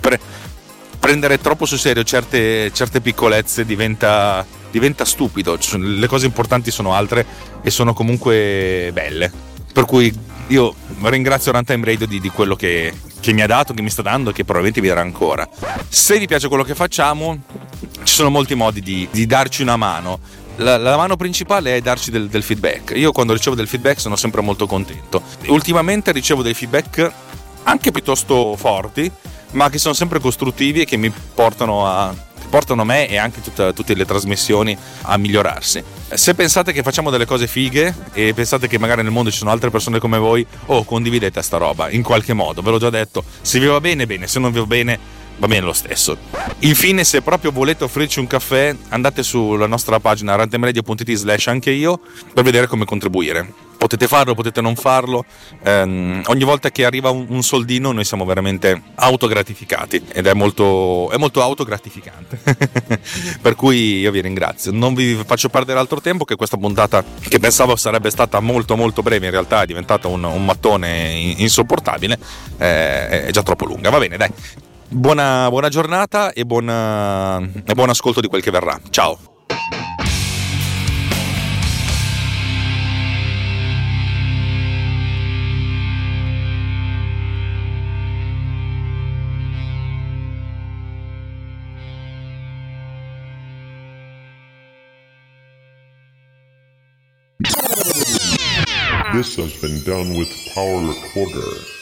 pre, 0.00 0.18
prendere 0.98 1.38
troppo 1.38 1.64
sul 1.64 1.78
serio 1.78 2.02
certe, 2.02 2.72
certe 2.72 3.00
piccolezze 3.00 3.64
diventa, 3.64 4.44
diventa 4.70 5.04
stupido, 5.04 5.58
le 5.76 6.06
cose 6.06 6.26
importanti 6.26 6.70
sono 6.70 6.94
altre 6.94 7.24
e 7.62 7.70
sono 7.70 7.94
comunque 7.94 8.90
belle. 8.92 9.50
Per 9.72 9.84
cui 9.84 10.12
io 10.48 10.74
ringrazio 11.02 11.52
Runtime 11.52 11.84
Radio 11.84 12.06
di, 12.06 12.20
di 12.20 12.28
quello 12.28 12.54
che, 12.56 12.92
che, 13.20 13.32
mi 13.32 13.40
ha 13.40 13.46
dato, 13.46 13.72
che 13.72 13.82
mi 13.82 13.90
sta 13.90 14.02
dando 14.02 14.30
e 14.30 14.32
che 14.32 14.44
probabilmente 14.44 14.80
vi 14.80 14.88
darà 14.88 15.00
ancora. 15.00 15.48
Se 15.88 16.18
vi 16.18 16.26
piace 16.26 16.48
quello 16.48 16.62
che 16.62 16.74
facciamo, 16.74 17.38
ci 18.02 18.14
sono 18.14 18.30
molti 18.30 18.54
modi 18.54 18.80
di, 18.80 19.08
di 19.10 19.26
darci 19.26 19.62
una 19.62 19.76
mano. 19.76 20.20
La, 20.56 20.76
la, 20.76 20.96
mano 20.96 21.16
principale 21.16 21.76
è 21.76 21.80
darci 21.80 22.10
del, 22.10 22.28
del, 22.28 22.42
feedback. 22.42 22.92
Io 22.94 23.12
quando 23.12 23.32
ricevo 23.32 23.56
del 23.56 23.66
feedback 23.66 24.00
sono 24.00 24.16
sempre 24.16 24.42
molto 24.42 24.66
contento. 24.66 25.22
Ultimamente 25.46 26.12
ricevo 26.12 26.42
dei 26.42 26.54
feedback 26.54 27.10
anche 27.62 27.90
piuttosto 27.90 28.54
forti, 28.56 29.10
ma 29.52 29.70
che 29.70 29.78
sono 29.78 29.94
sempre 29.94 30.20
costruttivi 30.20 30.82
e 30.82 30.84
che 30.84 30.98
mi 30.98 31.10
portano 31.34 31.86
a, 31.86 32.14
portano 32.52 32.84
me 32.84 33.08
e 33.08 33.16
anche 33.16 33.40
tutta, 33.40 33.72
tutte 33.72 33.94
le 33.94 34.04
trasmissioni 34.04 34.76
a 35.04 35.16
migliorarsi. 35.16 35.82
Se 36.12 36.34
pensate 36.34 36.74
che 36.74 36.82
facciamo 36.82 37.08
delle 37.08 37.24
cose 37.24 37.46
fighe 37.46 37.94
e 38.12 38.34
pensate 38.34 38.68
che 38.68 38.78
magari 38.78 39.02
nel 39.02 39.10
mondo 39.10 39.30
ci 39.30 39.38
sono 39.38 39.50
altre 39.50 39.70
persone 39.70 39.98
come 39.98 40.18
voi, 40.18 40.46
oh, 40.66 40.84
condividete 40.84 41.40
sta 41.40 41.56
roba 41.56 41.88
in 41.88 42.02
qualche 42.02 42.34
modo, 42.34 42.60
ve 42.60 42.70
l'ho 42.70 42.78
già 42.78 42.90
detto. 42.90 43.24
Se 43.40 43.58
vi 43.58 43.64
va 43.64 43.80
bene, 43.80 44.04
bene, 44.04 44.26
se 44.26 44.38
non 44.38 44.52
vi 44.52 44.58
va 44.58 44.66
bene, 44.66 44.98
va 45.36 45.46
bene 45.46 45.64
lo 45.64 45.72
stesso. 45.72 46.16
Infine, 46.60 47.04
se 47.04 47.22
proprio 47.22 47.50
volete 47.50 47.84
offrirci 47.84 48.18
un 48.18 48.26
caffè, 48.26 48.74
andate 48.88 49.22
sulla 49.22 49.66
nostra 49.66 50.00
pagina 50.00 50.34
rantemradio.it 50.34 51.12
slash 51.12 51.48
anche 51.48 51.70
io 51.70 52.00
per 52.32 52.44
vedere 52.44 52.66
come 52.66 52.84
contribuire. 52.84 53.70
Potete 53.82 54.06
farlo, 54.06 54.34
potete 54.34 54.60
non 54.60 54.76
farlo. 54.76 55.24
Eh, 55.60 56.22
ogni 56.26 56.44
volta 56.44 56.70
che 56.70 56.84
arriva 56.84 57.10
un, 57.10 57.26
un, 57.28 57.42
soldino, 57.42 57.90
noi 57.90 58.04
siamo 58.04 58.24
veramente 58.24 58.80
autogratificati 58.94 60.04
ed 60.12 60.28
è 60.28 60.34
molto, 60.34 61.10
è 61.10 61.16
molto 61.16 61.42
autogratificante. 61.42 62.38
per 63.42 63.56
cui 63.56 63.98
io 63.98 64.12
vi 64.12 64.20
ringrazio. 64.20 64.70
Non 64.70 64.94
vi 64.94 65.20
faccio 65.26 65.48
perdere 65.48 65.80
altro 65.80 66.00
tempo, 66.00 66.24
che 66.24 66.36
questa 66.36 66.56
puntata, 66.56 67.02
che 67.28 67.40
pensavo 67.40 67.74
sarebbe 67.74 68.10
stata 68.10 68.38
molto, 68.38 68.76
molto 68.76 69.02
breve, 69.02 69.24
in 69.24 69.32
realtà 69.32 69.62
è 69.62 69.66
diventata 69.66 70.06
un, 70.06 70.22
un 70.22 70.44
mattone 70.44 71.34
insopportabile. 71.38 72.16
Eh, 72.58 73.24
è 73.24 73.30
già 73.32 73.42
troppo 73.42 73.64
lunga. 73.64 73.90
Va 73.90 73.98
bene, 73.98 74.16
dai. 74.16 74.30
Buona, 74.94 75.48
buona 75.48 75.70
giornata 75.70 76.32
e, 76.32 76.44
buona, 76.44 77.40
e 77.64 77.72
buon 77.74 77.88
ascolto 77.88 78.20
di 78.20 78.28
quel 78.28 78.42
che 78.42 78.50
verrà. 78.50 78.78
Ciao. 78.90 79.18
This 99.12 99.36
has 99.36 99.52
been 99.60 99.82
done 99.84 100.16
with 100.16 100.28
Power 100.54 100.80
Recorder. 100.80 101.81